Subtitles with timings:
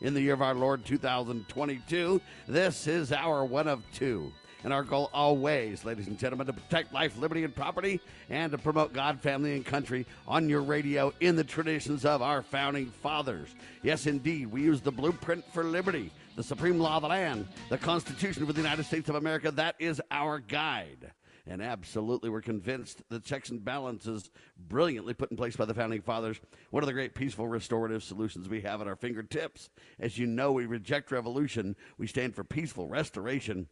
[0.00, 2.20] in the year of our Lord 2022.
[2.46, 4.32] This is our one of two.
[4.64, 8.58] And our goal always, ladies and gentlemen, to protect life, liberty, and property, and to
[8.58, 13.54] promote God, family, and country on your radio in the traditions of our founding fathers.
[13.82, 17.78] Yes, indeed, we use the blueprint for liberty, the supreme law of the land, the
[17.78, 19.52] Constitution of the United States of America.
[19.52, 21.12] That is our guide.
[21.48, 26.02] And absolutely, we're convinced the checks and balances brilliantly put in place by the founding
[26.02, 26.40] fathers.
[26.70, 29.70] One of the great peaceful restorative solutions we have at our fingertips.
[30.00, 31.76] As you know, we reject revolution.
[31.98, 33.68] We stand for peaceful restoration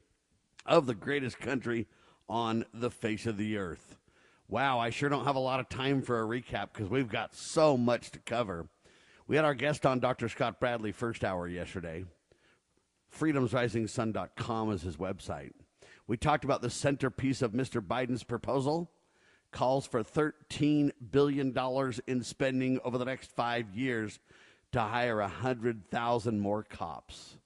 [0.64, 1.89] of the greatest country
[2.28, 3.97] on the face of the earth.
[4.48, 7.34] Wow, I sure don't have a lot of time for a recap because we've got
[7.34, 8.69] so much to cover.
[9.27, 10.28] We had our guest on Dr.
[10.28, 12.05] Scott Bradley first hour yesterday.
[13.19, 15.52] FreedomsRisingSun.com is his website.
[16.06, 17.80] We talked about the centerpiece of Mr.
[17.80, 18.91] Biden's proposal
[19.52, 21.56] calls for $13 billion
[22.06, 24.19] in spending over the next five years
[24.72, 27.38] to hire 100,000 more cops.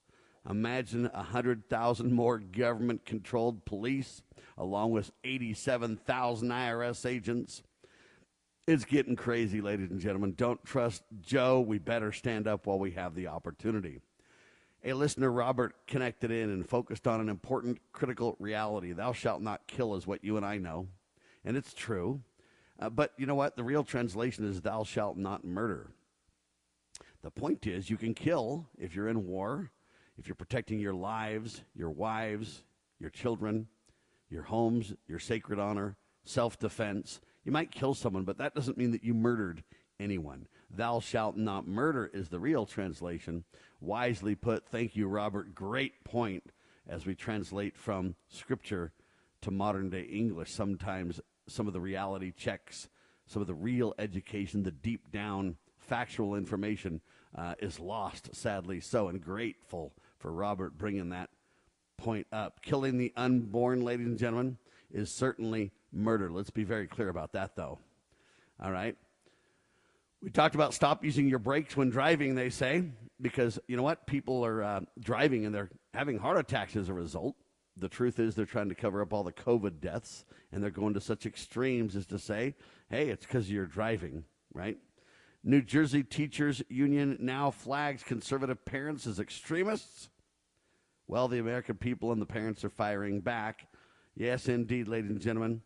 [0.49, 4.23] Imagine 100,000 more government controlled police,
[4.57, 7.63] along with 87,000 IRS agents.
[8.67, 10.35] It's getting crazy, ladies and gentlemen.
[10.37, 11.61] Don't trust Joe.
[11.61, 14.01] We better stand up while we have the opportunity
[14.85, 18.93] a listener, Robert, connected in and focused on an important critical reality.
[18.93, 20.89] Thou shalt not kill is what you and I know,
[21.45, 22.21] and it's true.
[22.79, 23.57] Uh, but you know what?
[23.57, 25.91] The real translation is thou shalt not murder.
[27.23, 29.73] The point is, you can kill if you're in war,
[30.17, 32.63] if you're protecting your lives, your wives,
[33.01, 33.67] your children,
[34.31, 37.21] your homes, your sacred honor, self defense.
[37.45, 39.65] You might kill someone, but that doesn't mean that you murdered
[39.99, 40.47] anyone.
[40.71, 43.45] Thou shalt not murder is the real translation.
[43.81, 44.67] Wisely put.
[44.67, 45.55] Thank you, Robert.
[45.55, 46.53] Great point
[46.89, 48.93] as we translate from Scripture
[49.43, 50.51] to modern day English.
[50.51, 52.89] Sometimes some of the reality checks,
[53.27, 57.01] some of the real education, the deep down factual information
[57.37, 61.31] uh, is lost, sadly so, and grateful for Robert bringing that
[61.97, 62.63] point up.
[62.63, 64.59] Killing the unborn, ladies and gentlemen,
[64.93, 66.31] is certainly murder.
[66.31, 67.79] Let's be very clear about that, though.
[68.61, 68.97] All right?
[70.23, 72.85] We talked about stop using your brakes when driving, they say,
[73.21, 74.07] because you know what?
[74.07, 77.37] People are uh, driving and they're having heart attacks as a result.
[77.77, 80.95] The truth is, they're trying to cover up all the COVID deaths, and they're going
[80.95, 82.57] to such extremes as to say,
[82.91, 84.79] hey, it's because you're driving, right?
[85.45, 90.09] New Jersey Teachers Union now flags conservative parents as extremists.
[91.07, 93.69] Well, the American people and the parents are firing back.
[94.17, 95.63] Yes, indeed, ladies and gentlemen.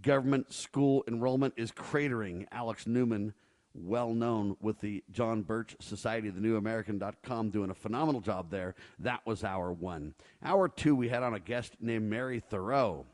[0.00, 2.46] Government school enrollment is cratering.
[2.50, 3.34] Alex Newman
[3.76, 8.74] well known with the John Birch Society, the New American.com, doing a phenomenal job there.
[8.98, 10.14] That was hour one.
[10.42, 13.04] Hour two, we had on a guest named Mary Theroux,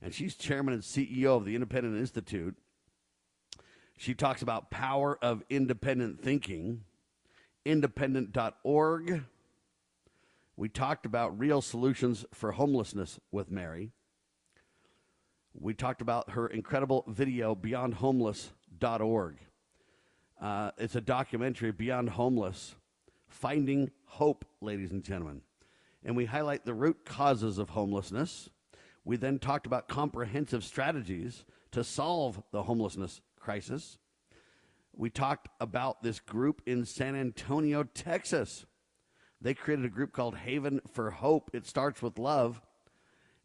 [0.00, 2.56] and she's chairman and CEO of the Independent Institute.
[3.96, 6.84] She talks about power of independent thinking,
[7.66, 9.24] independent.org.
[10.56, 13.92] We talked about real solutions for homelessness with Mary.
[15.52, 19.36] We talked about her incredible video, beyondhomeless.org.
[20.40, 22.74] Uh, it's a documentary, Beyond Homeless
[23.28, 25.42] Finding Hope, ladies and gentlemen.
[26.02, 28.48] And we highlight the root causes of homelessness.
[29.04, 33.98] We then talked about comprehensive strategies to solve the homelessness crisis.
[34.96, 38.64] We talked about this group in San Antonio, Texas.
[39.42, 41.50] They created a group called Haven for Hope.
[41.52, 42.62] It starts with love.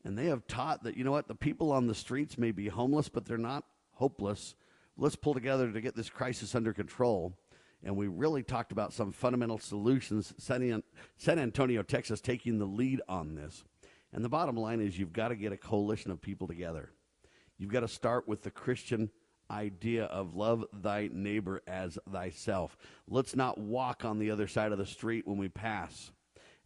[0.05, 2.69] And they have taught that, you know what, the people on the streets may be
[2.69, 3.65] homeless, but they're not
[3.95, 4.55] hopeless
[4.97, 7.33] let's pull together to get this crisis under control.
[7.83, 10.33] And we really talked about some fundamental solutions.
[10.37, 10.83] San,
[11.27, 13.63] Antonio, Texas, taking the lead on this.
[14.11, 16.89] And the bottom line is you've got to get a coalition of people together.
[17.57, 19.11] You've got to start with the Christian
[19.51, 22.75] idea of love thy neighbor as thyself.
[23.07, 26.11] Let's not walk on the other side of the street when we pass,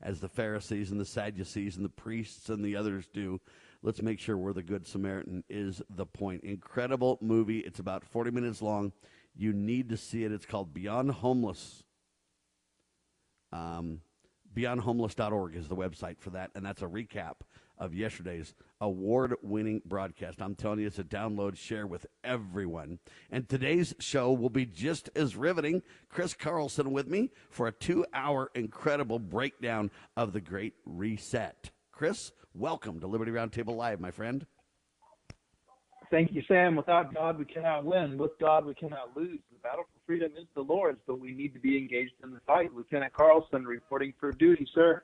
[0.02, 3.42] as the Pharisees and the Sadducees and the priests and the others do.
[3.82, 6.44] Let's make sure we're the Good Samaritan, is the point.
[6.44, 7.60] Incredible movie.
[7.60, 8.92] It's about 40 minutes long.
[9.36, 10.34] You need to see it.
[10.34, 11.84] It's called Beyond Homeless.
[13.54, 14.02] Um,
[14.54, 17.36] beyondhomeless.org is the website for that, and that's a recap
[17.78, 20.42] of yesterday's award winning broadcast.
[20.42, 23.00] I'm telling you, it's a download, share with everyone.
[23.32, 25.82] And today's show will be just as riveting.
[26.10, 31.72] Chris Carlson with me for a two hour incredible breakdown of the Great Reset.
[31.94, 34.46] Chris, welcome to Liberty Roundtable Live, my friend.
[36.12, 36.76] Thank you, Sam.
[36.76, 38.18] Without God, we cannot win.
[38.18, 39.40] With God, we cannot lose.
[39.52, 42.40] The battle for freedom is the Lord's, but we need to be engaged in the
[42.48, 42.74] fight.
[42.76, 45.04] Lieutenant Carlson reporting for duty, sir.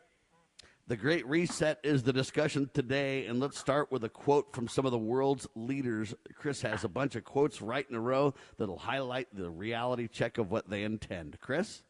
[0.88, 4.86] The Great Reset is the discussion today, and let's start with a quote from some
[4.86, 6.14] of the world's leaders.
[6.36, 10.38] Chris has a bunch of quotes right in a row that'll highlight the reality check
[10.38, 11.40] of what they intend.
[11.40, 11.82] Chris?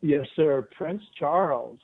[0.00, 0.68] Yes, sir.
[0.76, 1.78] Prince Charles.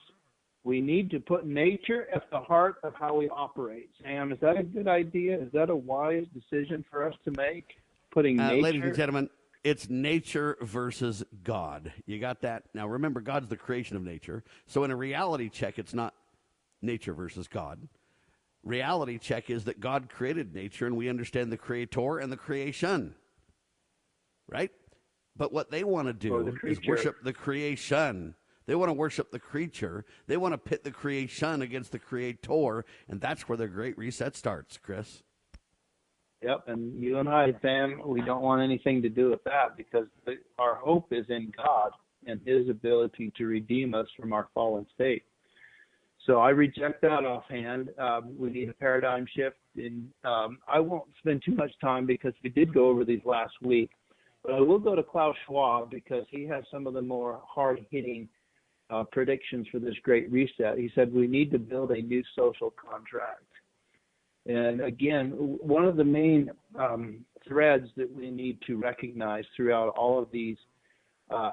[0.65, 3.91] We need to put nature at the heart of how we operate.
[4.03, 5.37] Sam, is that a good idea?
[5.37, 7.67] Is that a wise decision for us to make?
[8.13, 8.63] Putting uh, nature.
[8.63, 9.31] Ladies and gentlemen,
[9.65, 11.93] it's nature versus God.
[12.07, 12.65] You got that?
[12.75, 14.45] Now remember, God's the creation of nature.
[14.67, 16.15] So in a reality check, it's not
[16.81, 17.89] nature versus God.
[18.63, 23.15] Reality check is that God created nature and we understand the creator and the creation.
[24.49, 24.71] Right?
[25.37, 28.35] But what they want to do the is worship the creation.
[28.67, 30.05] They want to worship the creature.
[30.27, 32.85] They want to pit the creation against the creator.
[33.09, 35.23] And that's where the great reset starts, Chris.
[36.43, 40.07] Yep, and you and I, Sam, we don't want anything to do with that because
[40.59, 41.93] our hope is in God
[42.27, 45.23] and His ability to redeem us from our fallen state.
[46.27, 47.91] So I reject that offhand.
[47.99, 52.33] Um, we need a paradigm shift, and um, I won't spend too much time because
[52.43, 53.91] we did go over these last week.
[54.45, 58.29] But I will go to Klaus Schwab because he has some of the more hard-hitting
[58.91, 60.79] uh, predictions for this great reset.
[60.79, 63.45] He said we need to build a new social contract.
[64.47, 65.31] And again,
[65.61, 70.57] one of the main um, threads that we need to recognize throughout all of these,
[71.31, 71.53] uh,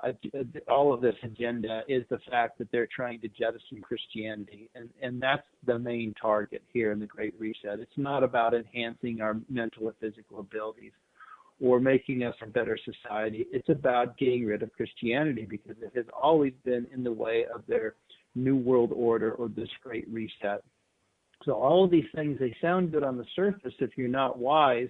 [0.68, 5.22] all of this agenda is the fact that they're trying to jettison Christianity, and and
[5.22, 7.80] that's the main target here in the Great Reset.
[7.80, 10.92] It's not about enhancing our mental and physical abilities
[11.62, 13.46] or making us a better society.
[13.52, 17.64] It's about getting rid of Christianity because it has always been in the way of
[17.68, 17.96] their
[18.36, 20.64] new world order or this Great Reset.
[21.46, 24.90] So all of these things they sound good on the surface if you're not wise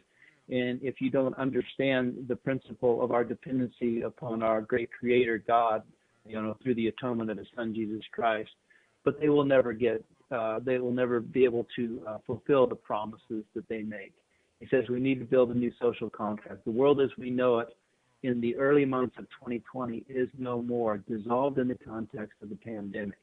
[0.49, 5.83] and if you don't understand the principle of our dependency upon our great creator God,
[6.25, 8.49] you know, through the atonement of his son Jesus Christ.
[9.05, 12.75] But they will never get uh, they will never be able to uh, fulfill the
[12.75, 14.13] promises that they make.
[14.59, 16.65] He says we need to build a new social contract.
[16.65, 17.75] The world as we know it
[18.23, 22.55] in the early months of 2020 is no more, dissolved in the context of the
[22.55, 23.17] pandemic.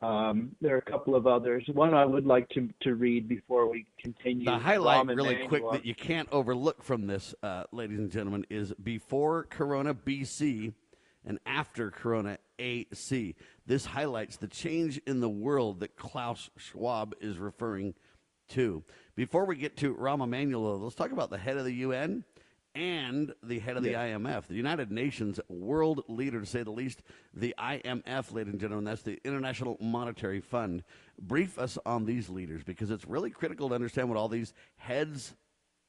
[0.00, 1.64] Um, there are a couple of others.
[1.72, 4.44] One I would like to, to read before we continue.
[4.44, 8.72] The highlight, really quick, that you can't overlook from this, uh, ladies and gentlemen, is
[8.74, 10.72] before Corona BC
[11.26, 13.34] and after Corona AC.
[13.66, 17.98] This highlights the change in the world that Klaus Schwab is referring to.
[19.14, 22.24] Before we get to Rahm Emanuel, let's talk about the head of the UN
[22.74, 27.02] and the head of the IMF, the United Nations world leader, to say the least,
[27.34, 30.84] the IMF, ladies and gentlemen, that's the International Monetary Fund.
[31.20, 35.34] Brief us on these leaders because it's really critical to understand what all these heads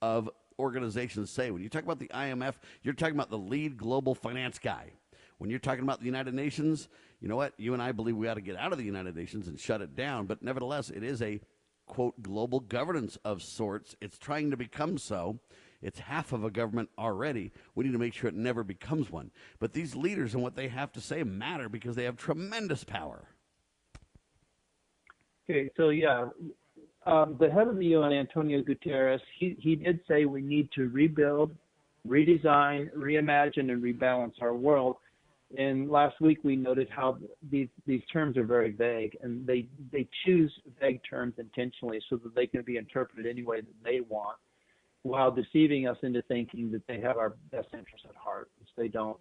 [0.02, 1.52] of organizations say.
[1.52, 4.92] When you talk about the IMF, you're talking about the lead global finance guy.
[5.38, 6.90] When you're talking about the United Nations,
[7.22, 7.54] you know what?
[7.58, 9.82] You and I believe we ought to get out of the United Nations and shut
[9.82, 11.40] it down, but nevertheless, it is a
[11.90, 13.98] quote global governance of sorts.
[14.00, 15.40] It's trying to become so.
[15.82, 17.52] It's half of a government already.
[17.76, 19.32] We need to make sure it never becomes one.
[19.60, 23.28] But these leaders and what they have to say matter because they have tremendous power.
[25.50, 26.30] Okay, so yeah,
[27.06, 30.90] um, the head of the UN, Antonio Guterres, he, he did say we need to
[30.90, 31.52] rebuild,
[32.08, 34.98] redesign, reimagine, and rebalance our world.
[35.58, 37.18] And last week we noted how
[37.50, 42.36] these these terms are very vague, and they they choose vague terms intentionally so that
[42.36, 44.38] they can be interpreted any way that they want
[45.04, 48.88] while deceiving us into thinking that they have our best interests at heart, which they
[48.88, 49.18] don't.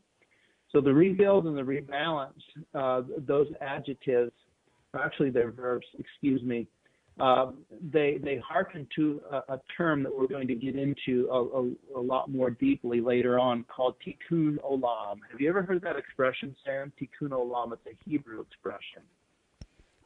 [0.71, 2.33] So the rebuild and the rebalance,
[2.75, 4.33] uh, those adjectives,
[4.99, 6.67] actually they're verbs, excuse me,
[7.21, 7.51] uh,
[7.91, 12.01] they they hearken to a, a, term that we're going to get into a, a,
[12.01, 15.19] a, lot more deeply later on called tikkun olam.
[15.31, 16.93] Have you ever heard that expression, Sam?
[17.01, 17.73] Tikkun olam.
[17.73, 19.03] It's a Hebrew expression.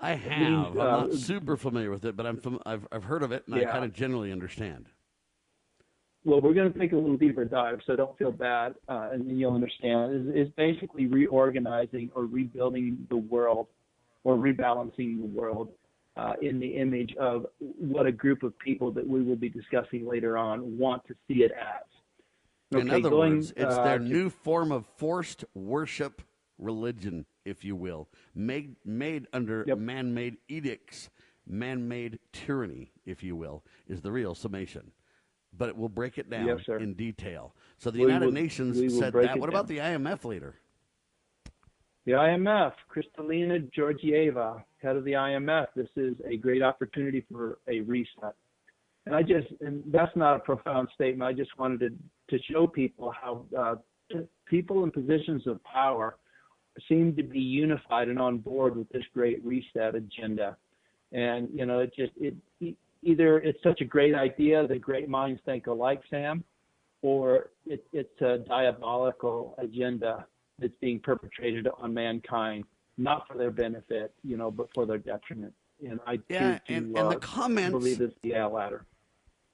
[0.00, 0.40] I have.
[0.40, 3.32] Means, I'm uh, not super familiar with it, but I'm fam- I've I've heard of
[3.32, 3.68] it and yeah.
[3.68, 4.86] I kind of generally understand.
[6.24, 9.38] Well, we're going to take a little deeper dive, so don't feel bad, uh, and
[9.38, 10.28] you'll understand.
[10.28, 13.66] Is is basically reorganizing or rebuilding the world,
[14.24, 15.68] or rebalancing the world,
[16.16, 20.06] uh, in the image of what a group of people that we will be discussing
[20.06, 21.82] later on want to see it as.
[22.74, 26.22] Okay, in other going, words, it's uh, their new form of forced worship
[26.58, 29.78] religion, if you will, made made under Yep.
[29.78, 31.10] man-made edicts,
[31.46, 34.92] man-made tyranny, if you will, is the real summation.
[35.56, 37.54] But it will break it down Yes, in detail.
[37.76, 39.38] So the We United will- Nations said that.
[39.38, 40.54] What about the IMF leader?
[42.04, 45.68] The IMF, Kristalina Georgieva, head of the IMF.
[45.76, 48.34] This is a great opportunity for a reset.
[49.06, 51.28] And I just, and that's not a profound statement.
[51.28, 53.74] I just wanted to, to show people how uh,
[54.46, 56.16] people in positions of power
[56.88, 60.56] seem to be unified and on board with this great reset agenda.
[61.12, 62.34] And, you know, it just, it,
[63.02, 66.42] either it's such a great idea that great minds think alike, Sam,
[67.02, 70.26] or it, it's a diabolical agenda
[70.62, 72.64] that's being perpetrated on mankind,
[72.96, 75.52] not for their benefit, you know, but for their detriment.
[75.86, 78.86] And I Yeah, to and- and the uh, comments- believe it's the latter.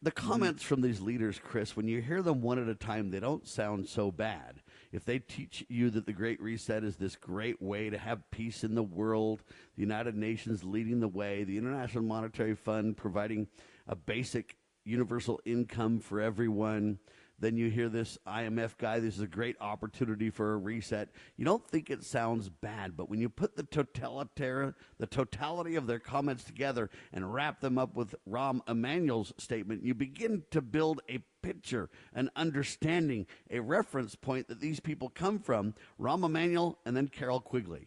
[0.00, 3.18] The comments from these leaders, Chris, when you hear them one at a time, they
[3.18, 4.62] don't sound so bad.
[4.92, 8.62] If they teach you that the Great Reset is this great way to have peace
[8.62, 9.42] in the world,
[9.74, 13.48] the United Nations leading the way, the International Monetary Fund providing
[13.88, 17.00] a basic universal income for everyone,
[17.40, 21.08] then you hear this IMF guy, this is a great opportunity for a reset.
[21.36, 25.86] You don't think it sounds bad, but when you put the totalitarian, the totality of
[25.86, 31.00] their comments together and wrap them up with Rahm Emanuel's statement, you begin to build
[31.08, 35.74] a picture, an understanding, a reference point that these people come from.
[36.00, 37.86] Rahm Emanuel and then Carroll Quigley.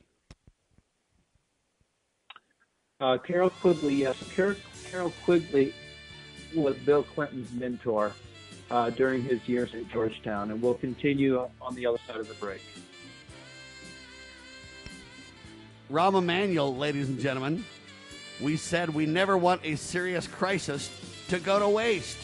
[3.02, 4.56] Uh, Carroll Quigley, yes, Carroll,
[4.90, 5.74] Carroll Quigley
[6.56, 8.14] was Bill Clinton's mentor
[8.72, 12.34] uh, during his years at Georgetown, and we'll continue on the other side of the
[12.36, 12.62] break.
[15.92, 17.66] Rahm Emanuel, ladies and gentlemen,
[18.40, 20.90] we said we never want a serious crisis
[21.28, 22.18] to go to waste.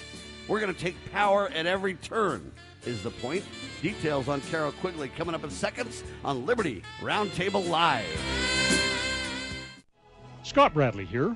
[0.48, 2.50] We're going to take power at every turn,
[2.86, 3.44] is the point.
[3.82, 8.06] Details on Carroll Quigley coming up in seconds on Liberty Roundtable Live.
[10.44, 11.36] Scott Bradley here.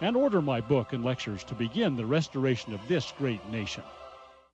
[0.00, 3.84] and order my book and lectures to begin the restoration of this great nation.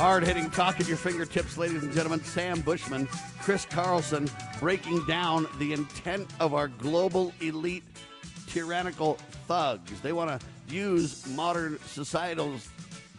[0.00, 2.24] Hard hitting talk at your fingertips, ladies and gentlemen.
[2.24, 3.06] Sam Bushman,
[3.42, 7.84] Chris Carlson, breaking down the intent of our global elite
[8.46, 10.00] tyrannical thugs.
[10.00, 12.54] They want to use modern societal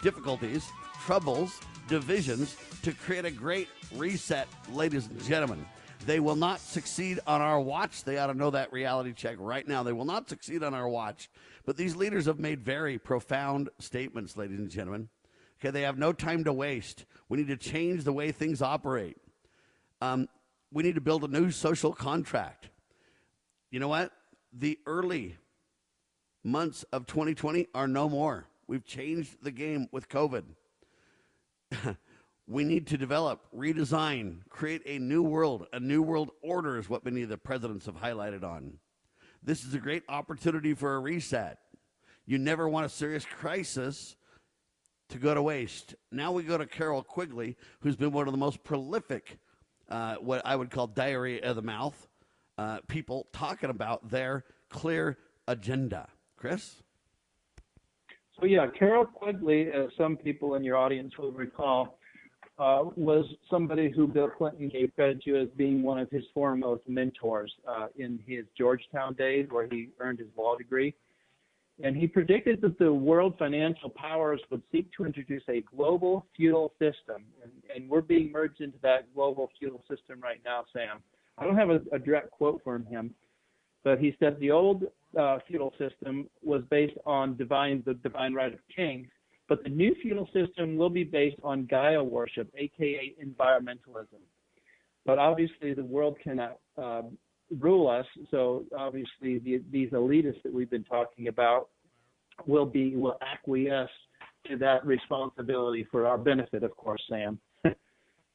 [0.01, 0.67] difficulties,
[1.05, 5.63] troubles, divisions to create a great reset, ladies and gentlemen.
[6.07, 8.05] They will not succeed on our watch.
[8.05, 9.83] They ought to know that reality check right now.
[9.83, 11.29] They will not succeed on our watch.
[11.63, 15.09] But these leaders have made very profound statements, ladies and gentlemen.
[15.61, 17.05] Okay, they have no time to waste.
[17.29, 19.17] We need to change the way things operate.
[20.01, 20.27] Um,
[20.71, 22.69] we need to build a new social contract.
[23.69, 24.11] You know what?
[24.51, 25.37] The early
[26.43, 28.47] months of 2020 are no more.
[28.67, 30.43] We've changed the game with COVID.
[32.51, 35.67] We need to develop, redesign, create a new world.
[35.71, 38.73] A new world order is what many of the presidents have highlighted on.
[39.41, 41.59] This is a great opportunity for a reset.
[42.25, 44.17] You never want a serious crisis
[45.11, 45.95] to go to waste.
[46.11, 49.39] Now we go to Carroll Quigley, who's been one of the most prolific,
[49.89, 52.07] uh, what I would call diarrhea of the mouth,
[52.57, 56.07] uh, people talking about their clear agenda.
[56.37, 56.81] Chris?
[58.39, 61.99] So, yeah, Carroll Quigley, as some people in your audience will recall,
[62.57, 66.83] uh, was somebody who Bill Clinton gave credit to as being one of his foremost
[66.87, 70.95] mentors uh, in his Georgetown days, where he earned his law degree.
[71.83, 76.73] And he predicted that the world financial powers would seek to introduce a global feudal
[76.79, 77.25] system.
[77.41, 81.01] And, and we're being merged into that global feudal system right now, Sam.
[81.37, 83.15] I don't have a, a direct quote from him,
[83.83, 84.83] but he said the old
[85.17, 89.07] uh, feudal system was based on divine the divine right of kings,
[89.49, 94.21] but the new feudal system will be based on Gaia worship, aka environmentalism.
[95.05, 97.03] But obviously, the world cannot uh,
[97.59, 98.05] rule us.
[98.29, 101.69] So obviously, the, these elitists that we've been talking about
[102.45, 103.89] will be will acquiesce
[104.47, 107.75] to that responsibility for our benefit, of course, Sam, and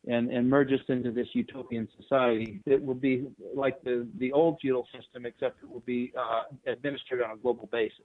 [0.06, 2.60] and merge us into this utopian society.
[2.66, 7.22] It will be like the the old feudal system, except it will be uh, administered
[7.22, 7.98] on a global basis.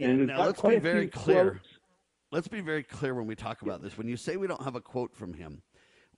[0.00, 1.50] And now let's be very clear.
[1.50, 1.66] Quotes.
[2.30, 3.96] Let's be very clear when we talk about this.
[3.96, 5.62] When you say we don't have a quote from him,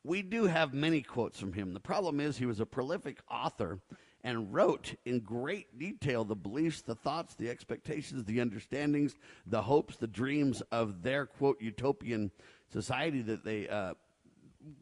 [0.06, 1.75] we do have many quotes from him.
[1.75, 3.80] The problem is he was a prolific author
[4.22, 9.14] and wrote in great detail the beliefs, the thoughts, the expectations, the understandings,
[9.46, 12.30] the hopes, the dreams of their quote utopian
[12.72, 13.94] society that they uh,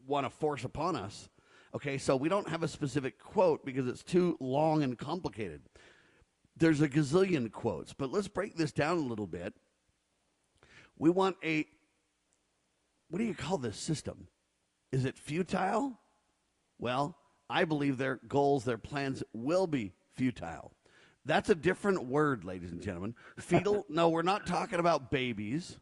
[0.07, 1.29] want to force upon us.
[1.73, 5.61] Okay, so we don't have a specific quote because it's too long and complicated.
[6.57, 9.53] There's a gazillion quotes, but let's break this down a little bit.
[10.97, 11.65] We want a,
[13.09, 14.27] what do you call this system?
[14.91, 15.99] Is it futile?
[16.79, 17.17] Well,
[17.49, 20.71] I believe their goals, their plans will be futile.
[21.25, 23.15] That's a different word, ladies and gentlemen.
[23.37, 25.79] Fetal, no, we're not talking about babies.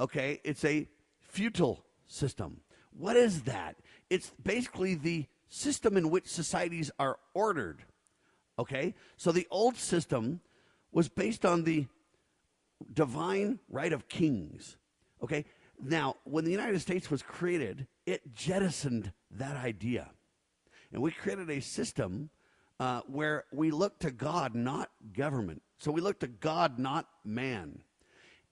[0.00, 0.88] Okay, it's a
[1.20, 2.60] futile system.
[2.98, 3.76] What is that?
[4.08, 7.84] It's basically the system in which societies are ordered.
[8.58, 10.40] Okay, so the old system
[10.92, 11.86] was based on the
[12.92, 14.76] divine right of kings.
[15.22, 15.44] Okay,
[15.82, 20.10] now, when the United States was created, it jettisoned that idea.
[20.92, 22.30] And we created a system
[22.78, 25.62] uh, where we look to God, not government.
[25.78, 27.80] So we look to God, not man.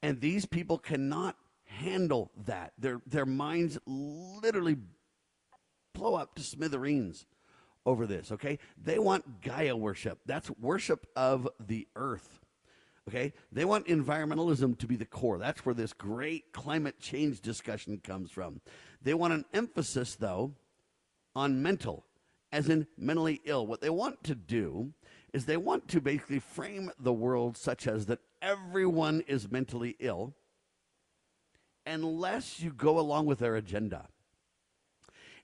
[0.02, 2.72] And these people cannot handle that.
[2.78, 4.76] Their, their minds literally
[5.94, 7.26] blow up to smithereens
[7.87, 8.58] over this, okay?
[8.82, 10.18] They want Gaia worship.
[10.26, 12.40] That's worship of the earth.
[13.08, 13.32] Okay?
[13.52, 15.38] They want environmentalism to be the core.
[15.38, 18.60] That's where this great climate change discussion comes from.
[19.02, 20.52] They want an emphasis, though,
[21.36, 22.04] on mental,
[22.52, 23.66] as in mentally ill.
[23.66, 24.92] What they want to do
[25.32, 30.34] is they want to basically frame the world such as that everyone is mentally ill
[31.86, 34.08] unless you go along with their agenda.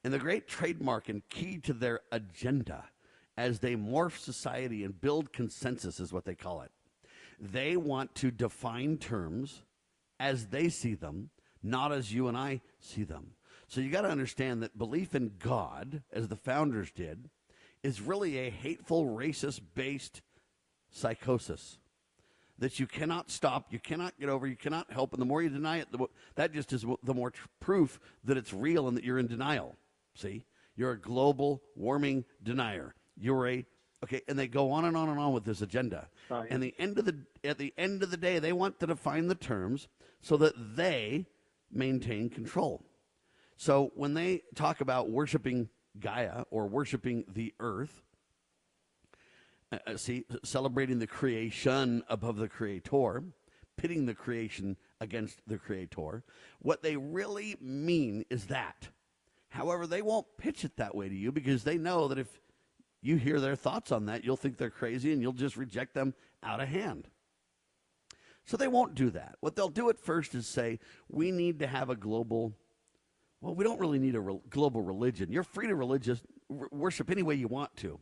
[0.02, 2.84] And the great trademark and key to their agenda
[3.36, 6.70] as they morph society and build consensus is what they call it
[7.40, 9.62] they want to define terms
[10.18, 11.30] as they see them,
[11.62, 13.32] not as you and I see them.
[13.68, 17.30] So you got to understand that belief in God, as the founders did,
[17.82, 20.22] is really a hateful, racist based
[20.90, 21.78] psychosis
[22.58, 25.12] that you cannot stop, you cannot get over, you cannot help.
[25.12, 28.36] And the more you deny it, the, that just is the more tr- proof that
[28.36, 29.76] it's real and that you're in denial.
[30.14, 30.44] See?
[30.76, 32.94] You're a global warming denier.
[33.16, 33.66] You're a
[34.02, 36.08] Okay, and they go on and on and on with this agenda.
[36.48, 39.28] And the end of the at the end of the day, they want to define
[39.28, 39.88] the terms
[40.20, 41.26] so that they
[41.70, 42.82] maintain control.
[43.56, 48.02] So when they talk about worshiping Gaia or worshiping the earth,
[49.70, 53.22] uh, uh see, celebrating the creation above the creator,
[53.76, 56.22] pitting the creation against the creator,
[56.60, 58.88] what they really mean is that.
[59.50, 62.40] However, they won't pitch it that way to you because they know that if
[63.02, 66.14] you hear their thoughts on that, you'll think they're crazy and you'll just reject them
[66.42, 67.08] out of hand.
[68.44, 69.36] So they won't do that.
[69.40, 72.54] What they'll do at first is say, we need to have a global,
[73.40, 75.30] well, we don't really need a re- global religion.
[75.30, 78.00] You're free to religious r- worship any way you want to,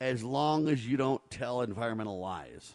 [0.00, 2.74] as long as you don't tell environmental lies,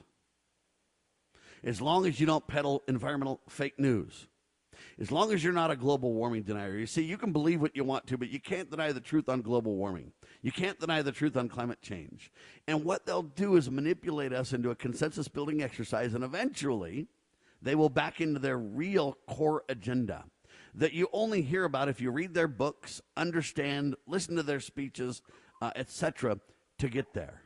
[1.63, 4.27] as long as you don't peddle environmental fake news.
[4.99, 7.75] As long as you're not a global warming denier, you see, you can believe what
[7.75, 10.11] you want to, but you can't deny the truth on global warming.
[10.41, 12.31] You can't deny the truth on climate change.
[12.67, 17.07] And what they'll do is manipulate us into a consensus building exercise, and eventually
[17.61, 20.25] they will back into their real core agenda
[20.75, 25.21] that you only hear about if you read their books, understand, listen to their speeches,
[25.61, 26.39] uh, etc.,
[26.77, 27.41] to get there.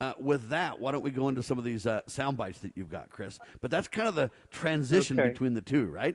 [0.00, 2.72] Uh, with that, why don't we go into some of these uh, sound bites that
[2.76, 3.38] you've got, Chris?
[3.62, 5.30] But that's kind of the transition Okay.
[5.30, 6.14] between the two, right?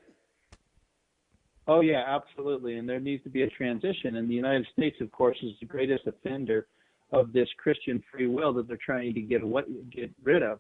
[1.72, 2.80] Oh yeah, absolutely.
[2.80, 4.18] And there needs to be a transition.
[4.18, 6.68] And the United States, of course, is the greatest offender
[7.14, 9.42] of this Christian free will that they're trying to get
[9.90, 10.60] get rid of.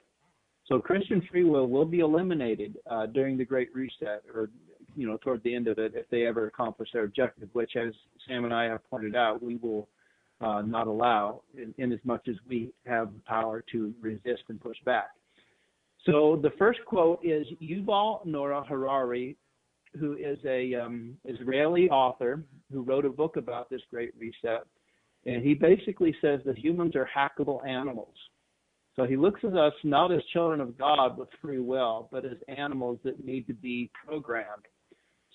[0.67, 4.51] So Christian free will will be eliminated uh, during the Great Reset, or
[4.95, 7.49] you know, toward the end of it, if they ever accomplish their objective.
[7.51, 7.93] Which, as
[8.25, 9.89] Sam and I have pointed out, we will
[10.39, 14.61] uh, not allow, in, in as much as we have the power to resist and
[14.61, 15.09] push back.
[16.05, 19.35] So the first quote is Yuval Noah Harari,
[19.99, 24.63] who is a um, Israeli author who wrote a book about this Great Reset,
[25.25, 28.15] and he basically says that humans are hackable animals.
[28.95, 32.37] So he looks at us not as children of God with free will, but as
[32.47, 34.65] animals that need to be programmed.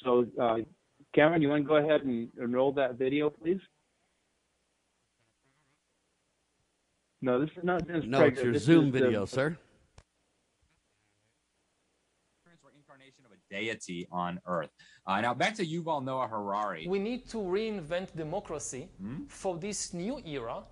[0.04, 0.56] So, uh,
[1.14, 3.60] Cameron, you want to go ahead and, and roll that video, please?
[7.22, 8.28] No, this is not Dennis No, Prager.
[8.32, 9.56] it's your This Zoom is the- video, sir.
[12.62, 14.70] or incarnation of a deity on earth.
[15.06, 16.86] Uh, now back to Yuval Noah Harari.
[16.88, 18.88] We need to reinvent democracy
[19.28, 20.64] for this new era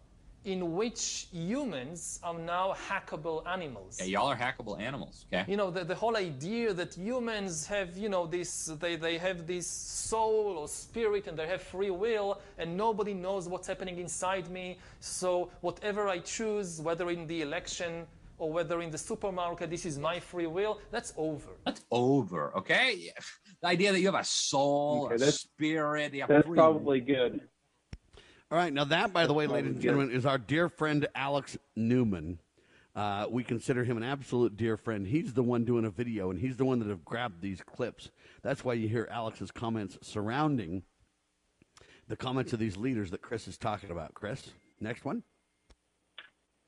[0.44, 3.98] in which humans are now hackable animals.
[3.98, 5.24] Yeah, y'all are hackable animals.
[5.32, 5.50] Okay.
[5.50, 9.46] You know, the, the whole idea that humans have, you know, this, they, they have
[9.46, 14.50] this soul or spirit and they have free will and nobody knows what's happening inside
[14.50, 14.78] me.
[15.00, 18.06] So whatever I choose, whether in the election
[18.38, 21.50] or whether in the supermarket, this is my free will, that's over.
[21.64, 22.56] That's over.
[22.58, 23.10] Okay.
[23.62, 26.54] The idea that you have a soul, Okay, a that's- spirit, you have That's free
[26.56, 27.40] probably good.
[28.50, 31.56] All right, now that, by the way, ladies and gentlemen, is our dear friend Alex
[31.74, 32.40] Newman.
[32.94, 35.06] Uh, we consider him an absolute dear friend.
[35.06, 38.10] He's the one doing a video, and he's the one that have grabbed these clips.
[38.42, 40.82] That's why you hear Alex's comments surrounding
[42.06, 44.12] the comments of these leaders that Chris is talking about.
[44.12, 45.22] Chris, next one.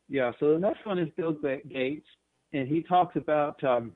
[0.08, 1.34] Yeah, so the next one is Bill
[1.68, 2.06] Gates,
[2.52, 3.92] and he talks about um,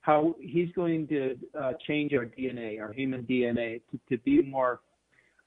[0.00, 4.80] how he's going to uh, change our DNA, our human DNA, to, to be more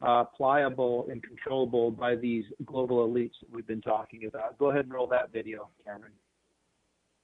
[0.02, 4.58] uh, pliable and controllable by these global elites that we've been talking about.
[4.60, 6.12] Go ahead and roll that video, Cameron.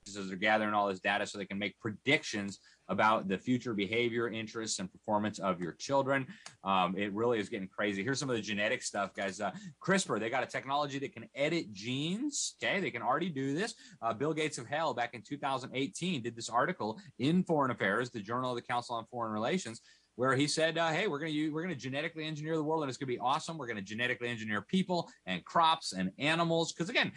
[0.07, 4.29] As they're gathering all this data so they can make predictions about the future behavior,
[4.29, 6.27] interests, and performance of your children.
[6.63, 8.03] Um, it really is getting crazy.
[8.03, 9.39] Here's some of the genetic stuff, guys.
[9.39, 12.55] Uh, CRISPR, they got a technology that can edit genes.
[12.61, 13.73] Okay, they can already do this.
[14.01, 18.19] Uh, Bill Gates of Hell, back in 2018, did this article in Foreign Affairs, the
[18.19, 19.81] Journal of the Council on Foreign Relations.
[20.15, 22.89] Where he said, uh, "Hey, we're gonna use, we're gonna genetically engineer the world, and
[22.89, 23.57] it's gonna be awesome.
[23.57, 26.71] We're gonna genetically engineer people and crops and animals.
[26.71, 27.11] Because again,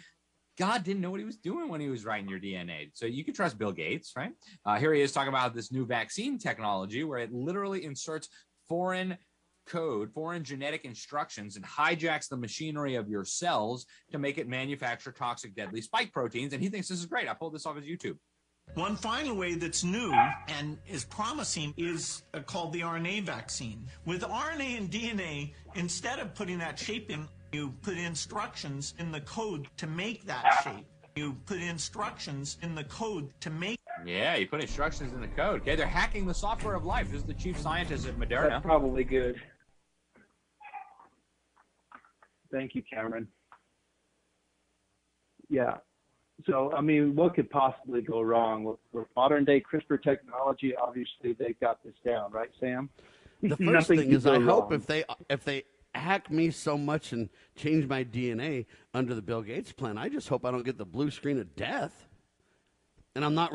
[0.57, 2.89] God didn't know what he was doing when he was writing your DNA.
[2.93, 4.31] So you can trust Bill Gates, right?
[4.65, 8.27] Uh, here he is talking about this new vaccine technology where it literally inserts
[8.67, 9.17] foreign
[9.67, 15.11] code, foreign genetic instructions, and hijacks the machinery of your cells to make it manufacture
[15.11, 16.53] toxic, deadly spike proteins.
[16.53, 17.29] And he thinks this is great.
[17.29, 18.17] I pulled this off his YouTube.
[18.73, 20.13] One final way that's new
[20.47, 23.87] and is promising is uh, called the RNA vaccine.
[24.05, 29.21] With RNA and DNA, instead of putting that shape in, you put instructions in the
[29.21, 30.85] code to make that shape.
[31.15, 35.61] You put instructions in the code to make Yeah, you put instructions in the code.
[35.61, 37.09] Okay, they're hacking the software of life.
[37.11, 38.49] This is the chief scientist at Moderna.
[38.49, 39.41] That's probably good.
[42.51, 43.27] Thank you, Cameron.
[45.49, 45.77] Yeah.
[46.45, 50.75] So, I mean, what could possibly go wrong with, with modern day CRISPR technology?
[50.75, 52.89] Obviously, they've got this down, right, Sam?
[53.41, 55.63] The first Nothing thing is, I go hope if they if they
[55.95, 60.29] hack me so much and change my DNA under the Bill Gates plan, I just
[60.29, 62.07] hope I don't get the blue screen of death.
[63.15, 63.51] And I'm not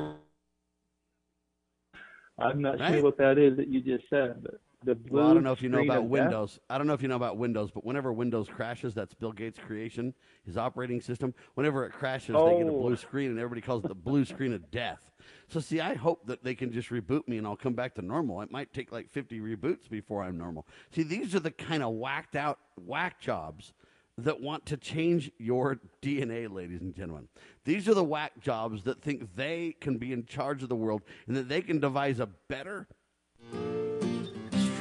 [2.38, 2.92] I'm not Right?
[2.95, 5.53] sure what that is that you just said, but the blue Well, I don't know
[5.53, 6.11] if you know about of death?
[6.11, 6.61] Windows.
[6.71, 9.59] I don't know if you know about Windows, but whenever Windows crashes, that's Bill Gates'
[9.59, 10.14] creation,
[10.45, 11.35] his operating system.
[11.55, 12.81] Whenever it crashes, they get a Oh.
[12.81, 15.11] blue screen, and everybody calls it the blue screen of death.
[15.49, 18.03] So, see, I hope that they can just reboot me and I'll come back to
[18.03, 18.40] normal.
[18.42, 20.66] It might take like 50 reboots before I'm normal.
[20.90, 23.73] See, these are the kind of whacked out whack jobs
[24.18, 27.29] that want to change your DNA, ladies and gentlemen.
[27.64, 31.03] These are the whack jobs that think they can be in charge of the world
[31.27, 32.88] and that they can devise a better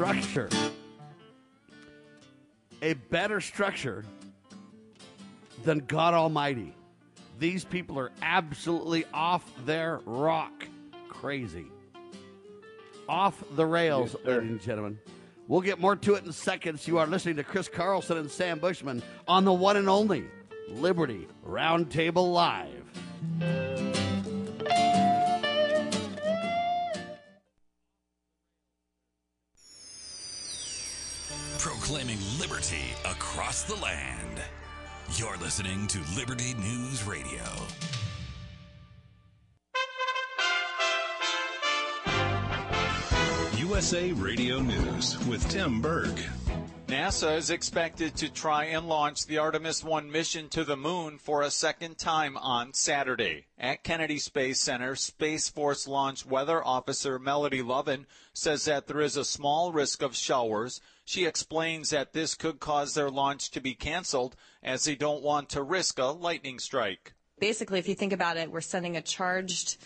[0.01, 0.49] structure.
[2.81, 4.03] A better structure
[5.63, 6.73] than God Almighty.
[7.37, 10.65] These people are absolutely off their rock
[11.07, 11.67] crazy.
[13.07, 14.99] Off the rails, Yes, ladies and gentlemen.
[15.47, 16.87] We'll get more to it in seconds.
[16.87, 20.25] You are listening to Chris Carlson and Sam Bushman on the one and only
[20.69, 23.60] Liberty Roundtable Live.
[31.91, 34.41] Proclaiming liberty across the land.
[35.15, 37.43] You're listening to Liberty News Radio.
[43.57, 46.17] USA Radio News with Tim Berg.
[46.91, 51.41] NASA is expected to try and launch the Artemis 1 mission to the moon for
[51.41, 53.45] a second time on Saturday.
[53.57, 59.15] At Kennedy Space Center, Space Force Launch Weather Officer Melody Lovin says that there is
[59.15, 60.81] a small risk of showers.
[61.05, 65.47] She explains that this could cause their launch to be canceled as they don't want
[65.51, 67.13] to risk a lightning strike.
[67.39, 69.77] Basically, if you think about it, we're sending a charged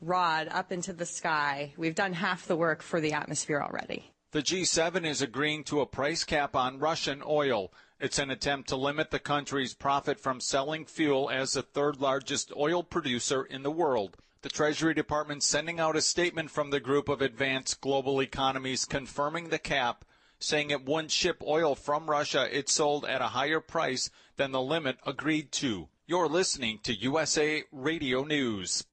[0.00, 1.72] rod up into the sky.
[1.76, 4.10] We've done half the work for the atmosphere already.
[4.30, 7.72] The G7 is agreeing to a price cap on Russian oil.
[7.98, 12.52] It's an attempt to limit the country's profit from selling fuel as the third largest
[12.54, 14.18] oil producer in the world.
[14.42, 19.48] The Treasury Department sending out a statement from the group of advanced global economies confirming
[19.48, 20.04] the cap,
[20.38, 24.60] saying it wouldn't ship oil from Russia it sold at a higher price than the
[24.60, 25.88] limit agreed to.
[26.06, 28.84] You're listening to USA Radio News.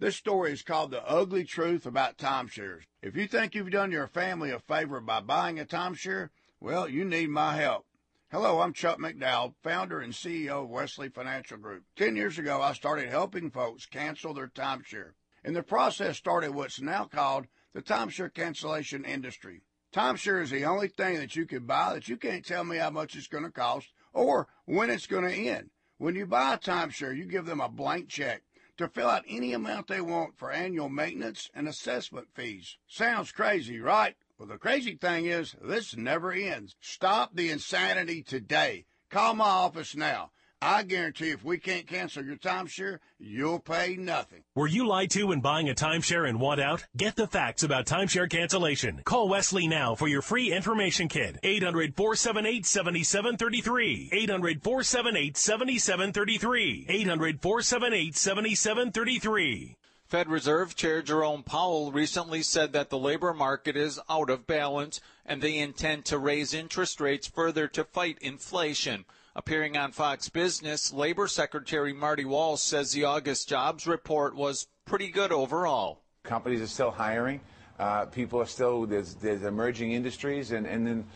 [0.00, 2.82] This story is called The Ugly Truth About Timeshares.
[3.02, 6.28] If you think you've done your family a favor by buying a timeshare,
[6.60, 7.84] well, you need my help.
[8.30, 11.82] Hello, I'm Chuck McDowell, founder and CEO of Wesley Financial Group.
[11.96, 15.14] Ten years ago, I started helping folks cancel their timeshare.
[15.42, 19.62] And the process started what's now called the timeshare cancellation industry.
[19.92, 22.90] Timeshare is the only thing that you can buy that you can't tell me how
[22.90, 25.70] much it's going to cost or when it's going to end.
[25.96, 28.42] When you buy a timeshare, you give them a blank check
[28.78, 32.78] to fill out any amount they want for annual maintenance and assessment fees.
[32.86, 34.16] Sounds crazy, right?
[34.38, 36.74] Well, the crazy thing is, this never ends.
[36.80, 38.86] Stop the insanity today.
[39.10, 40.30] Call my office now.
[40.60, 44.42] I guarantee if we can't cancel your timeshare, you'll pay nothing.
[44.56, 46.84] Were you lied to when buying a timeshare and want out?
[46.96, 49.02] Get the facts about timeshare cancellation.
[49.04, 51.38] Call Wesley now for your free information kit.
[51.44, 54.10] 800 478 7733.
[54.12, 56.86] 800 478 7733.
[56.88, 59.76] 800 478 7733.
[60.08, 65.00] Fed Reserve Chair Jerome Powell recently said that the labor market is out of balance
[65.24, 69.04] and they intend to raise interest rates further to fight inflation.
[69.38, 75.12] Appearing on Fox Business, Labor Secretary Marty Walsh says the August jobs report was pretty
[75.12, 76.00] good overall.
[76.24, 77.40] Companies are still hiring.
[77.78, 81.06] Uh, people are still, there's, there's emerging industries, and, and then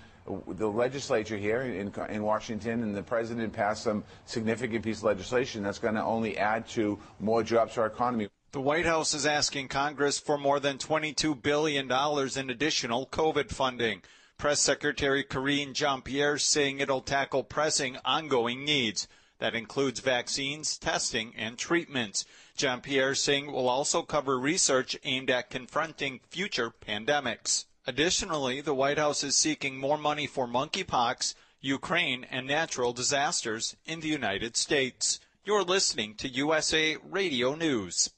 [0.46, 5.64] the legislature here in, in Washington and the president passed some significant piece of legislation
[5.64, 8.28] that's going to only add to more jobs to our economy.
[8.52, 14.02] The White House is asking Congress for more than $22 billion in additional COVID funding.
[14.42, 19.07] Press Secretary Karine Jean-Pierre saying it'll tackle pressing ongoing needs.
[19.38, 22.24] That includes vaccines, testing, and treatments.
[22.57, 27.66] Jean-Pierre saying will also cover research aimed at confronting future pandemics.
[27.87, 34.00] Additionally, the White House is seeking more money for monkeypox, Ukraine, and natural disasters in
[34.00, 35.20] the United States.
[35.44, 38.11] You're listening to USA Radio News.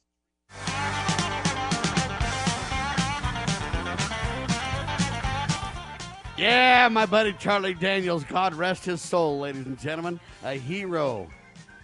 [6.36, 10.18] Yeah, my buddy Charlie Daniels, God rest his soul, ladies and gentlemen.
[10.42, 11.28] A hero.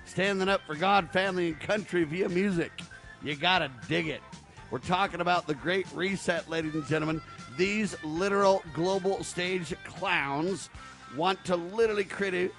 [0.07, 2.73] Standing up for God, family, and country via music.
[3.23, 4.21] You gotta dig it.
[4.73, 7.23] We're talking about the Great Reset, ladies and gentlemen.
[7.57, 10.69] These literal global stage clowns
[11.17, 12.53] want to literally create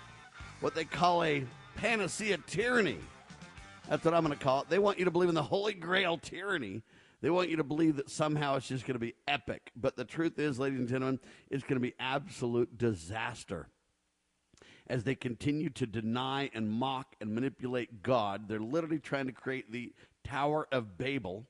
[0.62, 1.44] what they call a
[1.76, 3.00] panacea tyranny.
[3.90, 4.70] That's what I'm going to call it.
[4.70, 6.84] They want you to believe in the holy grail tyranny
[7.22, 9.72] they want you to believe that somehow it's just going to be epic.
[9.76, 13.68] But the truth is, ladies and gentlemen, it's going to be absolute disaster.
[14.88, 19.72] As they continue to deny and mock and manipulate God, they're literally trying to create
[19.72, 21.46] the Tower of Babel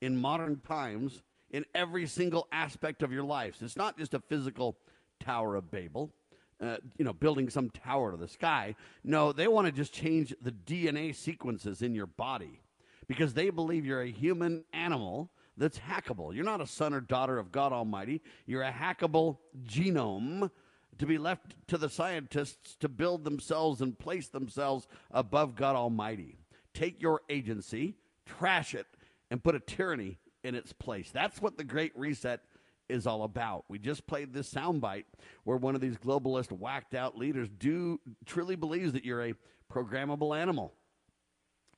[0.00, 3.62] in modern times in every single aspect of your lives.
[3.62, 4.76] It's not just a physical
[5.20, 6.12] Tower of Babel.
[6.60, 8.74] Uh, you know, building some tower to the sky.
[9.04, 12.62] No, they want to just change the DNA sequences in your body
[13.08, 16.34] because they believe you're a human animal that's hackable.
[16.34, 18.22] You're not a son or daughter of God Almighty.
[18.46, 20.50] You're a hackable genome
[20.98, 26.36] to be left to the scientists to build themselves and place themselves above God Almighty.
[26.74, 28.86] Take your agency, trash it,
[29.30, 31.10] and put a tyranny in its place.
[31.12, 32.40] That's what the Great Reset
[32.88, 33.64] is all about.
[33.68, 35.04] We just played this soundbite
[35.44, 39.34] where one of these globalist whacked out leaders do truly believes that you're a
[39.72, 40.72] programmable animal.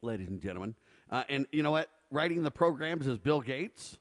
[0.03, 0.75] Ladies and gentlemen,
[1.11, 1.89] uh, and you know what?
[2.11, 3.99] Writing the programs is Bill Gates,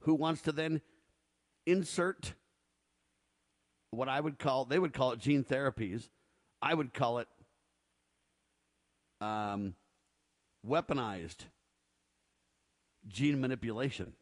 [0.00, 0.80] who wants to then
[1.66, 2.34] insert
[3.90, 6.08] what I would call, they would call it gene therapies.
[6.60, 7.28] I would call it
[9.20, 9.74] um,
[10.66, 11.46] weaponized
[13.06, 14.12] gene manipulation.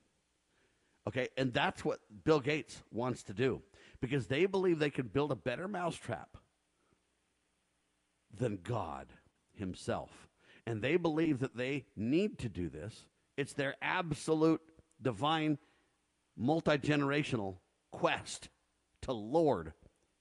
[1.09, 3.62] Okay, and that's what Bill Gates wants to do
[4.00, 6.37] because they believe they can build a better mousetrap
[8.37, 9.07] than God
[9.53, 10.30] Himself.
[10.71, 12.95] And they believe that they need to do this.
[13.37, 14.61] It's their absolute
[15.03, 15.59] divine,
[16.37, 17.57] multi generational
[17.91, 18.51] quest
[19.03, 19.73] to lord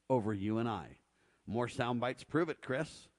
[0.10, 0.88] over you and I.
[1.46, 3.10] More sound bites prove it, Chris.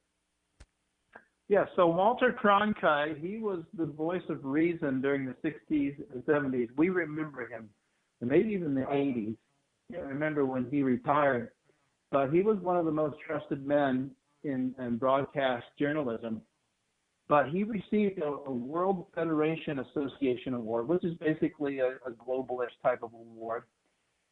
[1.47, 6.71] Yeah, so Walter Cronkite, he was the voice of reason during the 60s and 70s.
[6.77, 7.69] We remember him,
[8.21, 9.37] and maybe even the 80s.
[9.95, 11.53] I remember when he retired.
[12.11, 14.11] But he was one of the most trusted men
[14.43, 16.43] in, in broadcast journalism.
[17.31, 22.75] But he received a, a World Federation Association Award, which is basically a, a globalist
[22.83, 23.62] type of award.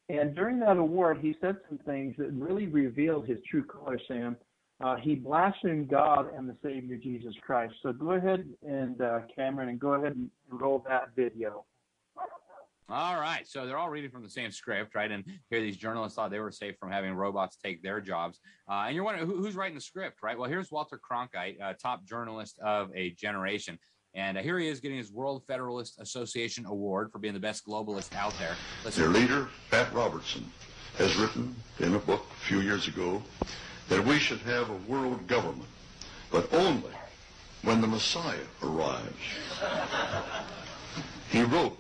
[0.08, 4.36] And during that award, he said some things that really revealed his true color, Sam.
[4.80, 7.72] Uh, he blasphemed God and the Savior Jesus Christ.
[7.84, 11.64] So go ahead and uh, Cameron, and go ahead and roll that video.
[12.90, 13.46] All right.
[13.46, 15.10] So they're all reading from the same script, right?
[15.10, 18.40] And here these journalists thought they were safe from having robots take their jobs.
[18.68, 20.38] Uh, and you're wondering who, who's writing the script, right?
[20.38, 23.78] Well, here's Walter Cronkite, uh, top journalist of a generation.
[24.14, 27.66] And uh, here he is getting his World Federalist Association Award for being the best
[27.66, 28.56] globalist out there.
[28.84, 29.02] Listen.
[29.02, 30.50] Their leader, Pat Robertson,
[30.96, 33.22] has written in a book a few years ago
[33.90, 35.68] that we should have a world government,
[36.30, 36.90] but only
[37.62, 39.14] when the Messiah arrives.
[41.30, 41.78] He wrote,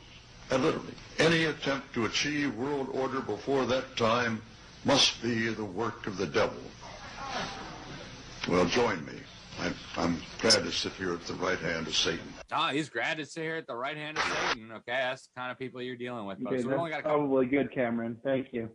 [0.50, 4.40] and literally, any attempt to achieve world order before that time
[4.84, 6.58] must be the work of the devil.
[8.48, 9.12] Well, join me.
[9.60, 12.32] I'm, I'm glad to sit here at the right hand of Satan.
[12.52, 14.70] Ah, he's glad to sit here at the right hand of Satan.
[14.70, 16.38] Okay, that's the kind of people you're dealing with.
[16.38, 16.52] Folks.
[16.52, 18.16] Okay, So we that's only got probably good, Cameron.
[18.22, 18.70] Thank you.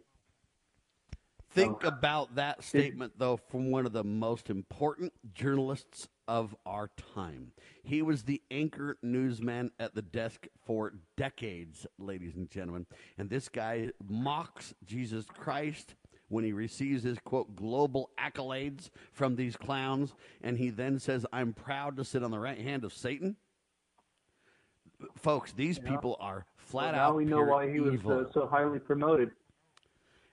[1.51, 7.51] Think about that statement, though, from one of the most important journalists of our time.
[7.83, 12.85] He was the anchor newsman at the desk for decades, ladies and gentlemen.
[13.17, 15.95] And this guy mocks Jesus Christ
[16.29, 20.13] when he receives his quote global accolades from these clowns.
[20.41, 23.35] And he then says, I'm proud to sit on the right hand of Satan.
[25.17, 25.89] Folks, these Yeah.
[25.91, 27.09] people are flat Well, out.
[27.11, 29.31] now we know why he was uh, so highly promoted.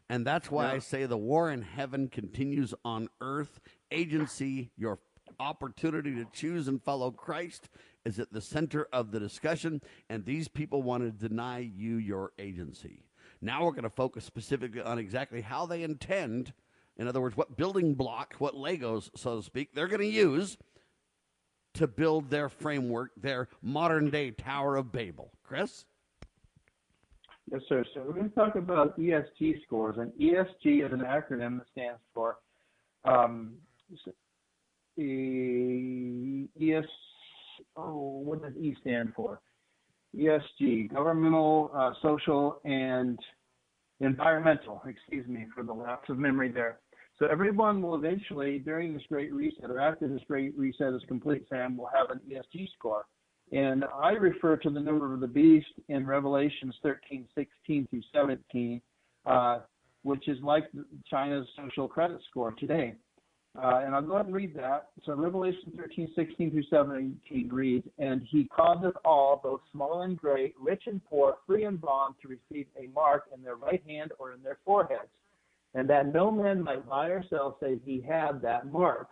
[0.08, 0.72] And that's why Yeah.
[0.72, 3.60] I say the war in heaven continues on earth.
[3.90, 4.98] Agency, your
[5.40, 7.68] opportunity to choose and follow Christ,
[8.04, 9.80] is at the center of the discussion.
[10.08, 13.02] And these people want to deny you your agency.
[13.40, 16.52] Now we're going to focus specifically on exactly how they intend,
[16.96, 20.58] in other words, what building block, what Legos, so to speak, they're going to use
[21.74, 25.32] to build their framework, their modern day Tower of Babel.
[25.42, 25.84] Chris?
[27.50, 27.84] Yes, sir.
[27.94, 32.00] So we're going to talk about ESG scores, and ESG is an acronym that stands
[32.14, 32.36] for
[33.04, 33.54] um,
[35.00, 36.84] ES.
[37.76, 39.40] Oh, what does E stand for?
[40.16, 43.18] ESG, governmental, uh, social, and
[44.00, 44.82] environmental.
[44.86, 46.80] Excuse me for the lapse of memory there.
[47.18, 51.44] So everyone will eventually, during this great reset or after this great reset is complete,
[51.48, 53.04] Sam, will have an ESG score.
[53.52, 58.80] And I refer to the number of the beast in Revelations 13, 16 through 17,
[59.26, 59.58] uh,
[60.02, 60.64] which is like
[61.08, 62.94] China's social credit score today.
[63.58, 64.88] Uh, and I'll go ahead and read that.
[65.04, 70.54] So Revelation 13, 16 through 17 reads, And he causeth all, both small and great,
[70.60, 74.32] rich and poor, free and bond, to receive a mark in their right hand or
[74.32, 75.10] in their foreheads,
[75.74, 79.08] and that no man might buy or sell save he had that mark,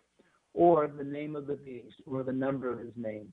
[0.55, 3.33] or the name of the beast, or the number of his name.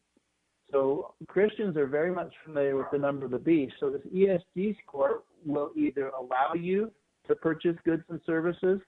[0.71, 3.75] So Christians are very much familiar with the number of the beast.
[3.79, 6.91] So this ESG score will either allow you
[7.27, 8.79] to purchase goods and services,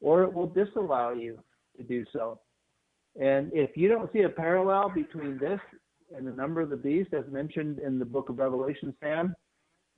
[0.00, 1.38] or it will disallow you
[1.80, 2.38] to do so.
[3.20, 5.60] And if you don't see a parallel between this
[6.16, 9.34] and the number of the beast, as mentioned in the book of Revelation, Sam,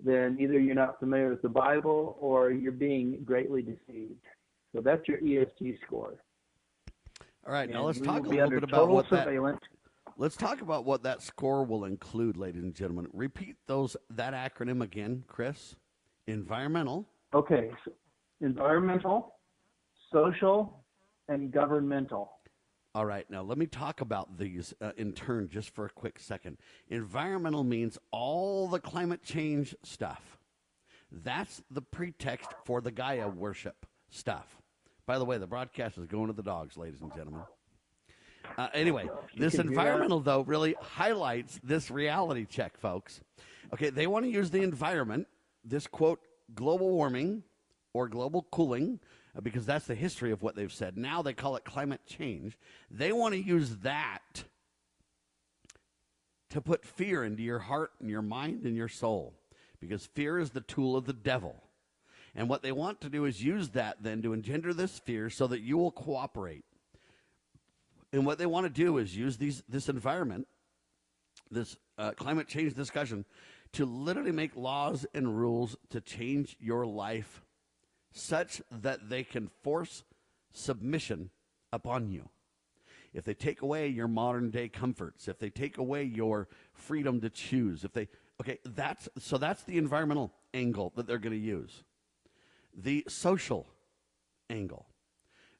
[0.02, 4.24] then either you're not familiar with the Bible or you're being greatly deceived.
[4.74, 6.14] So that's your ESG score.
[7.46, 9.28] All right, now let's talk a little bit about what that.
[10.16, 13.08] Let's talk about what that score will include, ladies and gentlemen.
[13.12, 15.74] Repeat those that acronym again, Chris.
[16.26, 17.08] Environmental.
[17.34, 17.92] Okay, so
[18.40, 19.34] environmental,
[20.12, 20.81] social,
[21.28, 22.32] and governmental.
[22.94, 26.18] All right, now let me talk about these uh, in turn just for a quick
[26.18, 26.58] second.
[26.88, 30.38] Environmental means all the climate change stuff.
[31.10, 34.58] That's the pretext for the Gaia worship stuff.
[35.06, 37.42] By the way, the broadcast is going to the dogs, ladies and gentlemen.
[38.58, 39.80] Uh, anyway, this can hear that.
[39.80, 43.20] environmental, though, really highlights this reality check, folks.
[43.72, 45.26] Okay, they want to use the environment,
[45.64, 46.20] this quote,
[46.54, 47.42] global warming
[47.94, 49.00] or global cooling,
[49.40, 50.98] because that's the history of what they've said.
[50.98, 52.58] Now they call it climate change.
[52.90, 54.44] They want to use that
[56.50, 59.34] to put fear into your heart and your mind and your soul,
[59.80, 61.62] because fear is the tool of the devil.
[62.34, 65.46] And what they want to do is use that then to engender this fear so
[65.46, 66.64] that you will cooperate.
[68.12, 70.46] And what they want to do is use these this environment,
[71.50, 73.24] this uh, climate change discussion,
[73.72, 77.42] to literally make laws and rules to change your life
[78.12, 80.04] such that they can force
[80.52, 81.30] submission
[81.72, 82.28] upon you.
[83.14, 87.30] If they take away your modern day comforts, if they take away your freedom to
[87.30, 88.08] choose, if they
[88.40, 91.84] okay, that's so that's the environmental angle that they're going to use.
[92.74, 93.66] The social
[94.48, 94.86] angle.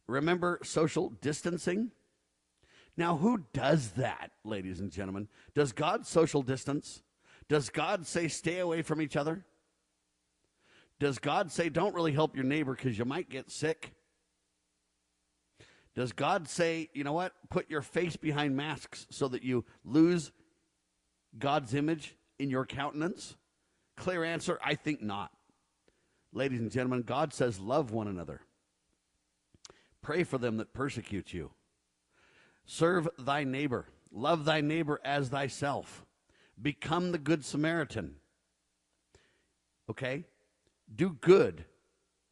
[0.07, 1.91] Remember social distancing?
[2.97, 5.29] Now, who does that, ladies and gentlemen?
[5.55, 7.03] Does God social distance?
[7.49, 9.45] Does God say stay away from each other?
[11.03, 13.93] Does God say don't really help your neighbor because you might get sick?
[15.97, 20.31] Does God say, you know what, put your face behind masks so that you lose
[21.37, 23.35] God's image in your countenance?
[23.97, 25.33] Clear answer I think not.
[26.33, 28.43] Ladies and gentlemen, God says, love one another.
[30.03, 31.51] Pray for them that persecute you.
[32.65, 33.87] Serve thy neighbor.
[34.13, 36.07] Love thy neighbor as thyself.
[36.63, 38.19] Become the good Samaritan.
[39.91, 40.27] Okay?
[40.95, 41.65] Do good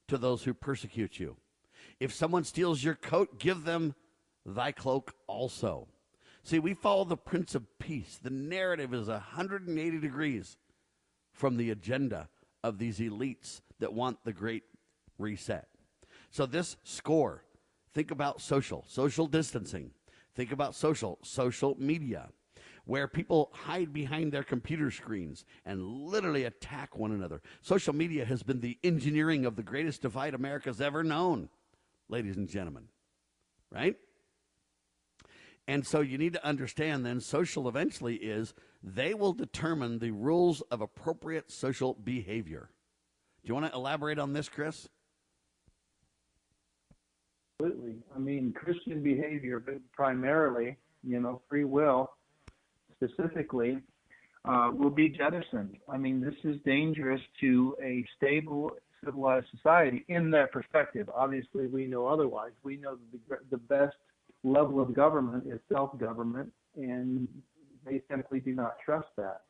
[0.09, 1.37] to those who persecute you.
[1.99, 3.95] If someone steals your coat, give them
[4.45, 5.89] thy cloak also.
[6.43, 8.19] See, we follow the Prince of Peace.
[8.23, 10.57] The narrative is 180 degrees
[11.33, 12.29] from the agenda
[12.65, 14.65] of these elites that want the great
[15.19, 15.69] reset.
[16.31, 17.45] So, this score,
[17.93, 19.91] think about social, social distancing.
[20.35, 22.31] Think about social, social media,
[22.91, 27.41] where people hide behind their computer screens and literally attack one another.
[27.63, 31.49] Social media has been the engineering of the greatest divide America's ever known,
[32.09, 32.89] ladies and gentlemen.
[33.71, 33.95] Right?
[35.69, 40.61] And so you need to understand then social eventually is they will determine the rules
[40.63, 42.71] of appropriate social behavior.
[43.45, 44.89] Do you want to elaborate on this, Chris?
[47.61, 47.99] Absolutely.
[48.17, 52.11] I mean, Christian behavior, but primarily, you know, free will
[53.03, 53.79] specifically,
[54.45, 55.77] uh, will be jettisoned.
[55.89, 58.73] I mean, this is dangerous to a stable,
[59.05, 61.09] civilized society in that perspective.
[61.15, 62.53] Obviously, we know otherwise.
[62.63, 63.97] We know the, the best
[64.43, 67.29] level of government is self government, and
[67.85, 69.43] they simply do not trust that.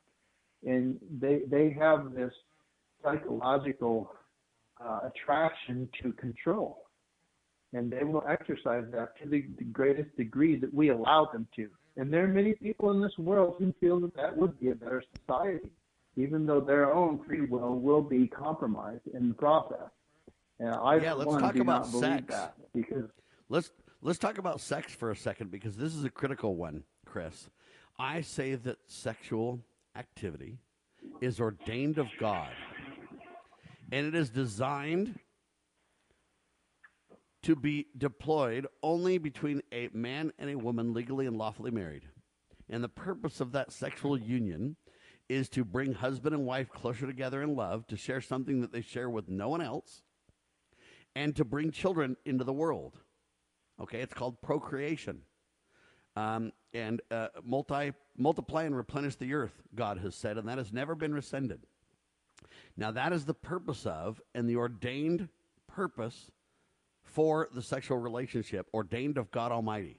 [0.66, 2.32] And they, they have this
[3.02, 4.12] psychological
[4.84, 6.84] uh, attraction to control
[7.72, 11.68] and they will exercise that to the, the greatest degree that we allow them to.
[11.96, 14.74] And there are many people in this world who feel that that would be a
[14.74, 15.70] better society,
[16.16, 19.90] even though their own free will will be compromised in the process.
[20.58, 22.34] And I, yeah, let's talk about sex
[22.74, 23.10] because
[23.48, 23.70] let's
[24.02, 27.48] let's talk about sex for a second because this is a critical one, Chris.
[27.98, 29.60] I say that sexual
[29.96, 30.58] activity
[31.20, 32.50] is ordained of God,
[33.90, 35.18] and it is designed
[37.42, 42.04] to be deployed only between a man and a woman legally and lawfully married.
[42.68, 44.76] And the purpose of that sexual union
[45.28, 48.82] is to bring husband and wife closer together in love, to share something that they
[48.82, 50.02] share with no one else,
[51.14, 52.98] and to bring children into the world.
[53.80, 55.22] Okay, it's called procreation.
[56.16, 60.72] Um, and uh, multi, multiply and replenish the earth, God has said, and that has
[60.72, 61.60] never been rescinded.
[62.76, 65.28] Now, that is the purpose of and the ordained
[65.68, 66.30] purpose
[67.10, 69.98] for the sexual relationship ordained of God Almighty.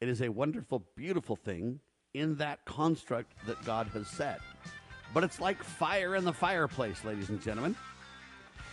[0.00, 1.80] It is a wonderful, beautiful thing
[2.14, 4.40] in that construct that God has set.
[5.14, 7.74] But it's like fire in the fireplace, ladies and gentlemen.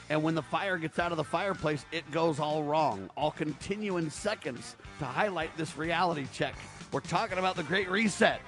[0.10, 3.10] And when the fire gets out of the fireplace, it goes all wrong.
[3.18, 6.56] I'll continue in seconds to highlight this reality check.
[6.92, 8.40] We're talking about the Great Reset.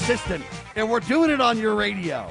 [0.00, 0.44] Assistant,
[0.76, 2.30] and we're doing it on your radio.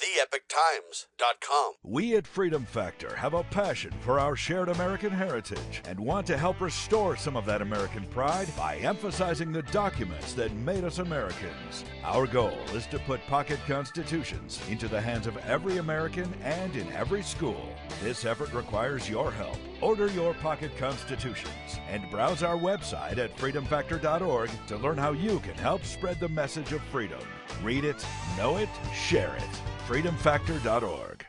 [0.00, 1.74] theepochtimes.com.
[1.82, 6.38] We at Freedom Factor have a passion for our shared American heritage and want to
[6.38, 11.84] help restore some of that American pride by emphasizing the documents that made us Americans.
[12.02, 16.90] Our goal is to put pocket constitutions into the hands of every American and in
[16.92, 17.68] every school.
[18.02, 19.58] This effort requires your help.
[19.82, 25.54] Order your pocket constitutions and browse our website at freedomfactor.org to learn how you can
[25.54, 27.20] help spread the message of freedom.
[27.62, 28.04] Read it,
[28.36, 29.60] know it, share it.
[29.88, 31.24] freedomfactor.org.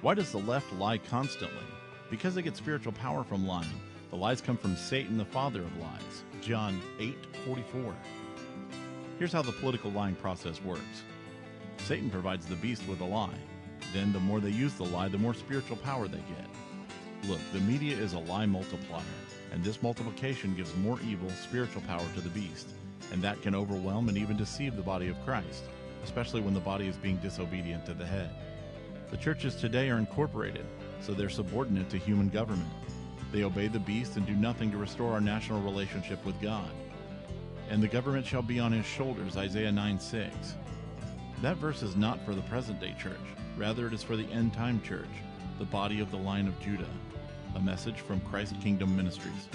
[0.00, 1.64] Why does the left lie constantly?
[2.10, 3.68] Because they get spiritual power from lying.
[4.10, 6.24] The lies come from Satan, the father of lies.
[6.40, 7.94] John 8:44.
[9.18, 11.02] Here's how the political lying process works.
[11.78, 13.38] Satan provides the beast with a lie.
[13.92, 17.28] Then the more they use the lie, the more spiritual power they get.
[17.28, 19.02] Look, the media is a lie multiplier,
[19.52, 22.68] and this multiplication gives more evil spiritual power to the beast,
[23.12, 25.64] and that can overwhelm and even deceive the body of Christ,
[26.02, 28.30] especially when the body is being disobedient to the head.
[29.10, 30.66] The churches today are incorporated,
[31.00, 32.70] so they're subordinate to human government.
[33.32, 36.70] They obey the beast and do nothing to restore our national relationship with God.
[37.70, 40.54] And the government shall be on his shoulders, Isaiah 9 6.
[41.42, 43.16] That verse is not for the present day church,
[43.56, 45.08] rather, it is for the end time church,
[45.58, 46.88] the body of the line of Judah.
[47.56, 49.48] A message from Christ Kingdom Ministries.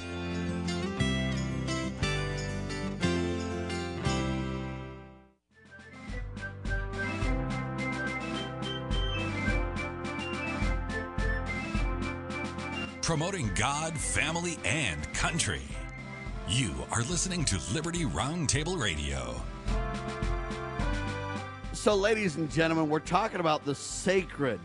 [13.09, 15.63] promoting God, family, and country.
[16.47, 19.41] You are listening to Liberty Roundtable Radio.
[21.81, 24.59] So, ladies and gentlemen, we're talking about the sacred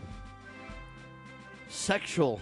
[1.69, 2.41] sexual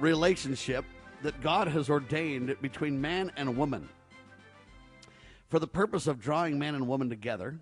[0.00, 0.84] relationship
[1.22, 3.88] that God has ordained between man and woman
[5.46, 7.60] for the purpose of drawing man and woman together.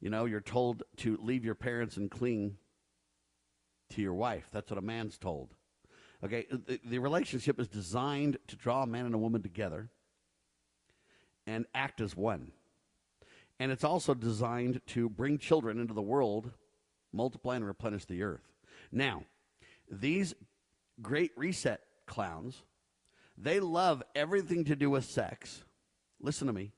[0.00, 2.56] You know, you're told to leave your parents and cling
[3.90, 4.48] to your wife.
[4.50, 5.50] That's what a man's told.
[6.24, 9.90] Okay, the, the relationship is designed to draw a man and a woman together
[11.46, 12.52] and act as one.
[13.64, 16.50] And it's also designed to bring children into the world,
[17.14, 18.52] multiply and replenish the earth.
[18.92, 19.22] Now,
[19.90, 20.34] these
[21.00, 22.62] great reset clowns,
[23.38, 25.64] they love everything to do with sex.
[26.20, 26.72] Listen to me.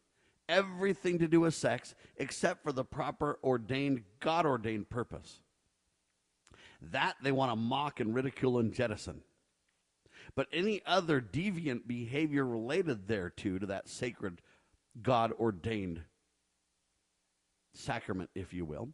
[0.48, 5.40] Everything to do with sex except for the proper ordained, God ordained purpose.
[6.80, 9.22] That they want to mock and ridicule and jettison.
[10.36, 14.40] But any other deviant behavior related thereto, to that sacred,
[15.02, 16.02] God ordained
[17.76, 18.90] sacrament, if you will,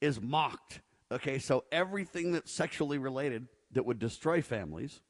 [0.00, 0.80] is mocked.
[1.12, 5.00] Okay, so everything that's sexually related that would destroy families,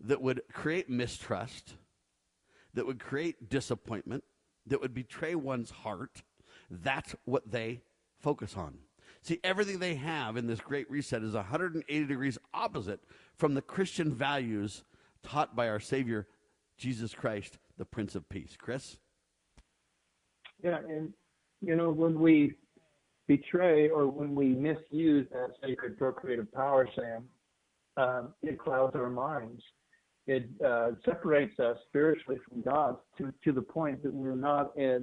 [0.00, 1.74] that would create mistrust,
[2.74, 4.24] that would create disappointment,
[4.66, 6.22] that would betray one's heart,
[6.70, 7.80] that's what they
[8.20, 8.78] focus on.
[9.22, 13.00] See, everything they have in this great reset is 180 degrees opposite
[13.36, 14.84] from the Christian values
[15.22, 16.26] taught by our Savior,
[16.76, 18.56] Jesus Christ, the Prince of Peace.
[18.56, 18.98] Chris?
[20.62, 21.12] Yeah, and
[21.60, 22.54] you know, when we
[23.26, 27.24] betray or when we misuse that sacred procreative power, Sam,
[27.96, 29.62] um, it clouds our minds.
[30.26, 35.02] It uh, separates us spiritually from God to, to the point that we're not as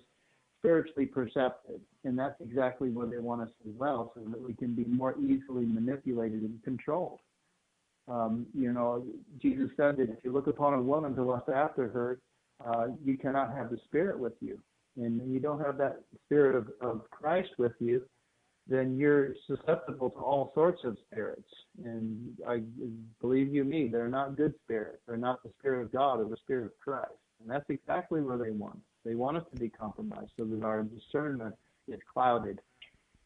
[0.59, 1.79] spiritually perceptive.
[2.03, 5.15] And that's exactly what they want us as well, so that we can be more
[5.19, 7.19] easily manipulated and controlled.
[8.07, 9.05] Um, you know,
[9.41, 12.19] Jesus said that if you look upon a woman to lust after her,
[12.65, 14.59] uh, you cannot have the Spirit with you.
[14.97, 18.01] And you don't have that Spirit of, of Christ with you,
[18.67, 21.49] then you're susceptible to all sorts of spirits.
[21.83, 22.61] And I
[23.21, 24.99] believe you me, they're not good spirits.
[25.07, 27.11] They're not the Spirit of God or the Spirit of Christ.
[27.41, 28.79] And that's exactly where they want.
[29.03, 31.55] They want us to be compromised so that our discernment
[31.87, 32.59] is clouded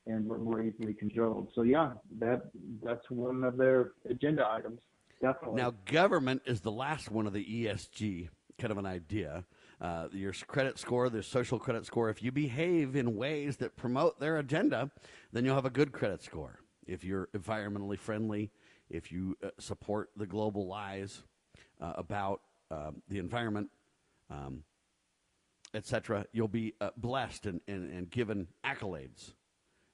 [0.07, 1.49] and we're more easily controlled.
[1.55, 2.49] So yeah, that
[2.83, 4.81] that's one of their agenda items.
[5.21, 5.61] Definitely.
[5.61, 9.45] Now, government is the last one of the ESG kind of an idea.
[9.81, 12.09] Uh, your credit score, their social credit score.
[12.09, 14.91] If you behave in ways that promote their agenda,
[15.31, 16.59] then you'll have a good credit score.
[16.85, 18.51] If you're environmentally friendly,
[18.89, 21.23] if you uh, support the global lies
[21.79, 23.69] uh, about um, the environment,
[24.29, 24.63] um,
[25.73, 29.33] etc., you'll be uh, blessed and, and, and given accolades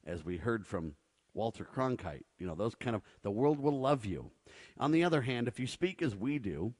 [0.06, 0.96] as we heard from
[1.34, 2.24] Walter Cronkite.
[2.40, 4.32] You know, those kind of, the world will love you.
[4.80, 6.74] On the other hand, if you speak as we do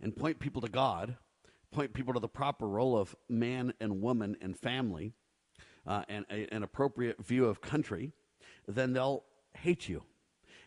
[0.00, 1.16] and point people to God,
[1.70, 5.12] point people to the proper role of man and woman and family,
[5.86, 8.12] uh, and a, an appropriate view of country,
[8.66, 10.02] then they'll hate you.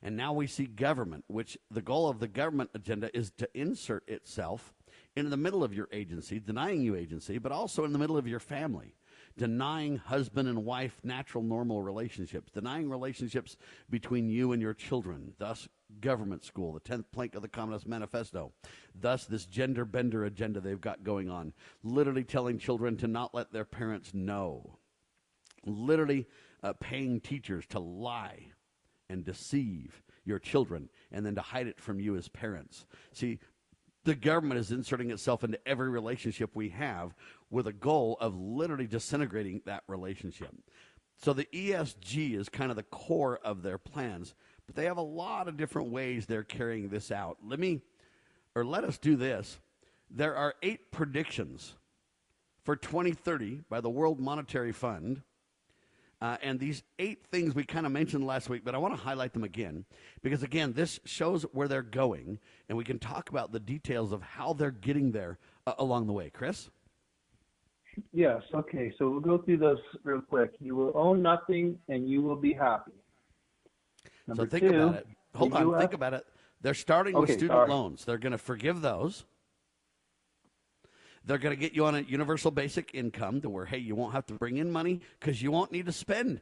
[0.01, 4.07] And now we see government, which the goal of the government agenda is to insert
[4.09, 4.73] itself
[5.15, 8.27] in the middle of your agency, denying you agency, but also in the middle of
[8.27, 8.95] your family,
[9.37, 13.57] denying husband and wife natural, normal relationships, denying relationships
[13.89, 15.67] between you and your children, thus,
[15.99, 18.51] government school, the 10th plank of the Communist Manifesto,
[18.95, 21.53] thus, this gender bender agenda they've got going on,
[21.83, 24.77] literally telling children to not let their parents know,
[25.65, 26.27] literally
[26.63, 28.47] uh, paying teachers to lie
[29.09, 32.85] and deceive your children and then to hide it from you as parents.
[33.11, 33.39] See,
[34.03, 37.13] the government is inserting itself into every relationship we have
[37.49, 40.51] with a goal of literally disintegrating that relationship.
[41.17, 44.33] So the ESG is kind of the core of their plans,
[44.65, 47.37] but they have a lot of different ways they're carrying this out.
[47.43, 47.81] Let me,
[48.55, 49.59] or let us do this.
[50.09, 51.75] There are eight predictions
[52.63, 55.21] for 2030 by the World Monetary Fund
[56.21, 59.01] uh, and these eight things we kind of mentioned last week, but I want to
[59.01, 59.85] highlight them again
[60.21, 62.37] because, again, this shows where they're going,
[62.69, 66.13] and we can talk about the details of how they're getting there uh, along the
[66.13, 66.29] way.
[66.29, 66.69] Chris?
[68.13, 68.43] Yes.
[68.53, 68.93] Okay.
[68.99, 70.53] So we'll go through those real quick.
[70.59, 72.91] You will own nothing, and you will be happy.
[74.27, 75.07] Number so think two, about it.
[75.35, 75.73] Hold on.
[75.73, 76.25] US Think about it.
[76.61, 77.69] They're starting Okay, with student sorry.
[77.69, 78.05] loans.
[78.05, 79.25] They're going to forgive those.
[81.25, 84.13] They're going to get you on a universal basic income to where, hey, you won't
[84.13, 86.41] have to bring in money because you won't need to spend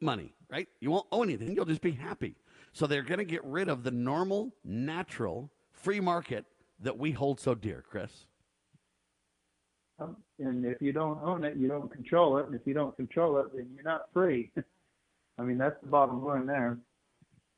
[0.00, 0.68] money, right?
[0.80, 1.54] You won't owe anything.
[1.54, 2.36] You'll just be happy.
[2.72, 6.44] So they're going to get rid of the normal, natural, free market
[6.80, 8.26] that we hold so dear, Chris.
[9.98, 12.46] Um, and if you don't own it, you don't control it.
[12.46, 14.50] And if you don't control it, then you're not free.
[15.38, 16.78] I mean, that's the bottom line there.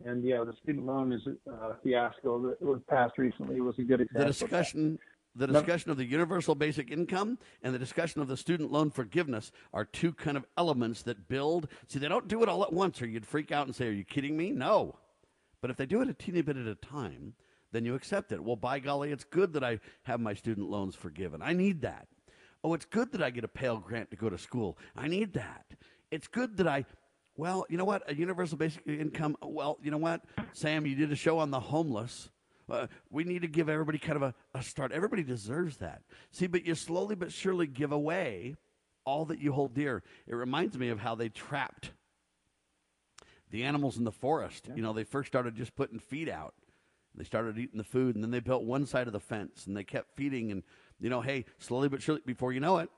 [0.05, 3.57] And yeah, the student loan is a fiasco that was passed recently.
[3.57, 4.20] It was a good example.
[4.20, 4.99] The discussion,
[5.37, 9.53] the discussion of the universal basic income and the discussion of the student loan forgiveness
[9.72, 11.68] are two kind of elements that build.
[11.89, 13.93] See, they don't do it all at once, or you'd freak out and say, "Are
[13.93, 14.99] you kidding me?" No,
[15.61, 17.34] but if they do it a teeny bit at a time,
[17.72, 18.43] then you accept it.
[18.43, 21.43] Well, by golly, it's good that I have my student loans forgiven.
[21.43, 22.09] I need that.
[22.64, 24.78] Oh, it's good that I get a Pell Grant to go to school.
[24.97, 25.66] I need that.
[26.11, 26.84] It's good that I,
[27.37, 28.09] well, you know what?
[28.11, 29.37] A universal basic income.
[29.43, 30.22] Well, you know what?
[30.53, 32.30] Sam, you did a show on the homeless.
[32.69, 34.93] Uh, we need to give everybody kind of a, a start.
[34.93, 36.03] Everybody deserves that.
[36.31, 38.57] See, but you slowly but surely give away
[39.05, 40.03] all that you hold dear.
[40.27, 41.93] It reminds me of how they trapped
[43.51, 44.69] the animals in the forest.
[44.75, 46.55] You know, they first started just putting feed out.
[47.14, 49.77] They started eating the food, and then they built one side of the fence, and
[49.77, 50.51] they kept feeding.
[50.51, 50.62] And
[51.01, 52.91] you know, hey, slowly but surely, before you know it,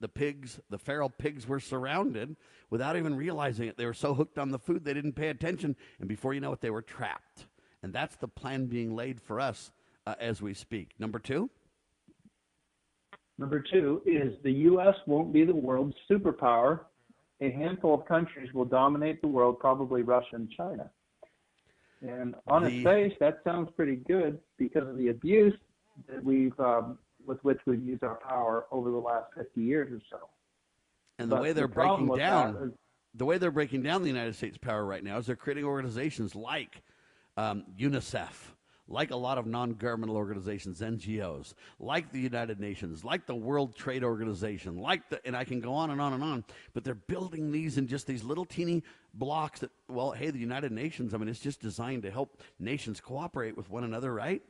[0.00, 2.36] the pigs, the feral pigs, were surrounded
[2.70, 3.76] without even realizing it.
[3.76, 6.52] They were so hooked on the food they didn't pay attention, and before you know
[6.52, 7.46] it, they were trapped.
[7.82, 9.70] And that's the plan being laid for us
[10.06, 10.90] uh, as we speak.
[10.98, 11.48] Number two.
[13.38, 14.96] Number two is the U.S.
[15.06, 16.80] won't be the world's superpower.
[17.40, 20.90] A handful of countries will dominate the world, probably Russia and China.
[22.02, 25.54] And on The- its face, that sounds pretty good because of the abuse
[26.08, 30.00] that we've um, with which we've used our power over the last 50 years or
[30.10, 30.28] so.
[31.18, 32.72] And the But way they're problem breaking down, is-
[33.14, 36.34] the way they're breaking down the United States power right now is they're creating organizations
[36.34, 36.82] like
[37.38, 38.32] um, UNICEF,
[38.88, 44.02] like a lot of non-governmental organizations, NGOs, like the United Nations, like the World Trade
[44.02, 46.44] Organization, like the, and I can go on and on and on.
[46.74, 48.82] But they're building these in just these little teeny
[49.14, 49.60] blocks.
[49.60, 51.14] That well, hey, the United Nations.
[51.14, 54.42] I mean, it's just designed to help nations cooperate with one another, right?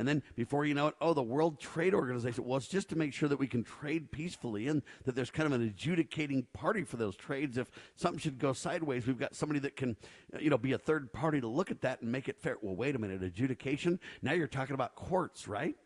[0.00, 2.46] And then before you know it, oh, the World Trade Organization.
[2.46, 5.46] Well, it's just to make sure that we can trade peacefully and that there's kind
[5.46, 7.58] of an adjudicating party for those trades.
[7.58, 9.98] If something should go sideways, we've got somebody that can,
[10.38, 12.56] you know, be a third party to look at that and make it fair.
[12.62, 14.00] Well, wait a minute, adjudication?
[14.22, 15.76] Now you're talking about courts, right?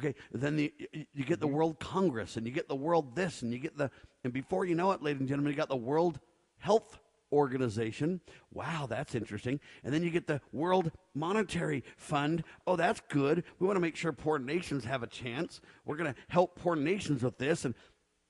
[0.00, 0.74] Okay, then the,
[1.12, 1.54] you get the mm-hmm.
[1.54, 3.88] World Congress and you get the World this and you get the,
[4.24, 6.18] and before you know it, ladies and gentlemen, you got the World
[6.58, 6.98] Health
[7.34, 8.20] Organization.
[8.52, 9.58] Wow, that's interesting.
[9.82, 12.44] And then you get the World Monetary Fund.
[12.66, 13.42] Oh, that's good.
[13.58, 15.60] We want to make sure poor nations have a chance.
[15.84, 17.64] We're going to help poor nations with this.
[17.64, 17.74] And,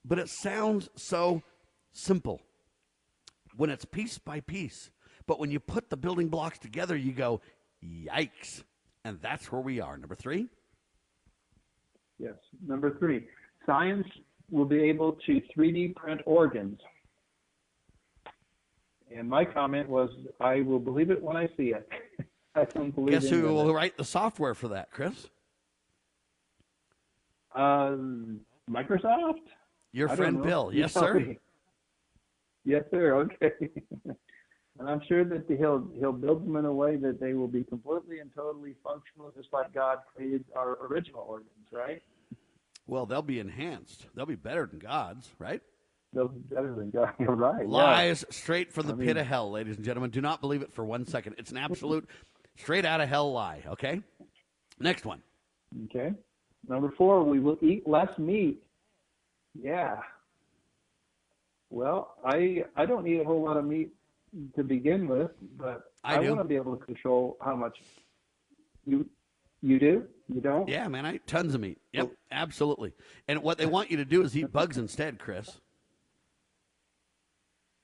[0.03, 1.43] but it sounds so
[1.93, 2.41] simple
[3.55, 4.89] when it's piece by piece.
[5.27, 7.41] But when you put the building blocks together, you go,
[7.83, 8.63] yikes.
[9.03, 9.97] And that's where we are.
[9.97, 10.47] Number three.
[12.17, 12.35] Yes.
[12.65, 13.27] Number three,
[13.65, 14.07] science
[14.49, 16.79] will be able to 3D print organs.
[19.13, 21.87] And my comment was, I will believe it when I see it.
[22.55, 23.73] I don't believe Guess who will it.
[23.73, 25.27] write the software for that, Chris?
[27.53, 29.41] Um, Microsoft?
[29.91, 30.41] Your I friend.
[30.41, 30.71] Bill.
[30.73, 31.15] Yes, sir.
[31.15, 31.39] me.
[32.67, 33.15] Yes, sir.
[33.15, 33.51] Okay.
[34.79, 37.63] and I'm sure that he'll he'll build them in a way that they will be
[37.63, 42.01] completely and totally functional, just like God created our original organs, right?
[42.87, 44.07] Well, they'll be enhanced.
[44.15, 45.61] They'll be better than God's, right?
[46.15, 47.13] They'll better than God.
[47.19, 47.61] You're right.
[47.67, 47.67] yeah.
[47.67, 50.09] Lies straight from the I pit mean- of hell, ladies and gentlemen.
[50.09, 51.35] Do not believe it for one second.
[51.37, 52.09] It's an absolute
[52.57, 54.01] straight out of hell lie, okay?
[54.79, 55.21] Next one.
[55.85, 56.13] Okay.
[56.67, 58.63] Number four, we will eat less meat.
[59.53, 59.97] Yeah.
[61.69, 63.91] Well, I I don't eat a whole lot of meat
[64.55, 67.77] to begin with, but I I, want to be able to control how much
[68.85, 69.05] you
[69.61, 70.03] you do.
[70.27, 70.67] You don't?
[70.67, 71.79] Yeah, man, I eat tons of meat.
[71.93, 72.15] Yep, oh.
[72.31, 72.93] absolutely.
[73.27, 75.59] And what they want you to do is eat bugs instead, Chris.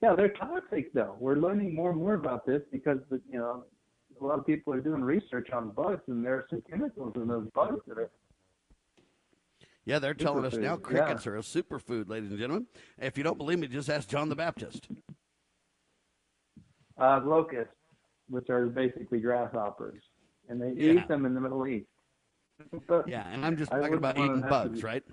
[0.02, 1.16] Yeah, they're toxic though.
[1.20, 3.64] We're learning more and more about this because the, you know
[4.20, 7.28] a lot of people are doing research on bugs, and there are some chemicals in
[7.28, 8.10] those bugs that are
[9.84, 12.66] Yeah, they're telling us now Superfood, crickets are a superfood, ladies and gentlemen.
[12.98, 14.88] If you don't believe me, just ask John the Baptist.
[17.00, 17.74] uh, locusts,
[18.28, 20.02] which are basically grasshoppers,
[20.48, 20.94] and they Yeah.
[20.94, 21.86] eat them in the Middle East.
[23.06, 25.04] Yeah, and I'm just I talking about eating bugs, right?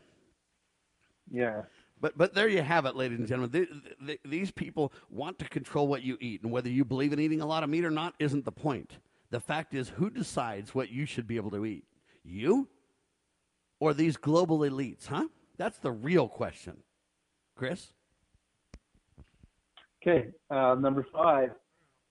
[1.31, 1.63] Yeah.
[2.01, 3.51] But but there you have it, ladies and gentlemen.
[3.51, 3.69] Th-
[4.05, 7.41] th- these people want to control what you eat, and whether you believe in eating
[7.41, 8.97] a lot of meat or not isn't the point.
[9.31, 11.83] The fact is, who decides what you should be able to eat?
[12.23, 12.67] You
[13.79, 15.27] or these global elites, huh?
[15.57, 16.77] That's the real question.
[17.55, 17.93] Chris?
[20.01, 21.51] Okay, uh, number five,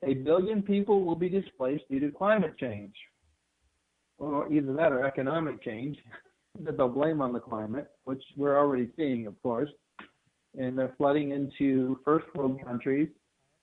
[0.03, 2.95] a billion people will be displaced due to climate change,
[4.19, 5.97] or either that or economic change
[6.65, 9.71] that they'll blame on the climate, which we're already seeing, of course.
[10.59, 13.09] And they're flooding into first world countries.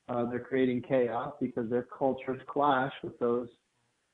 [0.08, 3.50] Uh, they're creating chaos because their cultures clash with those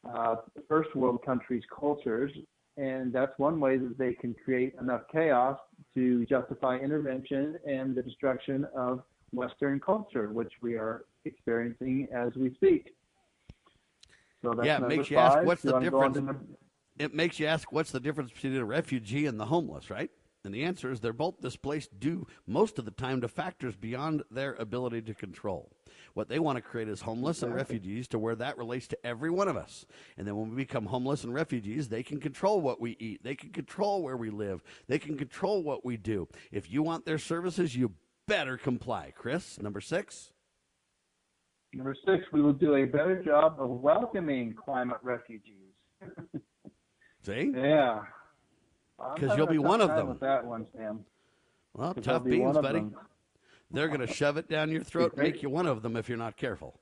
[0.09, 0.36] uh,
[0.67, 2.32] first world countries' cultures.
[2.77, 5.59] And that's one way that they can create enough chaos
[5.93, 9.03] to justify intervention and the destruction of
[9.34, 12.95] Western culture, which we are experiencing as we speak.
[14.41, 15.39] So that's yeah, it makes you five.
[15.39, 16.47] ask what's the wanna go on difference.
[16.97, 19.89] To number- It makes you ask what's the difference between a refugee and the homeless,
[19.89, 20.11] right?
[20.43, 24.23] And the answer is they're both displaced due most of the time to factors beyond
[24.31, 25.71] their ability to control.
[26.15, 29.29] What they want to create is homeless and refugees to where that relates to every
[29.29, 29.85] one of us.
[30.17, 33.23] And then when we become homeless and refugees, they can control what we eat.
[33.23, 34.63] They can control where we live.
[34.87, 36.27] They can control what we do.
[36.51, 37.93] If you want their services, you
[38.27, 39.13] better comply.
[39.15, 40.33] Chris, number six.
[41.73, 45.73] Number six, we will do a better job of welcoming climate refugees.
[47.22, 47.51] See?
[47.55, 48.01] Yeah.
[48.99, 50.09] I'm 'Cause having you'll be one of them.
[50.09, 51.05] With that one, Sam.
[51.74, 52.80] Well, tough be beans, buddy.
[52.80, 52.95] them.
[53.72, 56.17] They're going to shove it down your throat make you one of them if you're
[56.17, 56.80] not careful.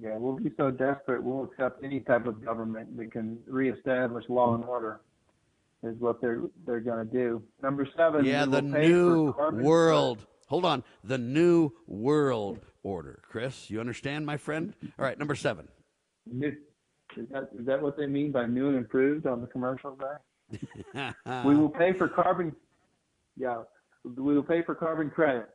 [0.00, 4.54] Yeah, we'll be so desperate we'll accept any type of government that can reestablish law
[4.54, 5.00] and order.
[5.82, 7.42] Is what they're they're going to do.
[7.62, 8.24] Number seven.
[8.24, 10.26] Yeah, the new world.
[10.48, 10.84] Hold on.
[11.04, 13.20] The new world order.
[13.28, 14.74] Chris, you understand, my friend?
[14.98, 15.68] All right, number seven.
[16.26, 16.54] New,
[17.16, 21.14] is that is that what they mean by new and improved on the commercial there?
[21.44, 22.54] we will pay for carbon.
[23.36, 23.62] Yeah,
[24.04, 25.52] we will pay for carbon credits.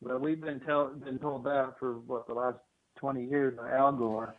[0.00, 2.58] Well, we've been tell been told that for what the last
[2.96, 4.34] twenty years by Al Gore.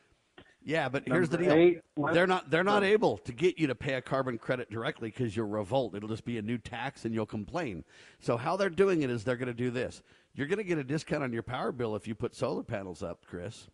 [0.63, 1.53] Yeah, but here's the deal.
[1.53, 5.09] eight, they're not they're not able to get you to pay a carbon credit directly
[5.09, 5.95] because you'll revolt.
[5.95, 7.85] It'll just be a new tax and you'll complain.
[8.19, 10.01] So how they're doing it is they're going to do this.
[10.35, 13.01] You're going to get a discount on your power bill if you put solar panels
[13.01, 13.69] up, Chris.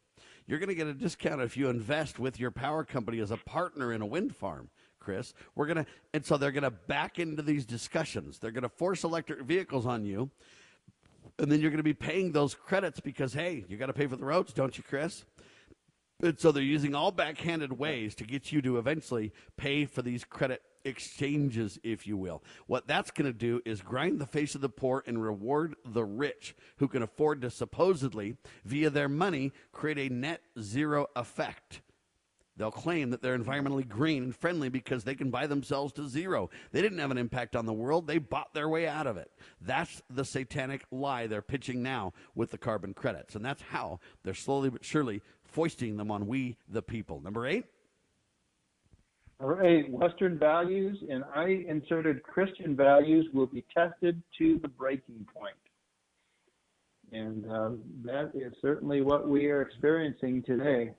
[0.47, 3.37] You're going to get a discount if you invest with your power company as a
[3.37, 4.69] partner in a wind farm.
[4.99, 8.39] Chris, we're going to and so they're going to back into these discussions.
[8.39, 10.29] They're going to force electric vehicles on you.
[11.39, 14.07] And then you're going to be paying those credits because hey, you got to pay
[14.07, 15.25] for the roads, don't you, Chris?
[16.21, 20.23] And so they're using all backhanded ways to get you to eventually pay for these
[20.23, 22.43] credit exchanges, if you will.
[22.67, 26.03] What that's going to do is grind the face of the poor and reward the
[26.03, 31.81] rich who can afford to supposedly, via their money, create a net zero effect.
[32.55, 36.51] They'll claim that they're environmentally green and friendly because they can buy themselves to zero.
[36.71, 39.31] They didn't have an impact on the world, they bought their way out of it.
[39.59, 43.35] That's the satanic lie they're pitching now with the carbon credits.
[43.35, 45.23] And that's how they're slowly but surely
[45.53, 47.21] foisting them on we, the people.
[47.21, 47.65] Number eight.
[49.39, 55.25] Number eight, Western values, and I inserted Christian values will be tested to the breaking
[55.33, 55.55] point.
[57.11, 57.71] And uh,
[58.05, 60.91] that is certainly what we are experiencing today.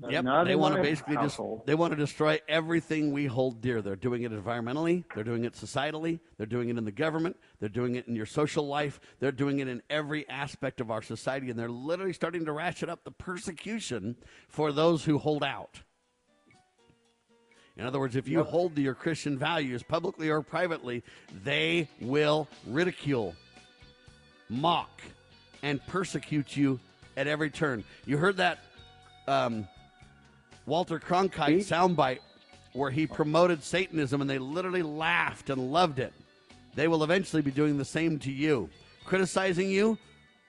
[0.00, 3.80] Yep, not they want to basically just they want to destroy everything we hold dear.
[3.80, 7.68] They're doing it environmentally, they're doing it societally, they're doing it in the government, they're
[7.68, 11.48] doing it in your social life, they're doing it in every aspect of our society,
[11.48, 14.16] and they're literally starting to ratchet up the persecution
[14.48, 15.80] for those who hold out.
[17.76, 21.04] In other words, if you hold to your Christian values publicly or privately,
[21.44, 23.34] they will ridicule,
[24.48, 25.02] mock,
[25.62, 26.80] and persecute you
[27.16, 27.84] at every turn.
[28.06, 28.58] You heard that
[29.26, 29.66] um,
[30.66, 32.20] Walter Cronkite soundbite
[32.72, 36.12] where he promoted Satanism and they literally laughed and loved it.
[36.74, 38.68] They will eventually be doing the same to you,
[39.04, 39.96] criticizing you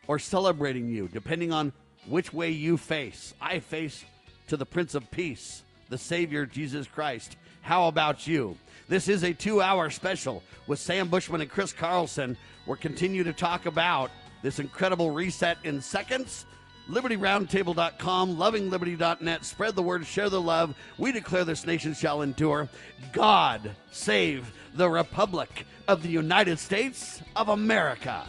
[0.08, 1.72] or celebrating you, depending on
[2.08, 3.34] which way you face.
[3.40, 4.04] I face
[4.48, 7.38] to the Prince of Peace, the Savior Jesus Christ.
[7.62, 8.58] How about you?
[8.88, 12.38] This is a two hour special with Sam Bushman and Chris Carlson.
[12.66, 14.12] We'll continue to talk about
[14.42, 16.46] this incredible reset in seconds.
[16.90, 19.46] LibertyRoundtable.com, lovingliberty.net.
[19.46, 20.76] Spread the word, share the love.
[20.98, 22.70] We declare this nation shall endure.
[23.12, 28.26] God save the Republic of the United States of America.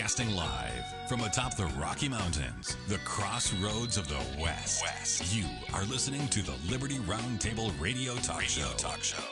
[0.00, 4.82] Broadcasting live from atop the Rocky Mountains, the crossroads of the West.
[4.82, 5.34] West.
[5.36, 5.44] You
[5.74, 8.66] are listening to the Liberty Roundtable Radio Talk Show.
[8.78, 9.22] Talk Show.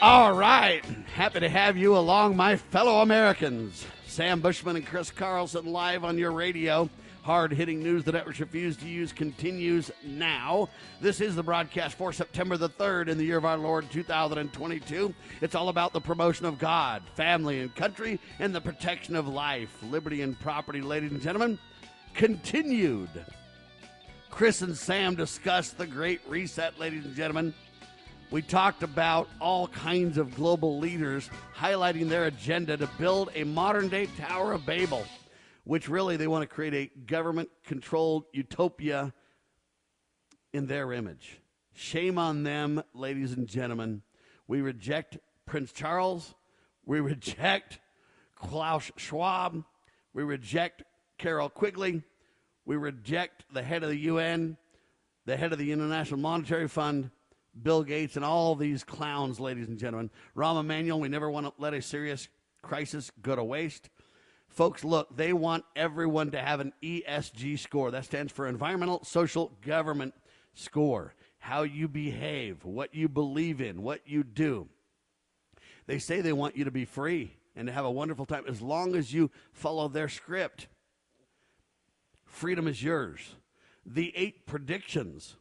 [0.00, 0.82] All right.
[1.14, 3.84] Happy to have you along, my fellow Americans.
[4.06, 6.88] Sam Bushman and Chris Carlson live on your radio.
[7.24, 10.68] Hard hitting news the networks refuse to use continues now.
[11.00, 15.14] This is the broadcast for September the 3rd in the year of our Lord 2022.
[15.40, 19.74] It's all about the promotion of God, family, and country, and the protection of life,
[19.84, 21.58] liberty, and property, ladies and gentlemen.
[22.12, 23.08] Continued.
[24.28, 27.54] Chris and Sam discussed the Great Reset, ladies and gentlemen.
[28.30, 33.88] We talked about all kinds of global leaders highlighting their agenda to build a modern
[33.88, 35.06] day Tower of Babel
[35.64, 39.12] which really they want to create a government controlled utopia
[40.52, 41.40] in their image.
[41.72, 44.02] Shame on them, ladies and gentlemen.
[44.46, 46.34] We reject Prince Charles.
[46.84, 47.80] We reject
[48.36, 49.64] Klaus Schwab.
[50.12, 50.84] We reject
[51.18, 52.02] Carroll Quigley.
[52.66, 54.56] We reject the head of the UN,
[55.26, 57.10] the head of the International Monetary Fund,
[57.60, 60.10] Bill Gates, and all these clowns, ladies and gentlemen.
[60.36, 62.28] Rahm Emanuel, we never want to let a serious
[62.62, 63.90] crisis go to waste.
[64.54, 67.90] Folks, look, they want everyone to have an ESG score.
[67.90, 70.14] That stands for Environmental Social Government
[70.54, 71.12] Score.
[71.40, 74.68] How you behave, what you believe in, what you do.
[75.86, 78.62] They say they want you to be free and to have a wonderful time as
[78.62, 80.68] long as you follow their script.
[82.24, 83.34] Freedom is yours.
[83.84, 85.34] The eight predictions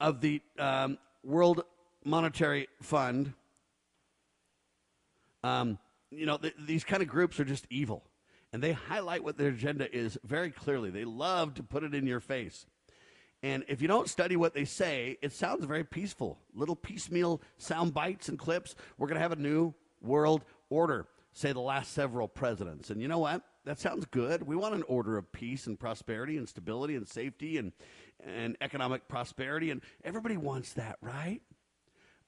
[0.00, 1.62] of the um, World
[2.04, 3.34] Monetary Fund.
[5.44, 5.78] Um,
[6.12, 8.04] you know, th- these kind of groups are just evil.
[8.52, 10.90] And they highlight what their agenda is very clearly.
[10.90, 12.66] They love to put it in your face.
[13.42, 16.38] And if you don't study what they say, it sounds very peaceful.
[16.54, 18.74] Little piecemeal sound bites and clips.
[18.98, 22.90] We're going to have a new world order, say the last several presidents.
[22.90, 23.42] And you know what?
[23.64, 24.42] That sounds good.
[24.42, 27.72] We want an order of peace and prosperity and stability and safety and,
[28.24, 29.70] and economic prosperity.
[29.70, 31.40] And everybody wants that, right?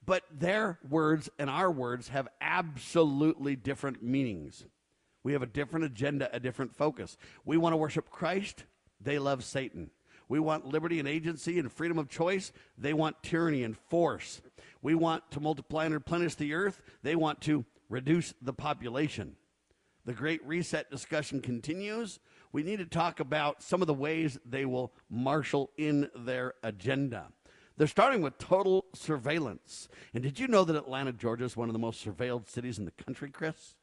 [0.05, 4.65] But their words and our words have absolutely different meanings.
[5.23, 7.17] We have a different agenda, a different focus.
[7.43, 8.65] We want to worship Christ,
[9.01, 9.89] they love Satan.
[10.27, 12.51] We want liberty and agency and freedom of choice.
[12.77, 14.41] They want tyranny and force.
[14.81, 16.81] We want to multiply and replenish the earth.
[17.03, 19.35] They want to reduce the population.
[20.05, 22.19] The Great Reset discussion continues.
[22.51, 27.27] We need to talk about some of the ways they will marshal in their agenda.
[27.77, 29.89] They're starting with total surveillance.
[30.13, 32.85] And did you know that Atlanta, Georgia is one of the most surveilled cities in
[32.85, 33.75] the country, Chris?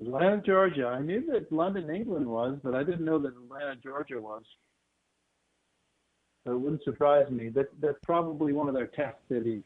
[0.00, 0.86] Atlanta, Georgia.
[0.86, 4.42] I knew that London, England was, but I didn't know that Atlanta, Georgia was.
[6.46, 7.48] So it wouldn't surprise me.
[7.48, 9.62] That that's probably one of their test cities.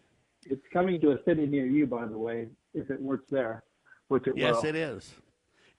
[0.46, 3.62] It's coming to a city near you, by the way, if it works there,
[4.08, 4.70] which it yes, will.
[4.70, 5.14] it is.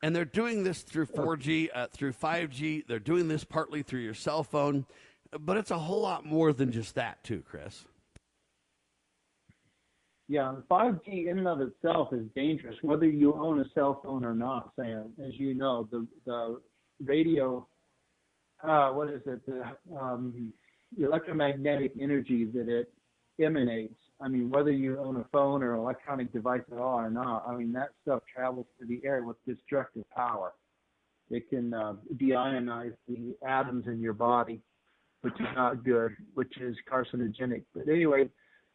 [0.02, 2.86] And they're doing this through 4G, uh, through 5G.
[2.88, 4.86] They're doing this partly through your cell phone,
[5.40, 7.86] but it's a whole lot more than just that, too, Chris.
[10.28, 14.34] Yeah, 5G in and of itself is dangerous, whether you own a cell phone or
[14.34, 15.12] not, Sam.
[15.24, 16.62] As you know, the the
[17.04, 17.68] radio,
[18.64, 19.64] uh, what is it, the
[19.96, 20.54] um,
[20.98, 22.92] electromagnetic energy that it
[23.44, 23.96] emanates.
[24.22, 27.56] I mean, whether you own a phone or electronic device at all or not, I
[27.56, 30.54] mean that stuff travels through the air with destructive power.
[31.30, 34.62] It can uh, deionize the atoms in your body,
[35.24, 37.64] which is not good, which is carcinogenic.
[37.74, 38.30] But anyway,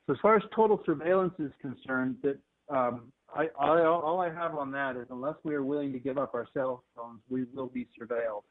[0.06, 2.38] so as far as total surveillance is concerned, that
[2.74, 6.16] um, I, I, all I have on that is unless we are willing to give
[6.16, 8.44] up our cell phones, we will be surveilled.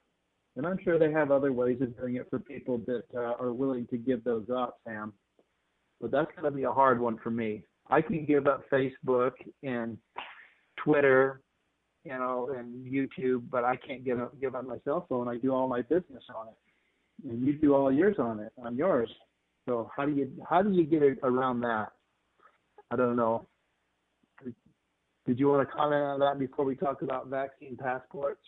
[0.56, 3.54] And I'm sure they have other ways of doing it for people that uh, are
[3.54, 5.14] willing to give those up, Sam.
[6.00, 7.64] But that's going to be a hard one for me.
[7.90, 9.32] I can give up Facebook
[9.64, 9.98] and
[10.78, 11.42] Twitter,
[12.04, 15.28] you know, and YouTube, but I can't give up give up my cell phone.
[15.28, 16.54] I do all my business on it,
[17.24, 19.10] and you do all yours on it on yours.
[19.66, 21.92] So how do you how do you get around that?
[22.92, 23.48] I don't know.
[25.26, 28.40] Did you want to comment on that before we talk about vaccine passports?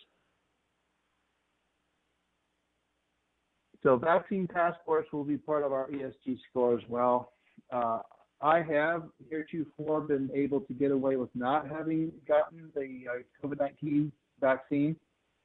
[3.82, 7.32] So vaccine passports will be part of our ESG score as well.
[7.70, 8.00] Uh,
[8.42, 14.10] I have heretofore been able to get away with not having gotten the uh, COVID-19
[14.40, 14.96] vaccine,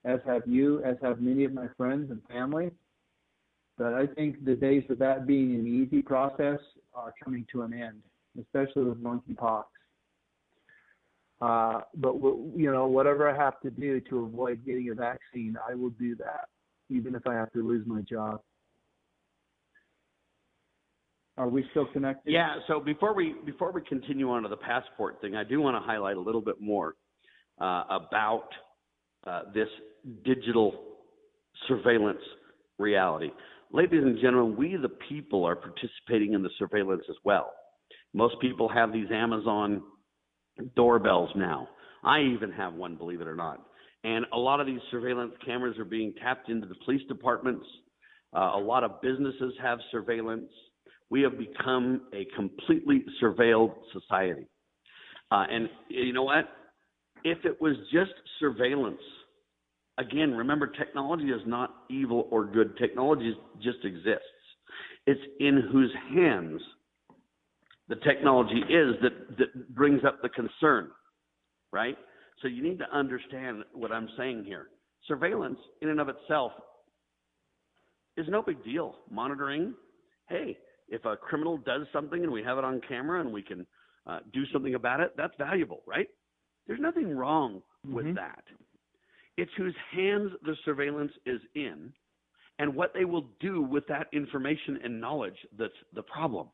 [0.05, 2.71] as have you, as have many of my friends and family.
[3.77, 6.59] But I think the days of that being an easy process
[6.93, 8.01] are coming to an end,
[8.39, 9.65] especially with monkeypox.
[11.41, 15.75] Uh, but you know, whatever I have to do to avoid getting a vaccine, I
[15.75, 16.47] will do that,
[16.89, 18.41] even if I have to lose my job.
[21.37, 22.31] Are we still connected?
[22.31, 22.55] Yeah.
[22.67, 25.85] So before we before we continue on to the passport thing, I do want to
[25.85, 26.95] highlight a little bit more
[27.59, 28.47] uh, about
[29.27, 29.67] uh, this
[30.23, 30.73] digital
[31.67, 32.21] surveillance
[32.77, 33.31] reality.
[33.75, 37.51] Ladies and gentlemen, we the people are participating in the surveillance as well.
[38.13, 39.83] Most people have these Amazon
[40.77, 41.67] doorbells now.
[42.01, 43.65] I even have one, believe it or not.
[44.05, 47.65] And a lot of these surveillance cameras are being tapped into the police departments.
[48.33, 50.49] Uh, a lot of businesses have surveillance.
[51.09, 54.47] We have become a completely surveilled society.
[55.31, 56.45] Uh, and you know what?
[57.25, 59.01] If it was just surveillance,
[59.97, 62.77] again, remember, technology is not evil or good.
[62.77, 64.23] Technology just exists.
[65.07, 66.61] It's in whose hands
[67.87, 70.89] the technology is that, that brings up the concern,
[71.71, 71.97] right?
[72.41, 74.67] So you need to understand what I'm saying here.
[75.07, 76.51] Surveillance, in and of itself,
[78.17, 78.95] is no big deal.
[79.11, 79.73] Monitoring,
[80.29, 80.57] hey,
[80.89, 83.65] if a criminal does something and we have it on camera and we can
[84.07, 86.07] uh, do something about it, that's valuable, right?
[86.67, 88.15] There's nothing wrong with mm-hmm.
[88.15, 88.43] that.
[89.37, 91.91] It's whose hands the surveillance is in
[92.59, 96.47] and what they will do with that information and knowledge that's the problem.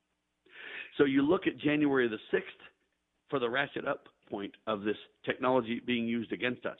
[0.98, 2.42] So you look at January the 6th
[3.30, 6.78] for the ratchet up point of this technology being used against us.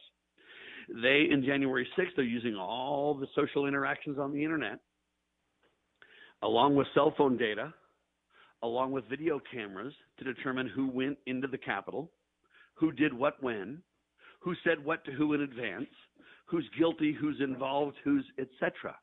[0.89, 4.80] They, in January 6th, are using all the social interactions on the internet,
[6.41, 7.74] along with cell phone data,
[8.64, 12.12] along with video cameras to determine who went into the Capitol,
[12.74, 13.82] who did what when,
[14.41, 15.89] who said what to who in advance,
[16.45, 18.95] who's guilty, who's involved, who's etc.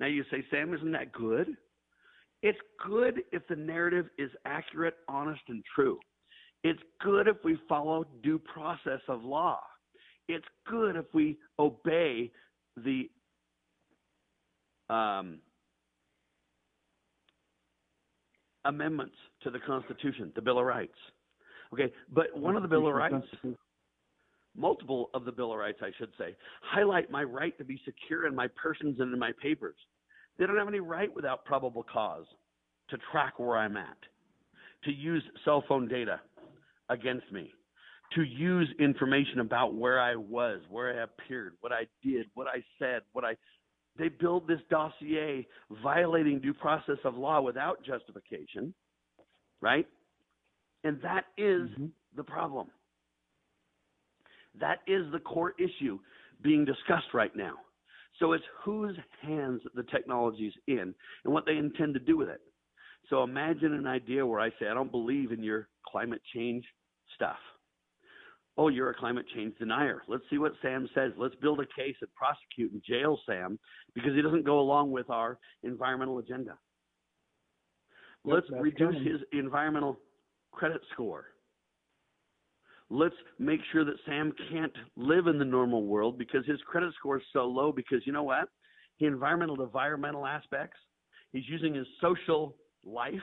[0.00, 1.56] Now you say, Sam, isn't that good?
[2.42, 5.98] It's good if the narrative is accurate, honest, and true.
[6.62, 9.60] It's good if we follow due process of law.
[10.28, 12.30] It's good if we obey
[12.76, 13.08] the
[14.88, 15.38] um,
[18.64, 20.92] amendments to the Constitution, the Bill of Rights.
[21.72, 23.26] Okay, but one of the Bill of Rights,
[24.56, 28.26] multiple of the Bill of Rights, I should say, highlight my right to be secure
[28.26, 29.76] in my persons and in my papers.
[30.38, 32.26] They don't have any right without probable cause
[32.90, 33.96] to track where I'm at,
[34.84, 36.20] to use cell phone data
[36.88, 37.52] against me,
[38.14, 42.62] to use information about where I was, where I appeared, what I did, what I
[42.78, 43.36] said, what I.
[43.98, 45.46] They build this dossier
[45.82, 48.72] violating due process of law without justification,
[49.60, 49.86] right?
[50.84, 51.86] And that is mm-hmm.
[52.16, 52.68] the problem.
[54.60, 55.98] That is the core issue
[56.42, 57.54] being discussed right now.
[58.18, 60.94] So it's whose hands the technology is in
[61.24, 62.40] and what they intend to do with it.
[63.10, 66.64] So imagine an idea where I say, I don't believe in your climate change
[67.14, 67.38] stuff.
[68.56, 70.02] Oh, you're a climate change denier.
[70.08, 71.12] Let's see what Sam says.
[71.16, 73.58] Let's build a case and prosecute and jail Sam
[73.94, 76.58] because he doesn't go along with our environmental agenda.
[78.24, 80.00] Let's reduce his environmental
[80.50, 81.26] credit score.
[82.90, 87.18] Let's make sure that Sam can't live in the normal world because his credit score
[87.18, 88.48] is so low because you know what?
[88.98, 90.78] The environmental environmental aspects,
[91.32, 93.14] he's using his social life.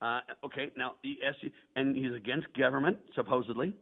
[0.00, 1.16] Uh, okay, now the
[1.76, 3.74] and he's against government supposedly,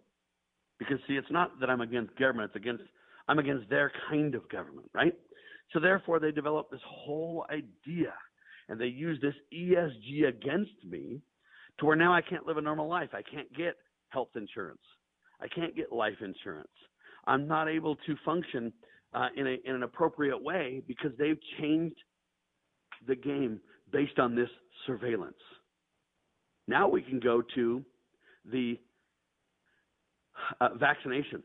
[0.79, 2.83] because see, it's not that I'm against government; it's against
[3.29, 5.13] I'm against their kind of government, right?
[5.73, 8.15] So therefore, they developed this whole idea,
[8.69, 11.21] and they use this ESG against me,
[11.79, 13.11] to where now I can't live a normal life.
[13.13, 13.77] I can't get
[14.09, 14.81] health insurance.
[15.41, 16.69] I can't get life insurance.
[17.27, 18.73] I'm not able to function
[19.15, 21.97] uh, in, a, in an appropriate way because they've changed
[23.07, 23.61] the game
[23.93, 24.49] based on this
[24.87, 25.37] surveillance.
[26.67, 27.85] Now we can go to
[28.51, 28.79] the
[30.61, 31.45] uh, vaccinations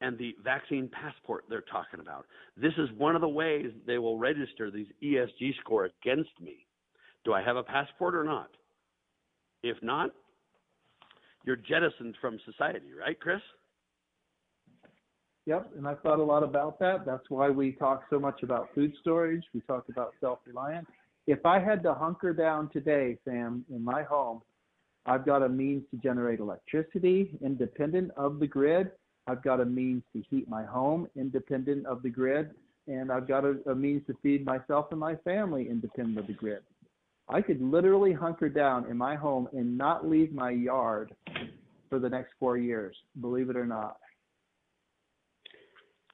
[0.00, 2.26] and the vaccine passport they're talking about.
[2.56, 6.66] This is one of the ways they will register these ESG score against me.
[7.24, 8.50] Do I have a passport or not?
[9.62, 10.10] If not,
[11.46, 13.40] you're jettisoned from society, right, Chris?
[15.46, 17.06] Yep, and I've thought a lot about that.
[17.06, 19.44] That's why we talk so much about food storage.
[19.54, 20.88] We talk about self reliance
[21.26, 24.42] if I had to hunker down today, Sam, in my home,
[25.06, 28.90] I've got a means to generate electricity independent of the grid.
[29.26, 32.50] I've got a means to heat my home independent of the grid.
[32.88, 36.32] And I've got a, a means to feed myself and my family independent of the
[36.32, 36.62] grid.
[37.28, 41.14] I could literally hunker down in my home and not leave my yard
[41.90, 43.96] for the next four years, believe it or not.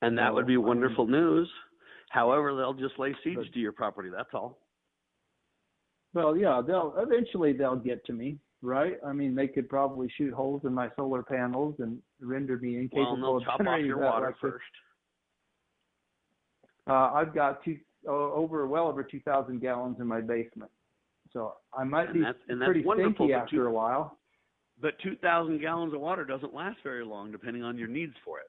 [0.01, 1.49] And that would be wonderful news.
[2.11, 4.11] However, they'll just lay siege to your property.
[4.15, 4.59] That's all.
[6.15, 8.97] Well, yeah, they'll eventually they'll get to me, right?
[9.07, 12.83] I mean, they could probably shoot holes in my solar panels and render me Well,
[12.83, 14.65] incapable they'll of chop off your water electric- first.
[16.87, 20.71] Uh, I've got two oh, over well over two thousand gallons in my basement,
[21.33, 24.19] so I might And be that's- and that's pretty wonderful, stinky after two- a while.
[24.81, 28.49] But 2,000 gallons of water doesn't last very long, depending on your needs for it.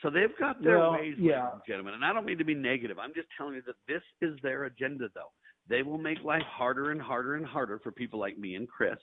[0.00, 1.42] So they've got their Well, ways, yeah.
[1.44, 1.94] ladies and gentlemen.
[1.94, 2.98] And I don't mean to be negative.
[2.98, 5.32] I'm just telling you that this is their agenda, though.
[5.66, 8.98] They will make life harder and harder and harder for people like me and Chris,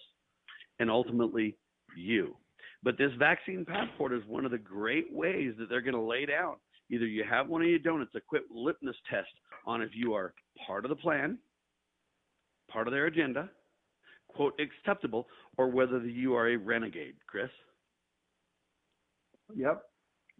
[0.79, 1.57] and ultimately
[1.95, 2.35] you.
[2.83, 6.25] But this vaccine passport is one of the great ways that they're going to lay
[6.25, 6.57] down.
[6.89, 8.01] Either you have one or you don't.
[8.01, 9.29] It's a quick litmus test
[9.65, 10.33] on if you are
[10.65, 11.37] part of the plan,
[12.69, 13.49] part of their agenda,
[14.27, 17.49] quote, acceptable, or whether you are a renegade, Chris.
[19.55, 19.83] Yep.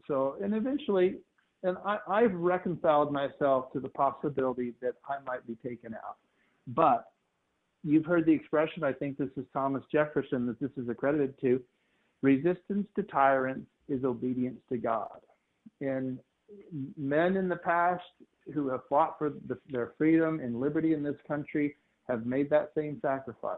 [0.08, 1.16] So, and eventually,
[1.64, 6.18] and I, I've reconciled myself to the possibility that I might be taken out.
[6.68, 7.06] But
[7.84, 11.62] you've heard the expression, I think this is Thomas Jefferson that this is accredited to
[12.22, 15.20] resistance to tyrants is obedience to God.
[15.82, 16.20] And
[16.98, 18.04] men in the past
[18.54, 21.76] who have fought for the, their freedom and liberty in this country
[22.08, 23.58] have made that same sacrifice.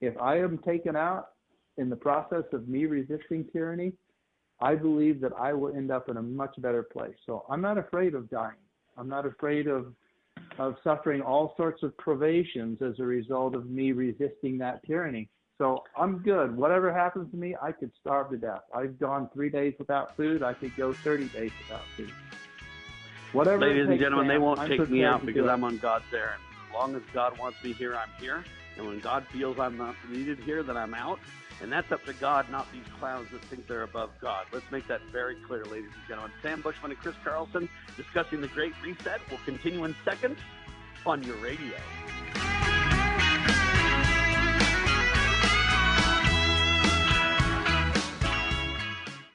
[0.00, 1.30] If I am taken out
[1.78, 3.92] in the process of me resisting tyranny,
[4.60, 7.16] I believe that I will end up in a much better place.
[7.26, 8.56] So I'm not afraid of dying.
[8.96, 9.92] I'm not afraid of
[10.58, 15.28] of suffering all sorts of privations as a result of me resisting that tyranny.
[15.58, 16.56] So I'm good.
[16.56, 18.62] Whatever happens to me, I could starve to death.
[18.74, 20.42] I've gone three days without food.
[20.42, 22.12] I could go 30 days without food.
[23.32, 23.66] Whatever.
[23.66, 25.48] Ladies and gentlemen, they won't I'm take me out because.
[25.48, 26.42] I'm on God's errand.
[26.74, 28.44] Long as God wants me here, I'm here.
[28.76, 31.20] And when God feels I'm not needed here, then I'm out.
[31.62, 34.46] And that's up to God, not these clowns that think they're above God.
[34.52, 36.32] Let's make that very clear, ladies and gentlemen.
[36.42, 40.38] Sam Bushman and Chris Carlson discussing the Great Reset will continue in seconds
[41.06, 41.76] on your radio.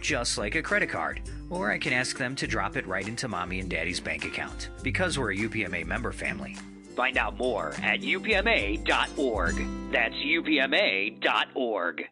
[0.00, 1.20] just like a credit card.
[1.50, 4.70] Or I can ask them to drop it right into mommy and daddy's bank account,
[4.82, 6.56] because we're a UPMA member family.
[6.96, 9.54] Find out more at upma.org.
[9.92, 12.08] That's upma.org.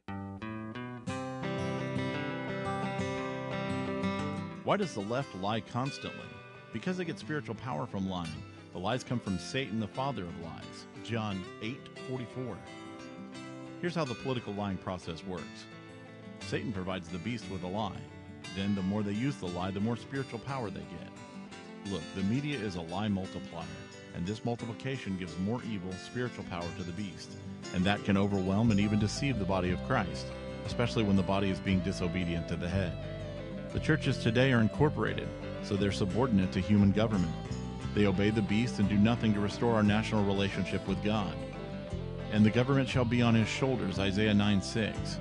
[4.64, 6.26] Why does the left lie constantly?
[6.72, 8.30] Because they get spiritual power from lying.
[8.72, 10.87] The lies come from Satan, the father of lies.
[11.05, 12.57] John 8:44.
[13.80, 15.66] Here's how the political lying process works.
[16.47, 18.01] Satan provides the beast with a lie.
[18.55, 21.92] Then the more they use the lie, the more spiritual power they get.
[21.92, 23.64] Look, the media is a lie multiplier,
[24.14, 27.30] and this multiplication gives more evil spiritual power to the beast,
[27.74, 30.27] and that can overwhelm and even deceive the body of Christ,
[30.66, 32.97] especially when the body is being disobedient to the head.
[33.73, 35.28] The churches today are incorporated,
[35.62, 37.35] so they're subordinate to human government.
[37.94, 41.35] They obey the beast and do nothing to restore our national relationship with God.
[42.32, 45.18] And the government shall be on his shoulders, Isaiah 9 6.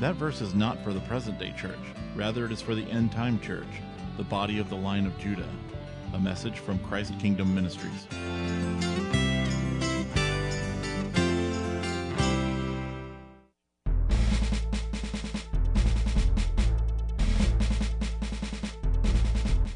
[0.00, 1.78] That verse is not for the present day church,
[2.16, 3.66] rather, it is for the end time church,
[4.16, 5.46] the body of the line of Judah.
[6.14, 8.06] A message from Christ Kingdom Ministries.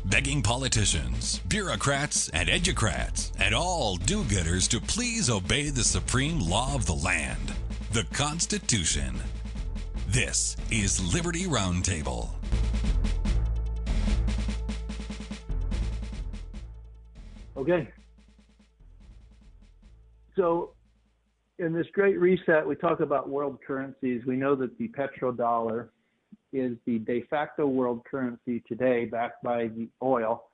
[0.06, 6.74] Begging politicians, bureaucrats, and educrats, and all do gooders to please obey the supreme law
[6.74, 7.52] of the land,
[7.92, 9.20] the Constitution.
[10.14, 12.28] This is Liberty Roundtable.
[17.56, 17.88] Okay.
[20.36, 20.70] So
[21.58, 24.22] in this great reset, we talk about world currencies.
[24.24, 25.88] We know that the petrodollar
[26.52, 30.44] is the de facto world currency today, backed by the oil.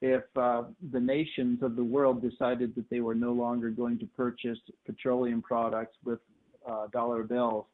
[0.00, 0.62] If uh,
[0.92, 5.42] the nations of the world decided that they were no longer going to purchase petroleum
[5.42, 6.20] products with
[6.66, 7.66] uh, dollar bills,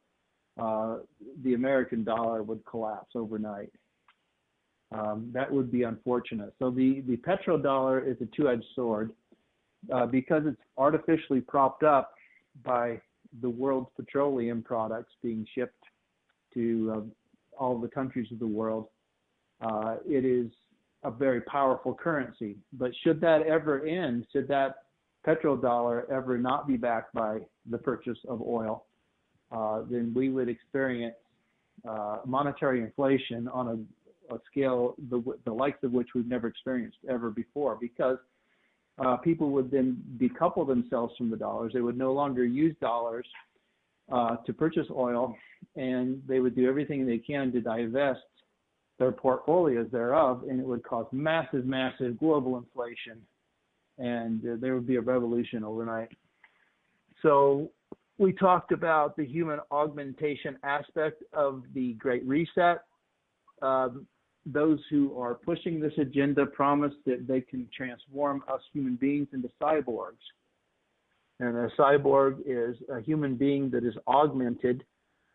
[0.61, 0.97] uh,
[1.43, 3.73] the American dollar would collapse overnight.
[4.93, 6.53] Um, that would be unfortunate.
[6.59, 9.13] So the, the petrodollar is a two-edged sword
[9.95, 12.13] uh, because it's artificially propped up
[12.65, 13.01] by
[13.41, 15.85] the world's petroleum products being shipped
[16.55, 17.01] to uh,
[17.57, 18.89] all the countries of the world.
[19.61, 20.51] Uh, it is
[21.05, 22.57] a very powerful currency.
[22.73, 24.77] But should that ever end, should that
[25.27, 27.39] petrodollar ever not be backed by
[27.71, 28.87] the purchase of oil,
[29.53, 31.17] uh, then we would experience
[31.89, 33.69] uh, monetary inflation on
[34.31, 38.19] a, a scale the, the likes of which we've never experienced ever before because
[39.05, 41.73] uh, people would then decouple themselves from the dollars.
[41.73, 43.27] They would no longer use dollars
[44.13, 45.35] uh, to purchase oil,
[45.77, 48.21] and they would do everything they can to divest
[48.99, 53.23] their portfolios thereof, and it would cause massive, massive global inflation,
[53.99, 56.11] and uh, there would be a revolution overnight.
[57.23, 57.71] So
[58.21, 62.83] we talked about the human augmentation aspect of the Great Reset.
[63.63, 64.07] Um,
[64.45, 69.49] those who are pushing this agenda promise that they can transform us human beings into
[69.61, 70.21] cyborgs.
[71.41, 74.85] And a cyborg is a human being that is augmented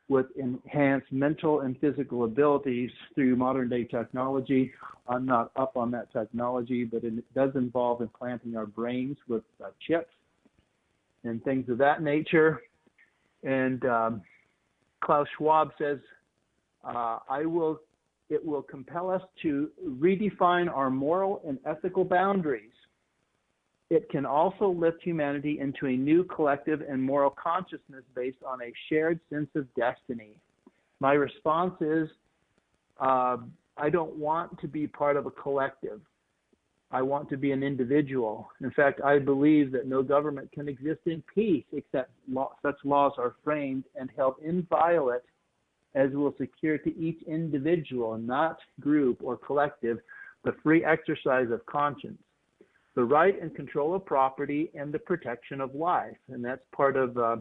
[0.07, 4.71] with enhanced mental and physical abilities through modern day technology.
[5.07, 9.69] I'm not up on that technology, but it does involve implanting our brains with uh,
[9.87, 10.13] chips
[11.23, 12.61] and things of that nature.
[13.45, 14.21] And um,
[15.01, 15.99] Klaus Schwab says,
[16.83, 17.79] uh, I will
[18.27, 22.71] it will compel us to redefine our moral and ethical boundaries.
[23.91, 28.73] It can also lift humanity into a new collective and moral consciousness based on a
[28.89, 30.37] shared sense of destiny.
[30.99, 32.09] My response is
[32.99, 33.37] uh,
[33.77, 36.01] I don't want to be part of a collective.
[36.95, 38.47] I want to be an individual.
[38.61, 43.11] In fact, I believe that no government can exist in peace except law, such laws
[43.17, 45.23] are framed and held inviolate
[45.93, 49.97] as will secure to each individual, not group or collective,
[50.45, 52.21] the free exercise of conscience,
[52.95, 56.15] the right and control of property, and the protection of life.
[56.29, 57.35] And that's part of uh,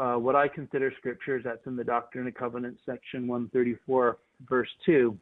[0.00, 1.42] uh, what I consider scriptures.
[1.44, 4.16] That's in the Doctrine and Covenants, section 134,
[4.48, 5.18] verse 2.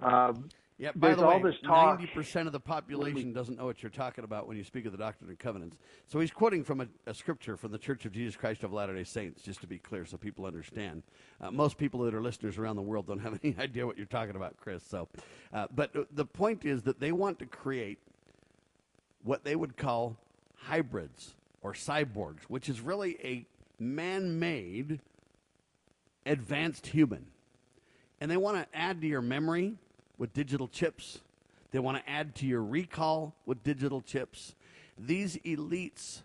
[0.00, 0.48] Um,
[0.80, 1.98] yeah, by there's the way, all this talk.
[1.98, 4.92] ninety percent of the population doesn't know what you're talking about when you speak of
[4.92, 5.76] the Doctrine and Covenants.
[6.06, 9.04] So he's quoting from a, a scripture from the Church of Jesus Christ of Latter-day
[9.04, 11.02] Saints, just to be clear, so people understand.
[11.38, 14.06] Uh, most people that are listeners around the world don't have any idea what you're
[14.06, 14.82] talking about, Chris.
[14.82, 15.06] So,
[15.52, 17.98] uh, but the point is that they want to create
[19.22, 20.16] what they would call
[20.56, 23.44] hybrids or cyborgs, which is really a
[23.78, 25.00] man-made
[26.24, 27.26] advanced human,
[28.18, 29.74] and they want to add to your memory
[30.20, 31.20] with digital chips.
[31.72, 34.54] They want to add to your recall with digital chips.
[34.98, 36.20] These elites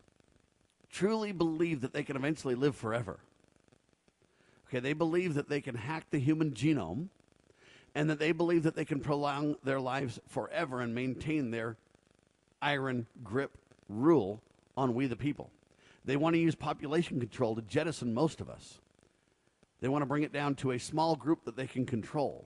[0.91, 3.19] truly believe that they can eventually live forever.
[4.67, 7.07] Okay, they believe that they can hack the human genome
[7.95, 11.77] and that they believe that they can prolong their lives forever and maintain their
[12.61, 13.57] iron grip
[13.87, 14.41] rule
[14.75, 15.51] on we the people.
[16.03, 18.79] They want to use population control to jettison most of us.
[19.79, 22.45] They want to bring it down to a small group that they can control.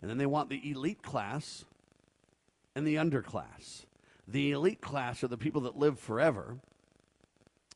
[0.00, 1.64] And then they want the elite class
[2.74, 3.86] and the underclass.
[4.26, 6.58] The elite class are the people that live forever.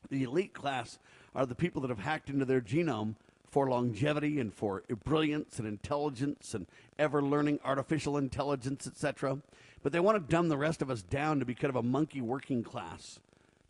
[0.09, 0.99] The elite class
[1.35, 3.15] are the people that have hacked into their genome
[3.49, 6.67] for longevity and for brilliance and intelligence and
[6.97, 9.39] ever learning artificial intelligence, etc.
[9.81, 11.83] But they want to dumb the rest of us down to be kind of a
[11.83, 13.19] monkey working class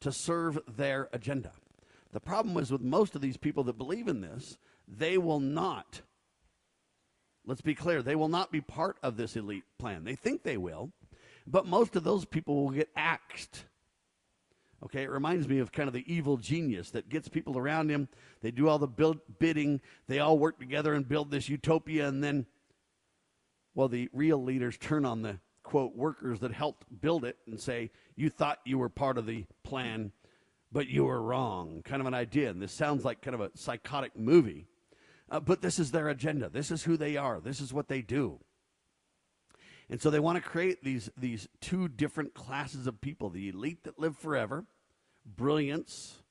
[0.02, 1.52] to serve their agenda.
[2.12, 4.58] The problem is with most of these people that believe in this,
[4.88, 6.02] they will not
[7.46, 10.04] Let's be clear, they will not be part of this elite plan.
[10.04, 10.92] They think they will,
[11.48, 13.66] but most of those people will get axed.
[14.84, 18.08] Okay, it reminds me of kind of the evil genius that gets people around him.
[18.42, 22.24] They do all the build, bidding, they all work together and build this utopia, and
[22.24, 22.46] then,
[23.76, 27.92] well, the real leaders turn on the quote workers that helped build it and say,
[28.16, 30.12] You thought you were part of the plan,
[30.72, 31.82] but you were wrong.
[31.84, 32.50] Kind of an idea.
[32.50, 34.68] And this sounds like kind of a psychotic movie.
[35.30, 36.50] Uh, but this is their agenda.
[36.50, 37.40] This is who they are.
[37.40, 38.40] This is what they do.
[39.90, 43.84] And so they want to create these, these two different classes of people the elite
[43.84, 44.66] that live forever,
[45.26, 46.24] brilliance,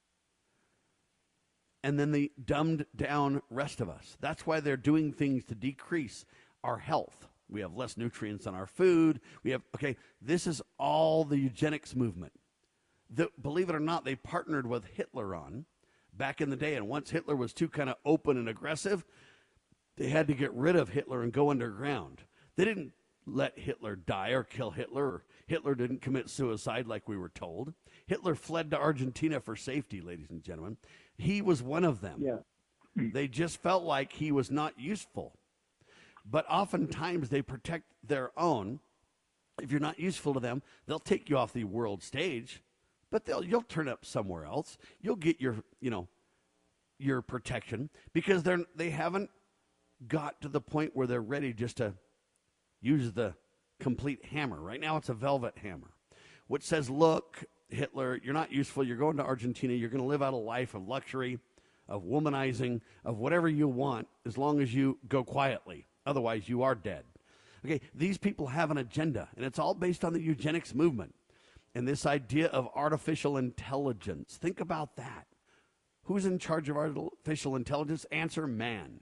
[1.83, 4.17] and then the dumbed down rest of us.
[4.21, 6.25] That's why they're doing things to decrease
[6.63, 7.29] our health.
[7.49, 9.21] We have less nutrients in our food.
[9.43, 12.33] We have, okay, this is all the eugenics movement.
[13.11, 15.65] that, believe it or not, they partnered with Hitler on
[16.19, 16.75] back in the day.
[16.75, 19.05] And once Hitler was too kind of open and aggressive,
[19.97, 22.23] they had to get rid of Hitler and go underground.
[22.57, 22.93] They didn't
[23.27, 25.25] let Hitler die or kill Hitler.
[25.47, 27.73] Hitler didn't commit suicide like we were told.
[28.07, 30.77] Hitler fled to Argentina for safety, ladies and gentlemen.
[31.17, 32.21] He was one of them.
[32.21, 32.39] Yeah.
[33.13, 35.39] They just felt like he was not useful.
[36.29, 38.81] But oftentimes they protect their own.
[39.63, 42.61] If you're not useful to them, they'll take you off the world stage,
[43.11, 44.79] but they'll you'll turn up somewhere else.
[45.01, 46.09] You'll get your, you know,
[46.99, 49.31] your protection because they're they haven't
[50.07, 51.95] got to the point where they're ready just to
[52.81, 53.35] use the
[53.81, 54.61] complete hammer.
[54.61, 55.91] Right now it's a velvet hammer,
[56.47, 58.85] which says, "Look, Hitler, you're not useful.
[58.85, 59.75] You're going to Argentina.
[59.75, 61.39] You're going to live out a life of luxury,
[61.89, 65.87] of womanizing, of whatever you want, as long as you go quietly.
[66.07, 67.05] Otherwise, you are dead.
[67.65, 71.15] Okay, these people have an agenda, and it's all based on the eugenics movement
[71.75, 74.37] and this idea of artificial intelligence.
[74.37, 75.27] Think about that.
[76.05, 78.07] Who's in charge of artificial intelligence?
[78.11, 79.01] Answer man.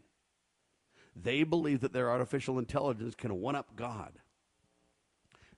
[1.15, 4.13] They believe that their artificial intelligence can one up God.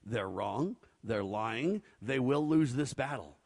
[0.04, 0.76] They're wrong.
[1.02, 1.82] They're lying.
[2.00, 3.36] They will lose this battle.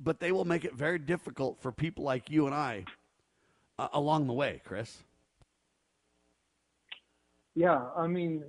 [0.00, 2.84] But they will make it very difficult for people like you and I
[3.78, 4.98] uh, along the way, Chris.
[7.58, 8.44] Yeah, I mean,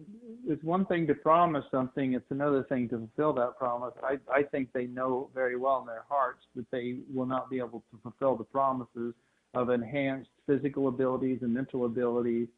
[0.48, 3.96] it's one thing to promise something; it's another thing to fulfill that promise.
[4.04, 7.58] I I think they know very well in their hearts that they will not be
[7.58, 9.16] able to fulfill the promises
[9.56, 12.50] of enhanced physical abilities and mental abilities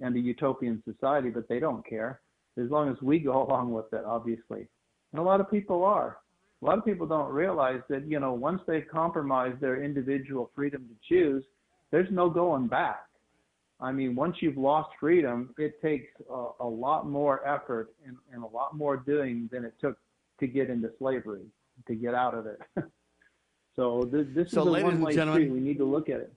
[0.00, 2.20] and a utopian society, but they don't care
[2.56, 4.66] as long as we go along with it, obviously.
[5.12, 6.16] And a lot of people are.
[6.62, 10.88] A lot of people don't realize that you know once they've compromised their individual freedom
[10.88, 11.44] to choose,
[11.90, 13.07] there's no going back
[13.80, 18.42] I mean, once you've lost freedom, it takes a, a lot more effort and, and,
[18.42, 19.96] a lot more doing than it took
[20.40, 21.44] to get into slavery,
[21.86, 22.60] to get out of it.
[23.76, 25.50] so this, this so, is a one-way street.
[25.50, 26.32] We need to look at it.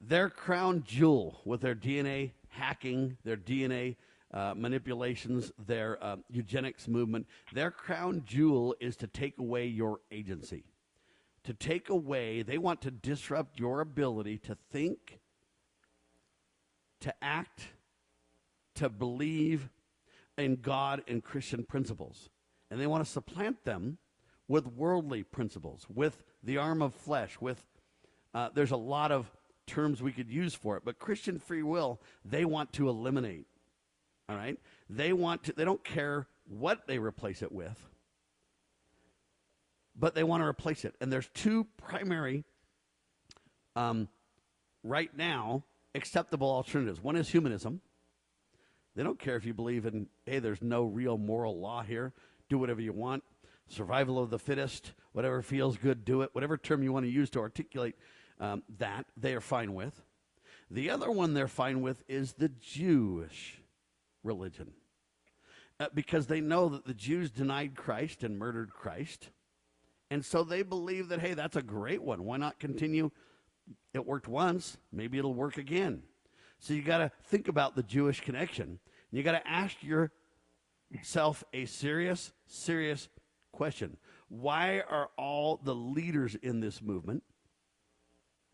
[0.00, 3.96] Their crown jewel with their DNA hacking, their DNA
[4.32, 10.64] uh, manipulations, their uh, eugenics movement, their crown jewel is to take away your agency.
[11.44, 15.19] To take away, they want to disrupt your ability to think
[17.00, 17.68] to act,
[18.76, 19.68] to believe
[20.36, 22.30] in God and Christian principles.
[22.70, 23.98] And they want to supplant them
[24.48, 27.64] with worldly principles, with the arm of flesh, with,
[28.34, 29.30] uh, there's a lot of
[29.66, 33.46] terms we could use for it, but Christian free will, they want to eliminate.
[34.28, 34.58] All right?
[34.88, 37.78] They want to, they don't care what they replace it with,
[39.94, 40.96] but they want to replace it.
[41.00, 42.44] And there's two primary,
[43.76, 44.08] um,
[44.82, 45.64] right now,
[45.94, 47.02] acceptable alternatives.
[47.02, 47.80] One is humanism.
[48.96, 52.12] They don't care if you believe in, hey, there's no real moral law here.
[52.48, 53.22] Do whatever you want.
[53.68, 56.30] Survival of the fittest, whatever feels good, do it.
[56.32, 57.94] Whatever term you want to use to articulate
[58.40, 60.02] um, that, they are fine with.
[60.70, 63.60] The other one they're fine with is the Jewish
[64.24, 64.72] religion.
[65.78, 69.30] Uh, because they know that the Jews denied Christ and murdered Christ.
[70.10, 72.24] And so they believe that, hey, that's a great one.
[72.24, 73.12] Why not continue
[73.94, 76.02] it worked once, maybe it'll work again.
[76.58, 78.78] So you got to think about the Jewish connection.
[79.10, 83.08] You got to ask yourself a serious, serious
[83.52, 83.96] question.
[84.28, 87.22] Why are all the leaders in this movement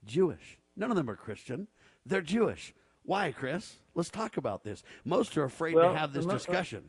[0.05, 0.59] Jewish?
[0.77, 1.69] None of them are Christian.
[2.07, 2.73] They're Jewish.
[3.03, 3.77] Why, Chris?
[3.95, 4.83] Let's talk about this.
[5.05, 6.89] Most are afraid well, to have this discussion.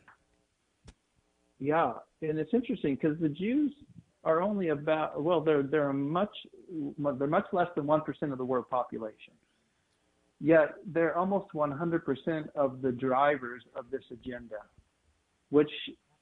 [1.60, 1.92] Yeah,
[2.22, 3.72] and it's interesting because the Jews
[4.28, 6.34] are only about well they're they're much
[6.98, 9.32] they're much less than 1% of the world population.
[10.40, 14.56] Yet they're almost 100% of the drivers of this agenda.
[15.48, 15.70] Which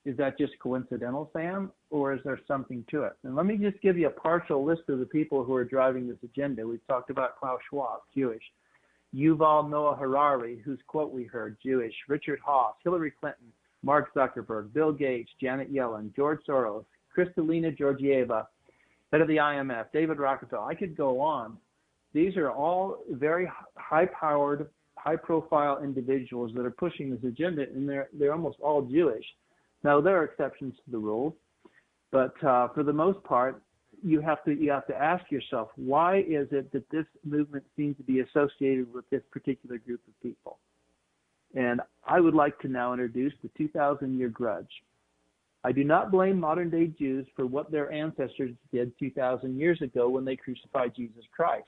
[0.05, 3.15] is that just coincidental sam or is there something to it?
[3.25, 6.07] And let me just give you a partial list of the people who are driving
[6.07, 6.67] this agenda.
[6.67, 8.43] We've talked about klaus schwab jewish.
[9.15, 11.95] Yuval noah harari whose quote we heard jewish.
[12.09, 13.53] Richard haass hillary clinton
[13.83, 16.85] mark zuckerberg bill gates janet yellen george soros
[17.17, 18.47] Kristalina Georgieva,
[19.13, 20.65] head of the IMF, David Rockefeller.
[20.65, 21.57] I could go on.
[22.13, 28.33] These are all very high-powered, high-profile individuals that are pushing this agenda, and they're they're
[28.33, 29.25] almost all Jewish.
[29.83, 31.37] Now there are exceptions to the rule,
[32.11, 33.63] but uh, for the most part,
[34.03, 37.97] you have to you have to ask yourself why is it that this movement seems
[37.97, 40.59] to be associated with this particular group of people.
[41.55, 44.71] And I would like to now introduce the 2,000 year grudge.
[45.67, 50.09] I do not blame modern day Jews for what their ancestors did 2,000 years ago
[50.09, 51.67] when they crucified Jesus Christ.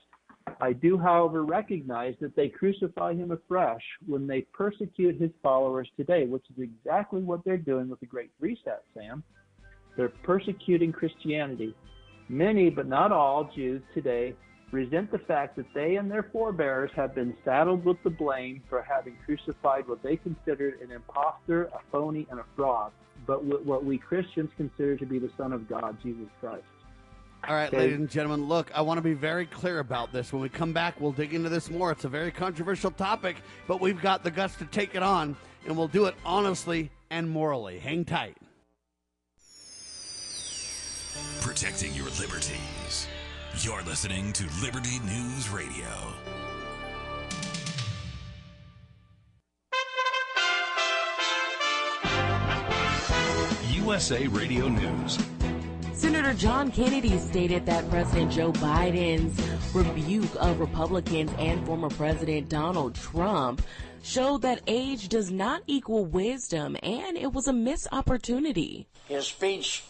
[0.61, 6.27] I do, however, recognize that they crucify him afresh when they persecute his followers today,
[6.27, 9.21] which is exactly what they're doing with the Great Reset, Sam.
[9.97, 11.75] They're persecuting Christianity.
[12.29, 14.33] Many, but not all, Jews today
[14.71, 18.81] resent the fact that they and their forebears have been saddled with the blame for
[18.81, 22.93] having crucified what they considered an impostor, a phony, and a fraud,
[23.29, 26.63] but what we Christians consider to be the Son of God, Jesus Christ.
[27.47, 27.77] All right, Okay.
[27.77, 30.33] ladies and gentlemen, look, I want to be very clear about this.
[30.33, 31.91] When we come back, we'll dig into this more.
[31.91, 33.37] It's a very controversial topic,
[33.67, 35.37] but we've got the guts to take it on,
[35.67, 37.77] and we'll do it honestly and morally.
[37.77, 38.35] Hang tight.
[41.39, 43.07] Protecting your liberties.
[43.59, 45.85] You're listening to Liberty News Radio.
[53.89, 55.17] USA Radio News.
[55.93, 59.35] Senator John Kennedy stated that President Joe Biden's
[59.73, 63.63] rebuke of Republicans and former President Donald Trump
[64.03, 68.85] showed that age does not equal wisdom and it was a missed opportunity.
[69.07, 69.83] His speech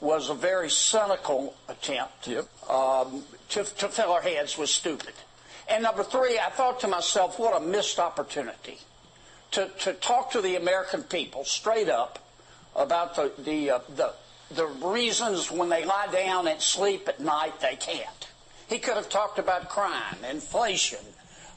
[0.00, 2.28] was a very cynical attempt
[2.68, 5.14] um, to, to fill our heads with stupid.
[5.68, 8.78] And number three, I thought to myself, what a missed opportunity
[9.50, 12.20] to, to talk to the American people straight up
[12.76, 14.12] about the, the, uh, the,
[14.54, 18.28] the reasons when they lie down and sleep at night they can't.
[18.68, 21.00] He could have talked about crime, inflation,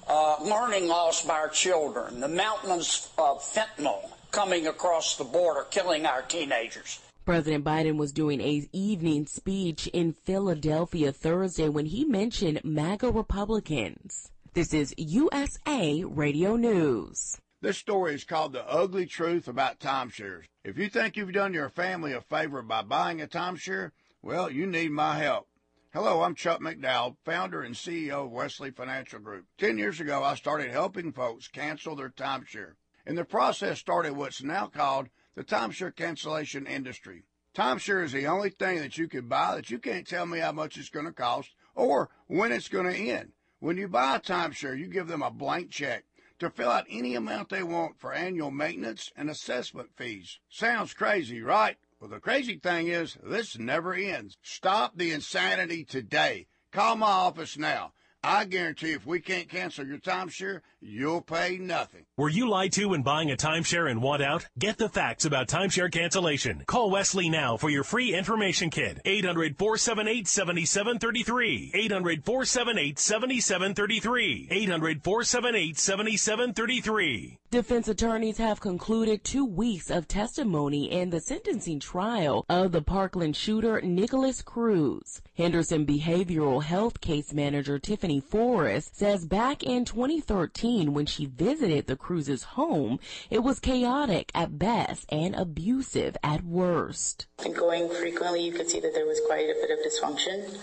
[0.07, 6.05] uh, learning loss by our children, the mountains of fentanyl coming across the border, killing
[6.05, 6.99] our teenagers.
[7.25, 14.29] President Biden was doing a evening speech in Philadelphia Thursday when he mentioned MAGA Republicans.
[14.53, 17.37] This is USA Radio News.
[17.61, 20.43] This story is called The Ugly Truth About Timeshares.
[20.63, 23.91] If you think you've done your family a favor by buying a timeshare,
[24.21, 25.49] well, you need my help.
[25.93, 29.45] Hello, I'm Chuck McDowell, founder and CEO of Wesley Financial Group.
[29.57, 32.75] Ten years ago, I started helping folks cancel their timeshare.
[33.05, 37.23] And the process started what's now called the timeshare cancellation industry.
[37.53, 40.53] Timeshare is the only thing that you can buy that you can't tell me how
[40.53, 43.33] much it's going to cost or when it's going to end.
[43.59, 46.05] When you buy a timeshare, you give them a blank check
[46.39, 50.39] to fill out any amount they want for annual maintenance and assessment fees.
[50.49, 51.77] Sounds crazy, right?
[51.99, 54.37] Well, the crazy thing is, this never ends.
[54.41, 56.47] Stop the insanity today.
[56.71, 57.93] Call my office now.
[58.25, 62.05] I guarantee if we can't cancel your timeshare, you'll pay nothing.
[62.15, 64.47] Were you lied to when buying a timeshare and want out?
[64.57, 66.63] Get the facts about timeshare cancellation.
[66.65, 69.01] Call Wesley now for your free information kit.
[69.03, 71.71] 800 478 7733.
[71.73, 74.47] 800 478 7733.
[74.49, 77.39] 800 478 7733.
[77.53, 83.35] Defense attorneys have concluded two weeks of testimony in the sentencing trial of the Parkland
[83.35, 85.21] shooter Nikolas Cruz.
[85.37, 91.95] Henderson Behavioral Health case manager Tiffany Forrest says back in 2013 when she visited the
[91.95, 92.99] Cruz's home,
[93.29, 97.27] it was chaotic at best and abusive at worst.
[97.53, 100.57] Going frequently, you could see that there was quite a bit of dysfunction.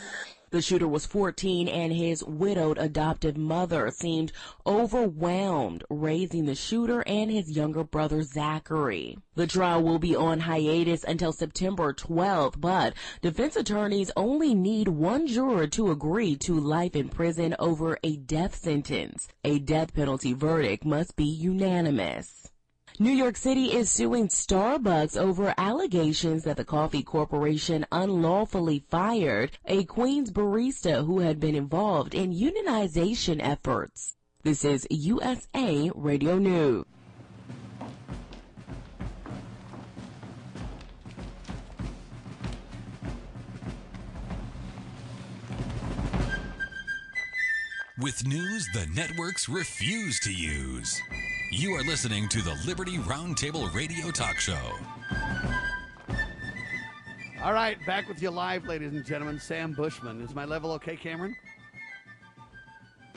[0.53, 4.33] The shooter was 14 and his widowed adoptive mother seemed
[4.67, 9.17] overwhelmed raising the shooter and his younger brother Zachary.
[9.37, 15.29] The trial will be on hiatus until September 12th, but defense attorneys only need one
[15.29, 19.29] juror to agree to life in prison over a death sentence.
[19.45, 22.40] A death penalty verdict must be unanimous.
[23.03, 29.85] New York City is suing Starbucks over allegations that the coffee corporation unlawfully fired a
[29.85, 34.17] Queens barista who had been involved in unionization efforts.
[34.43, 36.85] This is USA Radio News.
[47.99, 51.01] With news the networks refuse to use.
[51.53, 54.57] You are listening to the Liberty Roundtable Radio Talk Show.
[57.43, 59.41] All right, back with you live, ladies and gentlemen.
[59.41, 60.21] Sam Bushman.
[60.21, 61.35] Is my level okay, Cameron?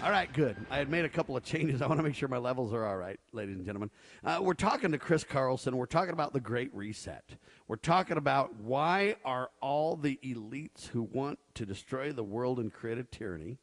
[0.02, 0.58] All right, good.
[0.72, 1.84] I had made a couple of changes.
[1.84, 3.92] I want to make sure my levels are all right, ladies and gentlemen.
[4.24, 5.78] Uh, we're talking to Chris Carlson.
[5.78, 7.36] We're talking about the Great Reset.
[7.68, 12.74] We're talking about why are all the elites who want to destroy the world and
[12.74, 13.60] create a tyranny,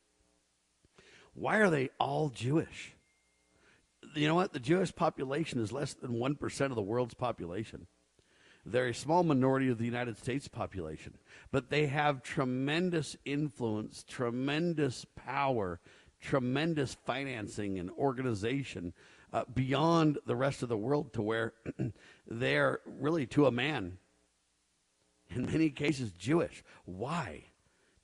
[1.35, 2.95] why are they all Jewish?
[4.15, 4.53] You know what?
[4.53, 7.87] The Jewish population is less than 1% of the world's population.
[8.66, 11.19] They're a small minority of the United States population,
[11.51, 15.81] but they have tremendous influence, tremendous power,
[16.20, 18.93] tremendous financing and organization
[19.32, 21.55] uh, beyond the rest of the world to where
[22.28, 23.99] they're really to a man,
[25.31, 26.62] in many cases, Jewish.
[26.85, 27.45] Why?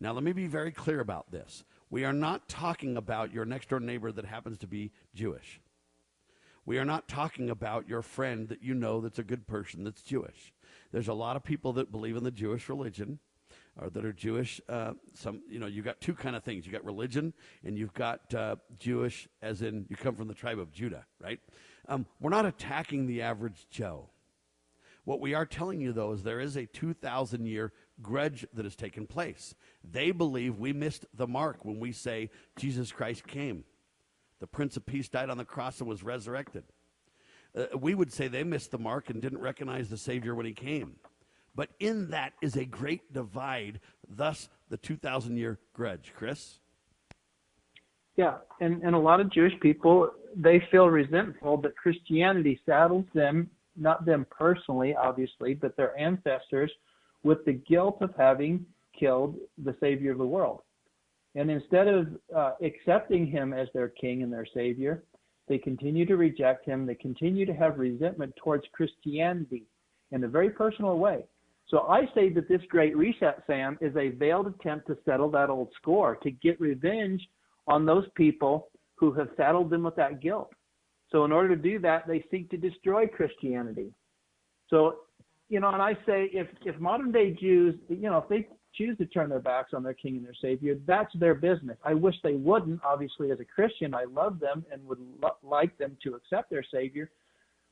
[0.01, 1.65] Now, let me be very clear about this.
[1.91, 5.61] We are not talking about your next door neighbor that happens to be Jewish.
[6.67, 10.03] We are not talking about your friend that you know that's a good person that's
[10.03, 10.53] Jewish.
[10.93, 13.21] There's a lot of people that believe in the Jewish religion.
[13.81, 14.61] or that are Jewish.
[14.69, 16.67] Uh, some, you know, you got two kind of things.
[16.67, 17.35] You got religion,
[17.65, 21.39] and you've got uh, Jewish, as in you come from the tribe of Judah, right?
[21.87, 24.09] Um, we're not attacking the average Joe.
[25.05, 27.73] What we are telling you, though, is there is a 2,000 year
[28.03, 29.55] grudge that has taken place.
[29.85, 33.65] They believe we missed the mark when we say Jesus Christ came.
[34.41, 36.65] The Prince of Peace died on the cross and was resurrected.
[37.57, 40.53] Uh, we would say they missed the mark and didn't recognize the Savior when he
[40.53, 40.97] came.
[41.55, 46.13] But in that is a great divide, thus the 2,000 year grudge.
[46.15, 46.59] Chris?
[48.17, 53.51] Yeah, and, and a lot of Jewish people, they feel resentful that Christianity saddles them,
[53.77, 56.71] not them personally, obviously, but their ancestors,
[57.23, 58.65] with the guilt of having
[58.99, 60.63] killed the Savior of the world.
[61.37, 65.05] And instead of uh, accepting him as their king and their Savior,
[65.49, 66.87] they continue to reject him.
[66.87, 69.65] They continue to have resentment towards Christianity
[70.11, 71.25] in a very personal way.
[71.69, 75.51] So I say that this great reset, Sam, is a veiled attempt to settle that
[75.51, 77.21] old score, to get revenge
[77.69, 80.51] on those people who have saddled them with that guilt.
[81.11, 83.93] So in order to do that, they seek to destroy Christianity.
[84.69, 85.01] So,
[85.49, 88.97] you know, and I say if if modern day Jews, you know, if they choose
[88.99, 91.79] to turn their backs on their king and their savior, that's their business.
[91.85, 92.81] I wish they wouldn't.
[92.85, 96.65] Obviously, as a Christian, I love them and would lo- like them to accept their
[96.73, 97.11] savior,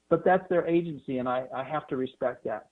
[0.08, 2.68] but that's their agency, and I, I have to respect that.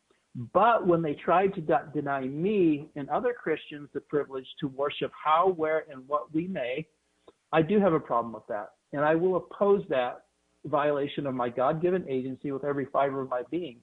[0.54, 5.12] But when they try to de- deny me and other Christians the privilege to worship
[5.12, 6.86] how, where, and what we may,
[7.52, 8.70] I do have a problem with that.
[8.94, 10.24] And I will oppose that
[10.64, 13.78] violation of my God given agency with every fiber of my being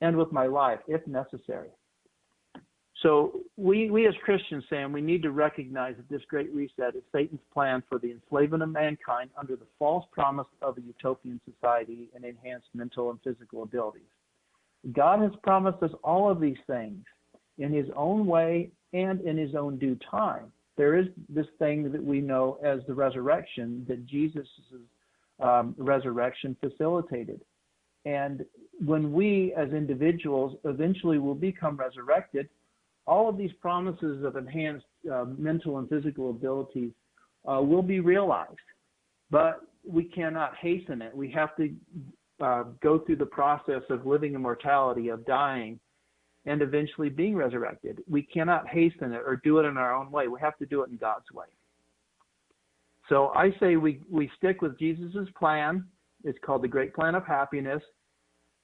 [0.00, 1.68] and with my life if necessary.
[3.02, 7.02] So we, we as Christians, Sam, we need to recognize that this great reset is
[7.12, 12.10] Satan's plan for the enslavement of mankind under the false promise of a utopian society
[12.14, 14.02] and enhanced mental and physical abilities.
[14.92, 17.04] God has promised us all of these things
[17.58, 20.52] in his own way and in his own due time.
[20.76, 24.46] There is this thing that we know as the resurrection that Jesus'
[25.40, 27.40] um, resurrection facilitated.
[28.04, 28.44] And
[28.84, 32.48] when we as individuals eventually will become resurrected,
[33.10, 36.92] all of these promises of enhanced uh, mental and physical abilities
[37.50, 38.54] uh, will be realized.
[39.32, 41.14] But we cannot hasten it.
[41.14, 41.74] We have to
[42.40, 45.80] uh, go through the process of living immortality, of dying,
[46.46, 47.98] and eventually being resurrected.
[48.08, 50.28] We cannot hasten it or do it in our own way.
[50.28, 51.46] We have to do it in God's way.
[53.08, 55.84] So I say we, we stick with Jesus' plan.
[56.22, 57.82] It's called the Great Plan of Happiness.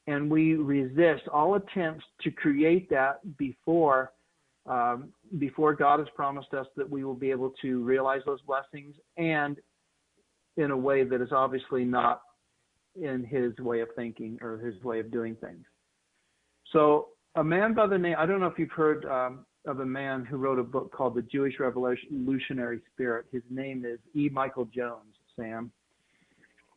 [0.06, 4.12] And we resist all attempts to create that before
[4.66, 8.94] um, before God has promised us that we will be able to realize those blessings
[9.16, 9.58] and
[10.56, 12.22] in a way that is obviously not
[13.00, 15.64] in his way of thinking or his way of doing things.
[16.72, 19.86] So, a man by the name, I don't know if you've heard um, of a
[19.86, 23.26] man who wrote a book called The Jewish Revolutionary Spirit.
[23.30, 24.30] His name is E.
[24.30, 25.70] Michael Jones, Sam.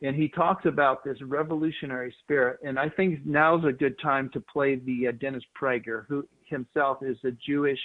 [0.02, 2.58] And he talks about this revolutionary spirit.
[2.64, 6.98] And I think now's a good time to play the uh, Dennis Prager, who himself
[7.02, 7.80] is a Jewish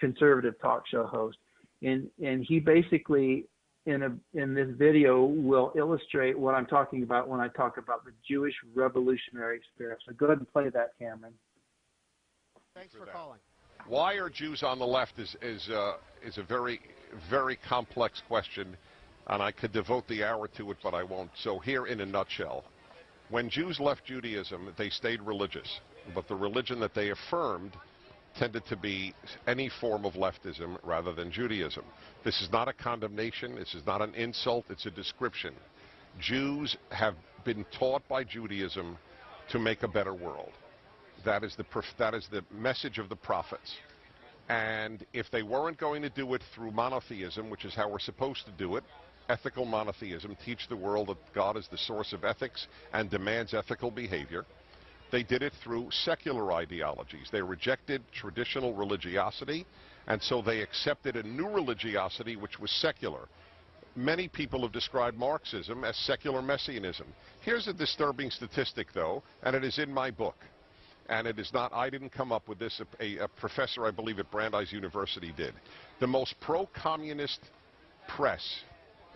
[0.00, 1.38] conservative talk show host.
[1.82, 3.46] And, and he basically
[3.86, 8.04] in a in this video will illustrate what I'm talking about when I talk about
[8.04, 9.98] the Jewish revolutionary spirit.
[10.06, 11.34] So go ahead and play that, Cameron.
[12.74, 13.38] Thanks for calling.
[13.86, 15.94] Why are Jews on the left is is uh,
[16.24, 16.80] is a very
[17.28, 18.76] very complex question,
[19.28, 21.30] and I could devote the hour to it, but I won't.
[21.42, 22.64] So here, in a nutshell,
[23.30, 25.80] when Jews left Judaism, they stayed religious,
[26.14, 27.72] but the religion that they affirmed
[28.38, 29.14] tended to be
[29.46, 31.84] any form of leftism rather than Judaism.
[32.24, 33.54] This is not a condemnation.
[33.54, 34.66] This is not an insult.
[34.68, 35.54] It's a description.
[36.20, 37.14] Jews have
[37.44, 38.98] been taught by Judaism
[39.50, 40.52] to make a better world.
[41.24, 41.64] That is the
[41.98, 43.74] that is the message of the prophets.
[44.48, 48.44] And if they weren't going to do it through monotheism, which is how we're supposed
[48.44, 48.84] to do it,
[49.28, 53.90] ethical monotheism, teach the world that God is the source of ethics and demands ethical
[53.90, 54.44] behavior,
[55.10, 57.28] they did it through secular ideologies.
[57.30, 59.64] They rejected traditional religiosity,
[60.06, 63.28] and so they accepted a new religiosity which was secular.
[63.96, 67.06] Many people have described Marxism as secular messianism.
[67.42, 70.36] Here's a disturbing statistic, though, and it is in my book.
[71.08, 74.18] And it is not, I didn't come up with this, a, a professor, I believe,
[74.18, 75.54] at Brandeis University did.
[76.00, 77.40] The most pro-communist
[78.08, 78.42] press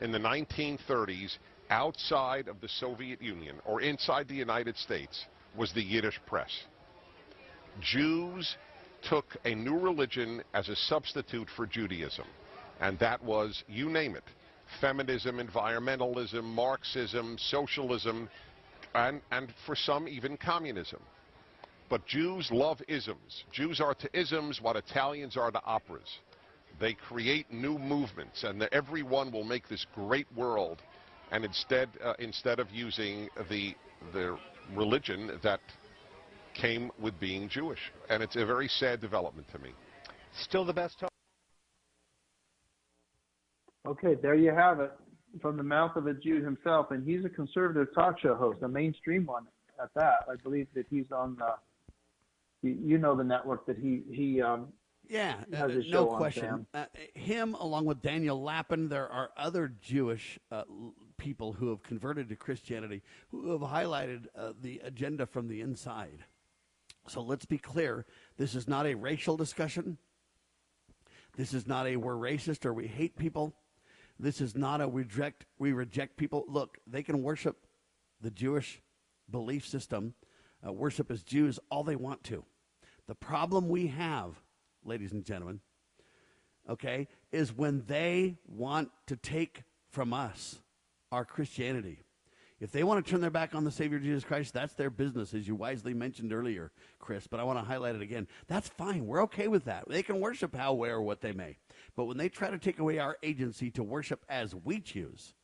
[0.00, 1.38] in the 1930s
[1.70, 5.26] outside of the Soviet Union or inside the United States
[5.56, 6.50] was the Yiddish press.
[7.80, 8.56] Jews
[9.02, 12.26] took a new religion as a substitute for Judaism,
[12.80, 14.24] and that was, you name it,
[14.80, 18.28] feminism, environmentalism, Marxism, socialism,
[18.94, 21.00] and, and for some even communism.
[21.88, 23.44] But Jews love isms.
[23.52, 26.18] Jews are to isms what Italians are to operas.
[26.80, 30.82] They create new movements, and the, everyone will make this great world.
[31.30, 33.74] And instead, uh, instead of using the
[34.12, 34.38] the
[34.74, 35.60] religion that
[36.54, 39.70] came with being Jewish, and it's a very sad development to me.
[40.42, 41.02] Still the best.
[43.86, 44.92] Okay, there you have it
[45.40, 48.68] from the mouth of a Jew himself, and he's a conservative talk show host, a
[48.68, 49.46] mainstream one
[49.82, 50.24] at that.
[50.30, 51.36] I believe that he's on
[52.62, 54.68] the, you know, the network that he he um,
[55.08, 56.66] yeah, uh, no question.
[56.74, 60.64] Uh, him, along with Daniel Lapin, there are other Jewish uh,
[61.16, 66.24] people who have converted to Christianity who have highlighted uh, the agenda from the inside.
[67.08, 68.06] So let's be clear:
[68.36, 69.98] this is not a racial discussion.
[71.36, 73.54] This is not a we're racist or we hate people.
[74.18, 76.44] This is not a we reject we reject people.
[76.48, 77.66] Look, they can worship
[78.20, 78.82] the Jewish
[79.30, 80.14] belief system,
[80.66, 82.44] uh, worship as Jews all they want to.
[83.06, 84.42] The problem we have,
[84.88, 85.60] ladies and gentlemen,
[86.68, 90.58] okay, is when they want to take from us
[91.12, 92.04] our Christianity.
[92.60, 95.32] If they want to turn their back on the Savior Jesus Christ, that's their business,
[95.32, 97.28] as you wisely mentioned earlier, Chris.
[97.28, 98.26] But I want to highlight it again.
[98.48, 99.06] That's fine.
[99.06, 99.88] We're okay with that.
[99.88, 101.56] They can worship how, where, what they may.
[101.94, 105.34] But when they try to take away our agency to worship as we choose,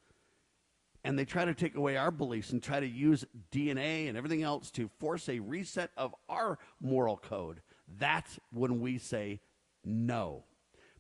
[1.04, 4.42] and they try to take away our beliefs and try to use DNA and everything
[4.42, 7.60] else to force a reset of our moral code,
[7.98, 9.40] that's when we say
[9.84, 10.44] no.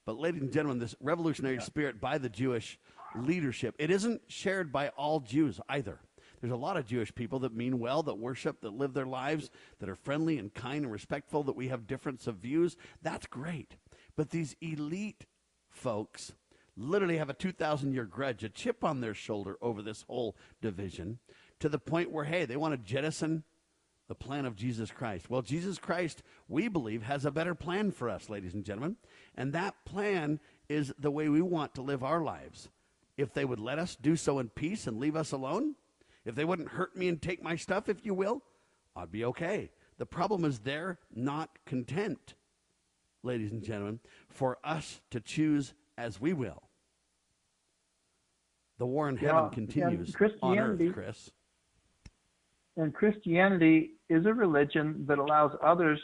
[0.04, 2.78] But, ladies and gentlemen, this revolutionary spirit by the Jewish
[3.16, 5.98] leadership, it isn't shared by all Jews either.
[6.40, 9.48] There's a lot of Jewish people that mean well, that worship, that live their lives,
[9.78, 12.76] that are friendly and kind and respectful, that we have difference of views.
[13.00, 13.76] That's great.
[14.14, 15.24] But these elite
[15.70, 16.34] folks
[16.76, 21.18] literally have a 2,000 year grudge, a chip on their shoulder over this whole division,
[21.60, 23.44] to the point where, hey, they want to jettison
[24.08, 25.30] the plan of Jesus Christ.
[25.30, 28.96] Well, Jesus Christ, we believe, has a better plan for us, ladies and gentlemen.
[29.34, 32.68] And that plan is the way we want to live our lives.
[33.16, 35.76] If they would let us do so in peace and leave us alone,
[36.24, 38.42] if they wouldn't hurt me and take my stuff, if you will,
[38.96, 39.70] I'd be okay.
[39.98, 42.34] The problem is they're not content,
[43.22, 46.62] ladies and gentlemen, for us to choose as we will.
[48.78, 51.30] The war in heaven Yeah, continues on earth, Chris.
[52.76, 56.00] And Christianity is a religion that allows others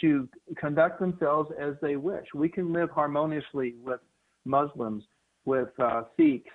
[0.00, 2.26] to conduct themselves as they wish.
[2.34, 4.00] We can live harmoniously with
[4.44, 5.04] Muslims,
[5.44, 6.50] with uh, Sikhs,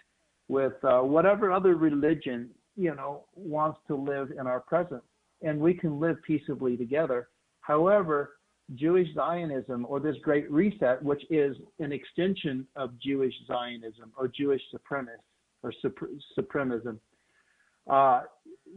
[0.47, 5.03] with uh, whatever other religion you know wants to live in our presence,
[5.41, 7.29] and we can live peaceably together.
[7.61, 8.31] However,
[8.75, 14.61] Jewish Zionism or this Great Reset, which is an extension of Jewish Zionism or Jewish
[14.73, 15.17] supremacist
[15.63, 16.97] or supre- supremism,
[17.89, 18.21] uh,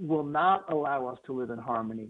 [0.00, 2.08] will not allow us to live in harmony.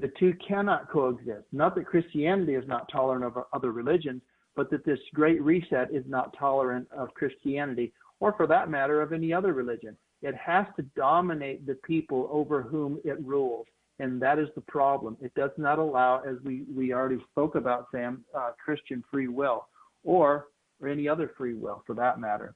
[0.00, 1.46] The two cannot coexist.
[1.52, 4.22] Not that Christianity is not tolerant of other religions,
[4.56, 9.12] but that this great reset is not tolerant of Christianity, or for that matter, of
[9.12, 9.96] any other religion.
[10.22, 13.66] It has to dominate the people over whom it rules.
[13.98, 15.16] And that is the problem.
[15.20, 19.66] It does not allow, as we, we already spoke about, Sam, uh, Christian free will
[20.04, 20.46] or,
[20.80, 22.54] or any other free will for that matter.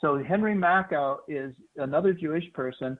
[0.00, 2.98] So Henry Makow is another Jewish person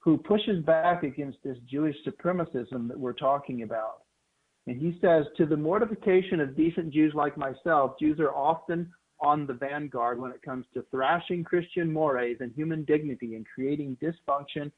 [0.00, 4.02] who pushes back against this Jewish supremacism that we're talking about.
[4.66, 8.90] And he says, to the mortification of decent Jews like myself, Jews are often
[9.20, 13.98] on the vanguard when it comes to thrashing Christian mores and human dignity and creating
[14.02, 14.70] dysfunction,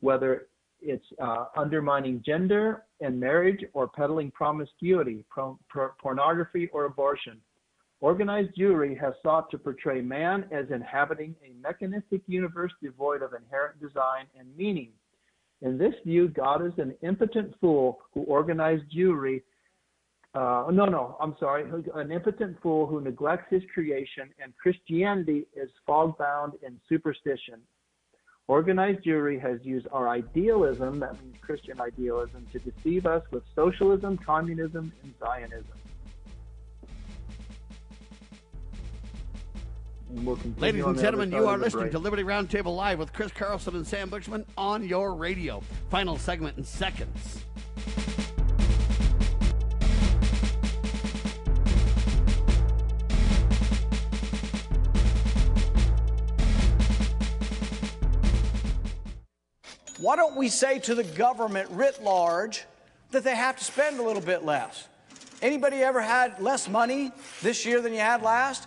[0.00, 0.46] whether
[0.80, 7.38] it's uh, undermining gender and marriage or peddling promiscuity, pro- pro- pornography, or abortion.
[8.00, 13.78] Organized Jewry has sought to portray man as inhabiting a mechanistic universe devoid of inherent
[13.78, 14.90] design and meaning.
[15.60, 19.42] In this view, God is an impotent fool who organized Jewry.
[20.34, 21.64] Uh, no, no, I'm sorry,
[21.94, 27.60] an impotent fool who neglects his creation, and Christianity is fog bound in superstition.
[28.48, 34.16] Organized Jewry has used our idealism, that means Christian idealism, to deceive us with socialism,
[34.16, 35.78] communism, and Zionism.
[40.10, 41.92] We'll continue Ladies and the gentlemen, you are listening break.
[41.92, 45.62] to Liberty Roundtable Live with Chris Carlson and Sam Bushman on your radio.
[45.90, 47.44] Final segment in seconds.
[60.00, 62.64] Why don't we say to the government writ large
[63.10, 64.88] that they have to spend a little bit less?
[65.42, 67.12] Anybody ever had less money
[67.42, 68.66] this year than you had last?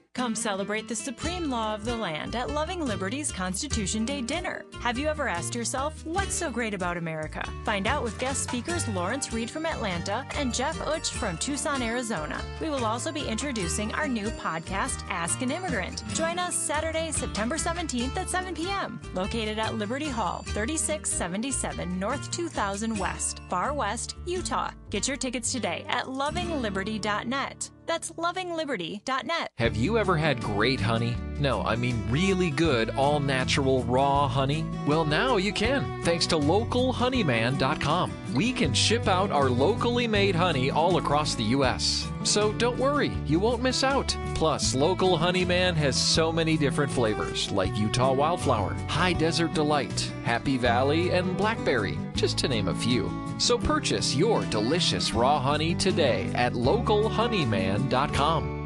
[0.13, 4.65] Come celebrate the supreme law of the land at Loving Liberty's Constitution Day dinner.
[4.81, 7.41] Have you ever asked yourself, what's so great about America?
[7.63, 12.41] Find out with guest speakers Lawrence Reed from Atlanta and Jeff Utsch from Tucson, Arizona.
[12.59, 16.03] We will also be introducing our new podcast, Ask an Immigrant.
[16.13, 22.99] Join us Saturday, September 17th at 7 p.m., located at Liberty Hall, 3677 North 2000
[22.99, 24.71] West, Farr West, Utah.
[24.89, 27.69] Get your tickets today at lovingliberty.net.
[27.85, 29.49] That's lovingliberty.net.
[29.57, 31.15] Have you ever had great honey?
[31.39, 34.65] No, I mean really good, all natural, raw honey?
[34.85, 38.11] Well, now you can, thanks to localhoneyman.com.
[38.33, 42.07] We can ship out our locally made honey all across the U.S.
[42.23, 44.15] So don't worry, you won't miss out.
[44.35, 50.57] Plus, Local Honeyman has so many different flavors like Utah Wildflower, High Desert Delight, Happy
[50.57, 53.11] Valley, and Blackberry, just to name a few.
[53.37, 58.60] So purchase your delicious raw honey today at localhoneyman.com.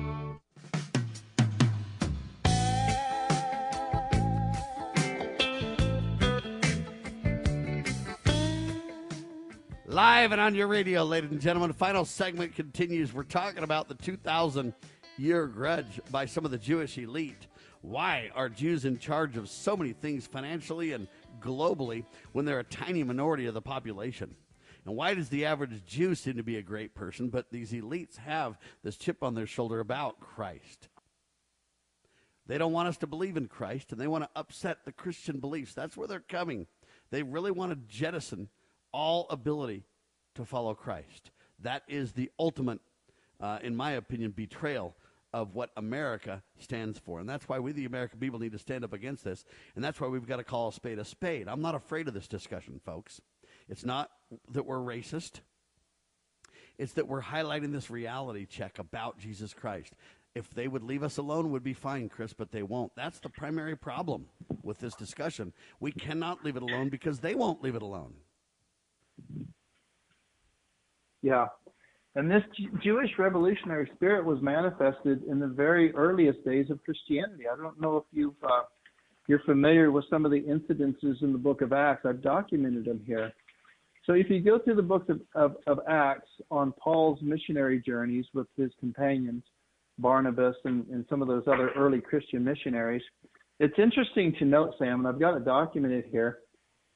[9.96, 11.72] Live and on your radio, ladies and gentlemen.
[11.72, 13.14] Final segment continues.
[13.14, 14.74] We're talking about the 2,000
[15.18, 17.48] year grudge by some of the Jewish elite.
[17.80, 21.08] Why are Jews in charge of so many things financially and
[21.40, 22.04] globally
[22.34, 24.36] when they're a tiny minority of the population?
[24.86, 28.18] And why does the average Jew seem to be a great person, but these elites
[28.18, 30.90] have this chip on their shoulder about Christ?
[32.48, 35.40] They don't want us to believe in Christ and they want to upset the Christian
[35.40, 35.74] beliefs.
[35.74, 36.68] That's where they're coming.
[37.12, 38.50] They really want to jettison
[38.96, 39.84] all ability
[40.36, 41.32] to follow Christ.
[41.60, 42.80] That is the ultimate,
[43.42, 44.96] uh, in my opinion, betrayal
[45.34, 47.20] of what America stands for.
[47.20, 49.44] And that's why we, the American people, need to stand up against this.
[49.76, 51.50] And that's why we've got to call a spade a spade.
[51.50, 53.20] I'm not afraid of this discussion, folks.
[53.68, 54.12] It's not
[54.52, 55.42] that we're racist,
[56.78, 59.94] it's that we're highlighting this reality check about Jesus Christ.
[60.36, 62.94] If they would leave us alone, would be fine, Chris, but they won't.
[62.96, 64.28] That's the primary problem
[64.64, 65.54] with this discussion.
[65.80, 68.14] We cannot leave it alone because they won't leave it alone.
[71.22, 71.48] Yeah.
[72.16, 72.44] And this
[72.82, 77.44] Jewish revolutionary spirit was manifested in the very earliest days of Christianity.
[77.52, 78.62] I don't know if you've uh,
[79.28, 82.06] you're familiar with some of the incidences in the book of Acts.
[82.06, 83.34] I've documented them here.
[84.06, 88.26] So if you go through the book of, of, of Acts on Paul's missionary journeys
[88.36, 89.44] with his companions,
[89.98, 93.02] Barnabas and, and some of those other early Christian missionaries,
[93.60, 96.40] it's interesting to note, Sam, and I've got it documented here.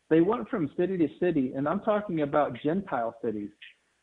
[0.10, 3.50] They went from city to city, and I'm talking about Gentile cities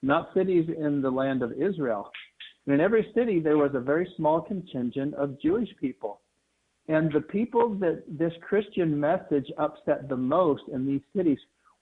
[0.03, 2.11] not cities in the land of Israel.
[2.66, 6.20] And in every city, there was a very small contingent of Jewish people.
[6.89, 11.39] And the people that this Christian message upset the most in these cities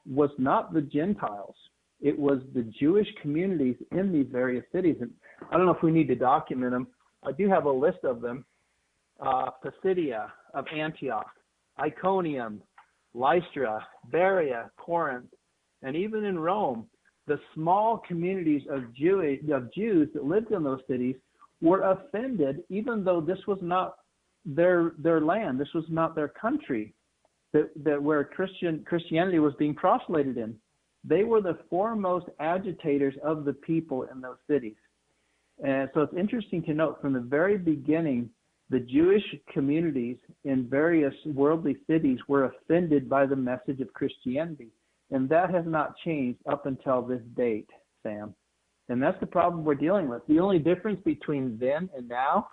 [0.06, 1.55] was not the Gentiles.
[2.01, 4.96] It was the Jewish communities in these various cities.
[5.01, 5.10] And
[5.51, 6.86] I don't know if we need to document them.
[7.22, 8.44] I do have a list of them.
[9.20, 11.30] Uh, Pisidia of Antioch,
[11.78, 12.60] Iconium,
[13.14, 15.32] Lystra, Berea, Corinth,
[15.82, 16.86] and even in Rome,
[17.26, 21.16] the small communities of, Jew, of Jews that lived in those cities
[21.60, 23.96] were offended, even though this was not
[24.44, 26.92] their their land, this was not their country,
[27.52, 30.54] that, that where Christian Christianity was being proselyted in.
[31.02, 34.76] They were the foremost agitators of the people in those cities.
[35.64, 38.30] And so it's interesting to note from the very beginning,
[38.74, 39.22] the Jewish
[39.52, 44.66] communities in various worldly cities were offended by the message of Christianity.
[45.12, 47.70] And that has not changed up until this date,
[48.02, 48.34] Sam.
[48.88, 50.22] And that's the problem we're dealing with.
[50.26, 52.48] The only difference between then and now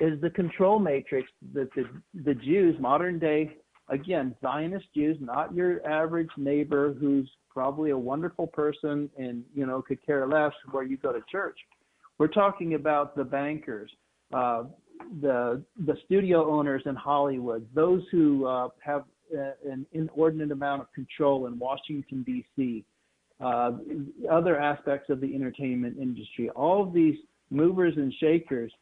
[0.00, 1.82] is the control matrix that the,
[2.22, 3.56] the Jews, modern day,
[3.88, 9.82] again, Zionist Jews, not your average neighbor who's probably a wonderful person and, you know,
[9.82, 11.58] could care less where you go to church.
[12.18, 13.90] We're talking about the bankers,
[14.32, 14.64] uh,
[15.20, 19.04] the the studio owners in Hollywood, those who uh, have
[19.36, 22.84] uh, an inordinate amount of control in Washington, D.C.,
[23.40, 23.72] uh,
[24.30, 26.50] other aspects of the entertainment industry.
[26.50, 27.16] All of these
[27.50, 28.72] movers and shakers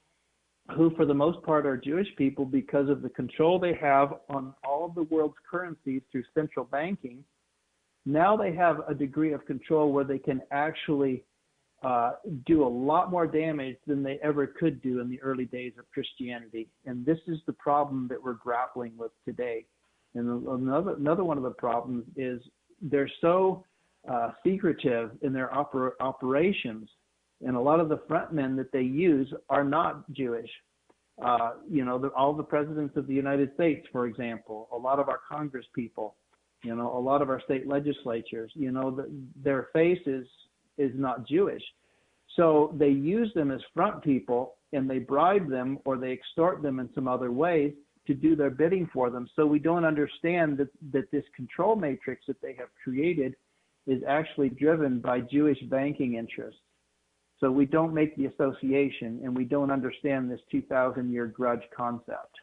[0.77, 4.55] who for the most part are Jewish people because of the control they have on
[4.65, 7.25] all of the world's currencies through central banking.
[8.05, 11.25] Now they have a degree of control where they can actually
[11.83, 12.13] uh,
[12.47, 15.91] do a lot more damage than they ever could do in the early days of
[15.93, 16.69] Christianity.
[16.87, 19.67] And this is the problem that we're grappling with today.
[20.15, 22.41] And another another one of the problems is
[22.81, 23.65] they're so
[24.09, 26.89] uh, secretive in their oper- operations
[27.45, 30.51] and a lot of the front men that they use are not Jewish.
[31.23, 34.99] Uh, you know, the, all the presidents of the United States, for example, a lot
[34.99, 36.15] of our Congress people,
[36.63, 39.11] you know, a lot of our state legislatures, you know, the,
[39.43, 40.01] their face
[40.79, 41.63] is not Jewish.
[42.37, 46.81] So they use them as front people and they bribe them or they extort them
[46.81, 47.73] in some other ways
[48.07, 49.29] to do their bidding for them.
[49.37, 53.37] So we don't understand that, that this control matrix that they have created
[53.87, 56.61] is actually driven by Jewish banking interests.
[57.39, 62.37] So we don't make the association and we don't understand this 2,000 year grudge concept.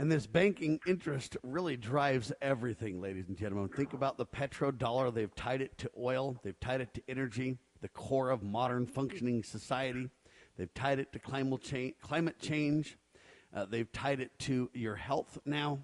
[0.00, 3.68] And this banking interest really drives everything, ladies and gentlemen.
[3.68, 5.12] Think about the petrodollar.
[5.12, 9.42] They've tied it to oil, they've tied it to energy, the core of modern functioning
[9.42, 10.08] society.
[10.56, 11.96] They've tied it to climate change.
[12.00, 12.96] Climate change.
[13.54, 15.80] Uh, they've tied it to your health now.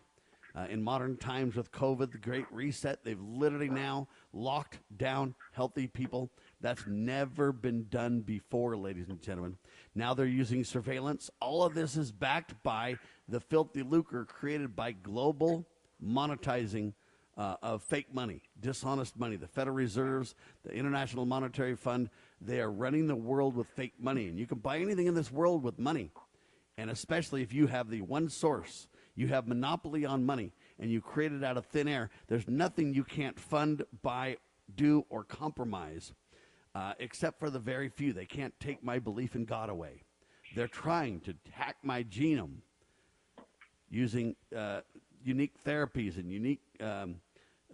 [0.55, 5.87] Uh, in modern times with COVID, the Great Reset, they've literally now locked down healthy
[5.87, 6.31] people.
[6.63, 9.59] That's never been done before, ladies and gentlemen.
[9.95, 11.31] Now they're using surveillance.
[11.43, 12.97] All of this is backed by
[13.29, 15.67] the filthy lucre created by global
[16.05, 16.93] monetizing
[17.37, 19.37] uh, of fake money, dishonest money.
[19.37, 20.35] The Federal Reserves,
[20.65, 22.09] the International Monetary Fund,
[22.41, 24.29] they are running the world with fake money.
[24.29, 26.11] And you can buy anything in this world with money.
[26.79, 31.01] And especially if you have the one source, you have monopoly on money, and you
[31.01, 34.37] create it out of thin air, there's nothing you can't fund, buy,
[34.75, 36.13] do, or compromise
[36.75, 38.13] uh, except for the very few.
[38.13, 40.03] They can't take my belief in God away.
[40.55, 42.59] They're trying to hack my genome
[43.91, 44.81] using uh,
[45.23, 47.17] unique therapies and unique um,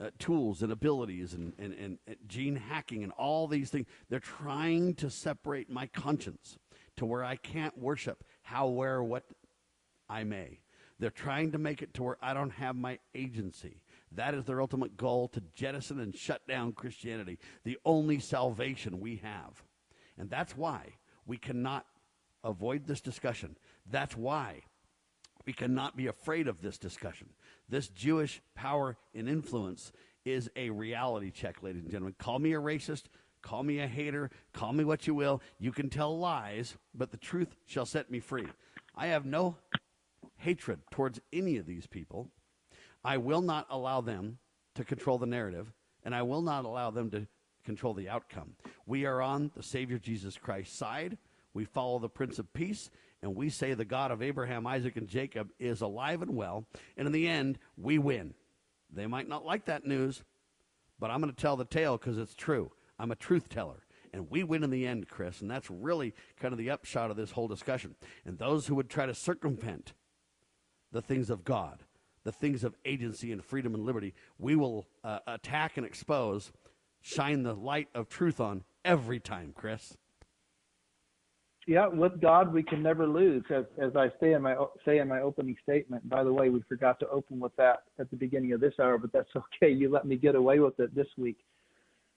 [0.01, 3.87] uh, tools and abilities and, and, and, and gene hacking and all these things.
[4.09, 6.59] They're trying to separate my conscience
[6.97, 9.25] to where I can't worship how, where, what
[10.09, 10.61] I may.
[10.99, 13.83] They're trying to make it to where I don't have my agency.
[14.13, 19.17] That is their ultimate goal to jettison and shut down Christianity, the only salvation we
[19.17, 19.63] have.
[20.19, 20.95] And that's why
[21.27, 21.87] we cannot
[22.45, 23.57] avoid this discussion.
[23.91, 24.63] That's why
[25.47, 27.29] we cannot be afraid of this discussion.
[27.69, 29.93] This Jewish power and influence
[30.25, 32.15] is a reality check, ladies and gentlemen.
[32.19, 33.05] Call me a racist,
[33.43, 35.43] call me a hater, call me what you will.
[35.59, 38.47] You can tell lies, but the truth shall set me free.
[38.95, 39.57] I have no
[40.37, 42.29] hatred towards any of these people.
[43.05, 44.39] I will not allow them
[44.75, 45.73] to control the narrative,
[46.05, 47.27] and I will not allow them to
[47.65, 48.55] control the outcome.
[48.87, 51.19] We are on the Savior Jesus Christ's side.
[51.55, 52.91] We follow the Prince of Peace,
[53.23, 56.67] and we say the God of Abraham, Isaac, and Jacob is alive and well.
[56.97, 58.35] And in the end, we win.
[58.93, 60.23] They might not like that news,
[60.99, 62.73] but I'm going to tell the tale because it's true.
[62.99, 63.87] I'm a truth teller.
[64.13, 65.41] And we win in the end, Chris.
[65.41, 67.95] And that's really kind of the upshot of this whole discussion.
[68.27, 69.95] And those who would try to circumvent
[70.91, 71.85] the things of God,
[72.25, 76.53] the things of agency and freedom and liberty, we will uh, attack and expose,
[77.01, 79.97] shine the light of truth on every time, Chris.
[81.67, 85.09] Yeah, with God we can never lose, as, as I say in my say in
[85.09, 86.09] my opening statement.
[86.09, 88.99] By the way, we forgot to open with that at the beginning of this hour,
[88.99, 89.71] but that's okay.
[89.73, 91.39] You let me get away with it this week.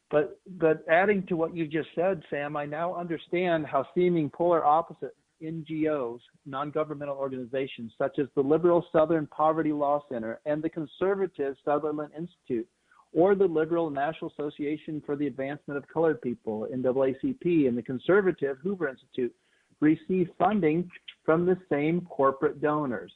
[0.09, 4.65] But but adding to what you just said, Sam, I now understand how seeming polar
[4.65, 10.69] opposite NGOs, non governmental organizations, such as the liberal Southern Poverty Law Center and the
[10.69, 12.67] conservative Sutherland Institute,
[13.15, 18.57] or the liberal National Association for the Advancement of Colored People, NAACP, and the conservative
[18.61, 19.33] Hoover Institute,
[19.79, 20.89] receive funding
[21.23, 23.13] from the same corporate donors.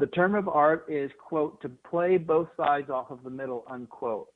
[0.00, 4.26] The term of art is, quote, to play both sides off of the middle, unquote.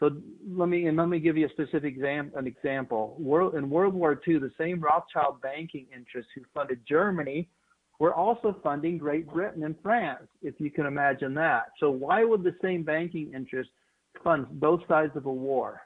[0.00, 0.10] So
[0.50, 3.16] let me and let me give you a specific exam, an example.
[3.18, 7.48] World, in World War II, the same Rothschild banking interests who funded Germany
[7.98, 11.72] were also funding Great Britain and France, if you can imagine that.
[11.80, 13.72] So why would the same banking interests
[14.22, 15.82] fund both sides of a war?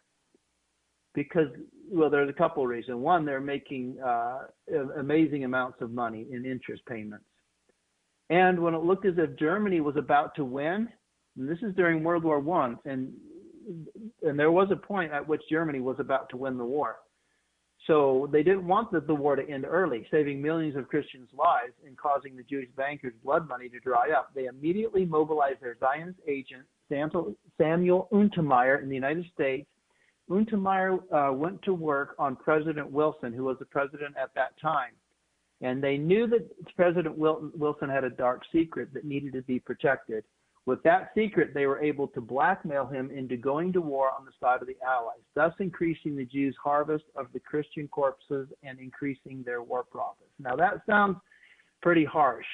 [1.15, 1.49] Because
[1.91, 2.99] well, there's a couple of reasons.
[2.99, 4.47] One, they're making uh,
[4.99, 7.25] amazing amounts of money in interest payments.
[8.29, 10.89] And when it looked as if Germany was about to win,
[11.37, 13.13] this is during World War One, and
[14.23, 16.97] and there was a point at which Germany was about to win the war.
[17.87, 21.73] So they didn't want the, the war to end early, saving millions of Christians' lives
[21.87, 24.31] and causing the Jewish bankers' blood money to dry up.
[24.35, 26.65] They immediately mobilized their Zionist agent,
[27.61, 29.67] Samuel Untermyer in the United States.
[30.31, 34.93] Untermyer uh, went to work on President Wilson, who was the president at that time.
[35.61, 40.25] And they knew that President Wilson had a dark secret that needed to be protected.
[40.65, 44.33] With that secret, they were able to blackmail him into going to war on the
[44.41, 49.43] side of the Allies, thus increasing the Jews' harvest of the Christian corpses and increasing
[49.43, 50.31] their war profits.
[50.39, 51.17] Now, that sounds
[51.83, 52.47] pretty harsh,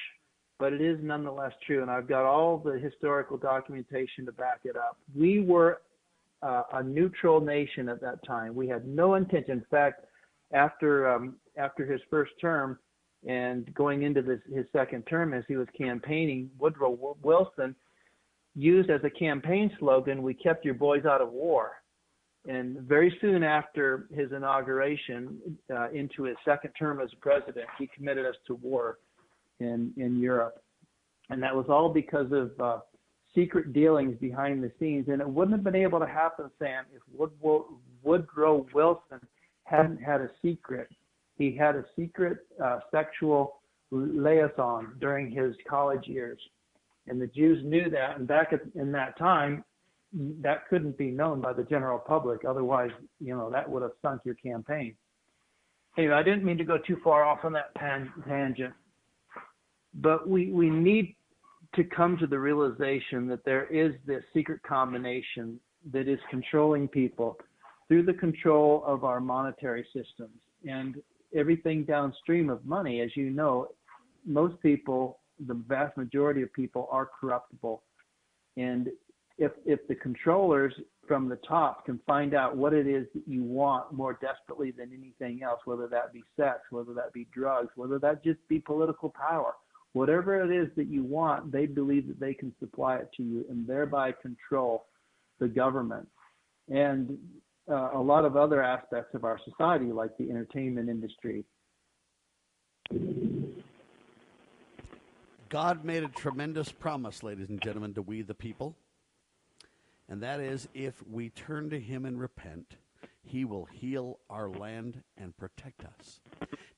[0.59, 4.75] but it is nonetheless true, and I've got all the historical documentation to back it
[4.75, 4.97] up.
[5.15, 5.81] We were
[6.41, 8.55] uh, a neutral nation at that time.
[8.55, 9.51] We had no intention.
[9.51, 10.05] In fact,
[10.53, 12.79] after um, after his first term
[13.27, 17.75] and going into this, his second term, as he was campaigning, Woodrow Wilson
[18.55, 21.71] used as a campaign slogan, "We kept your boys out of war."
[22.47, 25.37] And very soon after his inauguration
[25.69, 28.99] uh, into his second term as president, he committed us to war
[29.59, 30.61] in in Europe,
[31.29, 32.79] and that was all because of uh,
[33.35, 35.07] secret dealings behind the scenes.
[35.09, 37.01] And it wouldn't have been able to happen, Sam, if
[38.03, 39.19] Woodrow, Wilson
[39.63, 40.89] hadn't had a secret.
[41.35, 43.61] He had a secret uh, sexual
[43.91, 46.39] liaison during his college years,
[47.07, 48.17] and the Jews knew that.
[48.17, 49.63] And back at, in that time,
[50.41, 52.41] that couldn't be known by the general public.
[52.47, 54.95] Otherwise, you know, that would have sunk your campaign.
[55.97, 58.73] Anyway, I didn't mean to go too far off on that pan- tangent
[59.97, 61.15] but we we need
[61.75, 65.59] to come to the realization that there is this secret combination
[65.91, 67.37] that is controlling people
[67.87, 70.39] through the control of our monetary systems.
[70.67, 70.95] And
[71.35, 73.67] everything downstream of money as you know
[74.25, 77.83] most people the vast majority of people are corruptible.
[78.55, 78.89] And
[79.37, 80.73] if if the controllers
[81.07, 84.89] from the top can find out what it is that you want more desperately than
[84.91, 89.09] anything else whether that be sex whether that be drugs whether that just be political
[89.09, 89.53] power
[89.93, 93.45] whatever it is that you want, they believe that they can supply it to you
[93.49, 94.85] and thereby control
[95.39, 96.07] the government
[96.69, 97.17] and
[97.69, 101.43] uh, a lot of other aspects of our society, like the entertainment industry.
[105.49, 108.75] God made a tremendous promise, ladies and gentlemen, to we the people.
[110.09, 112.77] And that is if we turn to Him and repent,
[113.23, 116.19] He will heal our land and protect us.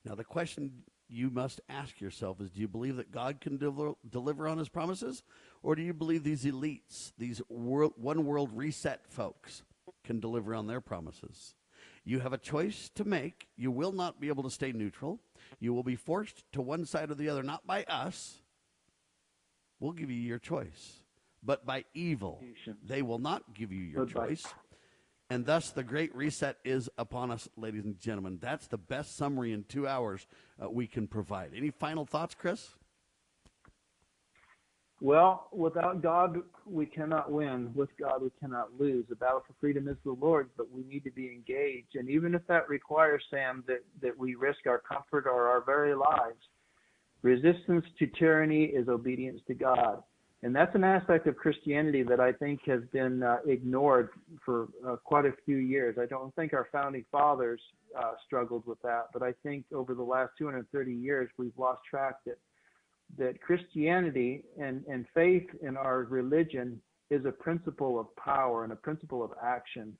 [0.04, 0.72] Now, the question
[1.10, 4.68] you must ask yourself is do you believe that God can deliver, deliver on his
[4.68, 5.22] promises?
[5.62, 9.62] Or do you believe these elites, these world, one world reset folks,
[10.04, 11.54] can deliver on their promises?
[12.04, 13.48] You have a choice to make.
[13.56, 15.20] You will not be able to stay neutral.
[15.58, 18.38] You will be forced to one side or the other, not by us.
[19.78, 21.02] We'll give you your choice,
[21.42, 22.42] but by evil.
[22.86, 24.46] They will not give you your choice.
[25.30, 28.38] And thus, the Great Reset is upon us, ladies and gentlemen.
[28.42, 30.26] That's the best summary in two hours
[30.60, 31.52] uh, we can provide.
[31.56, 32.74] Any final thoughts, Chris?
[35.00, 37.70] Well, without God, we cannot win.
[37.74, 39.06] With God, we cannot lose.
[39.08, 41.94] The battle for freedom is the Lord's, but we need to be engaged.
[41.94, 45.94] And even if that requires, Sam, that, that we risk our comfort or our very
[45.94, 46.42] lives,
[47.22, 50.02] resistance to tyranny is obedience to God
[50.42, 54.10] and that's an aspect of Christianity that I think has been uh, ignored
[54.44, 55.96] for uh, quite a few years.
[56.00, 57.60] I don't think our founding fathers
[57.98, 62.14] uh, struggled with that, but I think over the last 230 years we've lost track
[62.26, 62.38] that
[63.18, 66.80] that Christianity and, and faith in our religion
[67.10, 69.96] is a principle of power and a principle of action.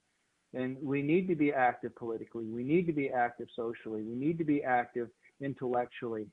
[0.54, 2.44] And we need to be active politically.
[2.44, 4.02] We need to be active socially.
[4.02, 5.08] We need to be active
[5.40, 6.26] intellectually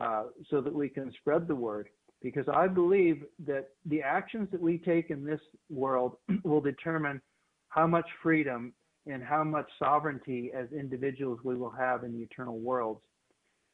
[0.00, 1.88] uh, so that we can spread the word
[2.24, 7.20] because I believe that the actions that we take in this world will determine
[7.68, 8.72] how much freedom
[9.06, 13.02] and how much sovereignty as individuals we will have in the eternal worlds.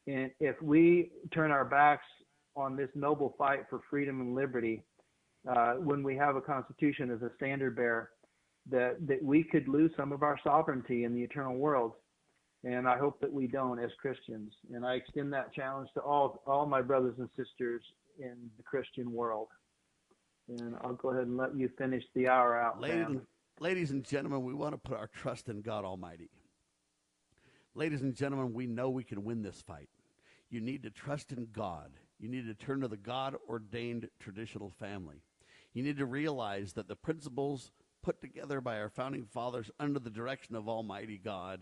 [0.09, 2.07] And if we turn our backs
[2.57, 4.83] on this noble fight for freedom and liberty,
[5.49, 8.11] uh, when we have a constitution as a standard bearer,
[8.69, 11.95] that, that we could lose some of our sovereignty in the eternal worlds.
[12.65, 14.53] And I hope that we don't as Christians.
[14.75, 17.81] And I extend that challenge to all, all my brothers and sisters
[18.21, 19.49] in the Christian world.
[20.49, 22.81] And I'll go ahead and let you finish the hour out.
[22.81, 23.21] Ladies, and,
[23.61, 26.31] ladies and gentlemen, we want to put our trust in God Almighty.
[27.75, 29.89] Ladies and gentlemen, we know we can win this fight.
[30.51, 31.93] You need to trust in God.
[32.19, 35.23] You need to turn to the God ordained traditional family.
[35.73, 37.71] You need to realize that the principles
[38.03, 41.61] put together by our founding fathers under the direction of Almighty God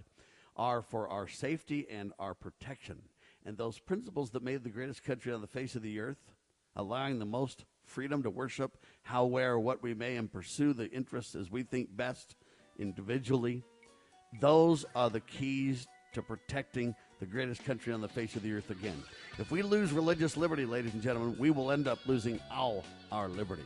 [0.56, 3.02] are for our safety and our protection.
[3.44, 6.32] And those principles that made the greatest country on the face of the earth
[6.78, 11.34] allowing the most freedom to worship how, where, what we may, and pursue the interests
[11.34, 12.36] as we think best
[12.78, 13.64] individually.
[14.40, 18.70] Those are the keys to protecting the greatest country on the face of the earth
[18.70, 19.02] again.
[19.38, 23.28] If we lose religious liberty, ladies and gentlemen, we will end up losing all our
[23.28, 23.64] liberty.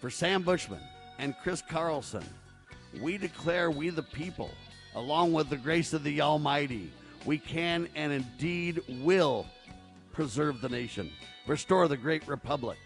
[0.00, 0.80] For Sam Bushman
[1.18, 2.24] and Chris Carlson,
[3.00, 4.50] we declare we the people,
[4.94, 6.90] along with the grace of the Almighty,
[7.24, 9.46] we can and indeed will
[10.16, 11.12] preserve the nation,
[11.46, 12.78] restore the great republic.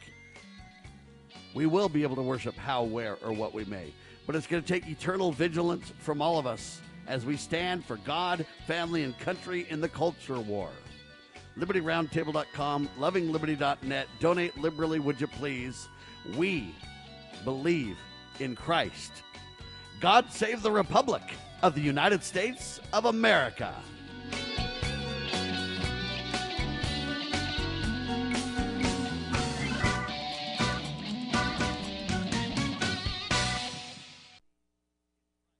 [1.54, 3.92] We will be able to worship how, where, or what we may.
[4.26, 7.98] But it's going to take eternal vigilance from all of us as we stand for
[7.98, 10.70] God, family, and country in the culture war.
[11.56, 14.08] LibertyRoundtable.com, lovingliberty.net.
[14.18, 15.88] Donate liberally, would you please?
[16.36, 16.74] We
[17.44, 17.96] believe
[18.40, 19.12] in Christ.
[20.00, 21.22] God save the Republic
[21.62, 23.72] of the United States of America.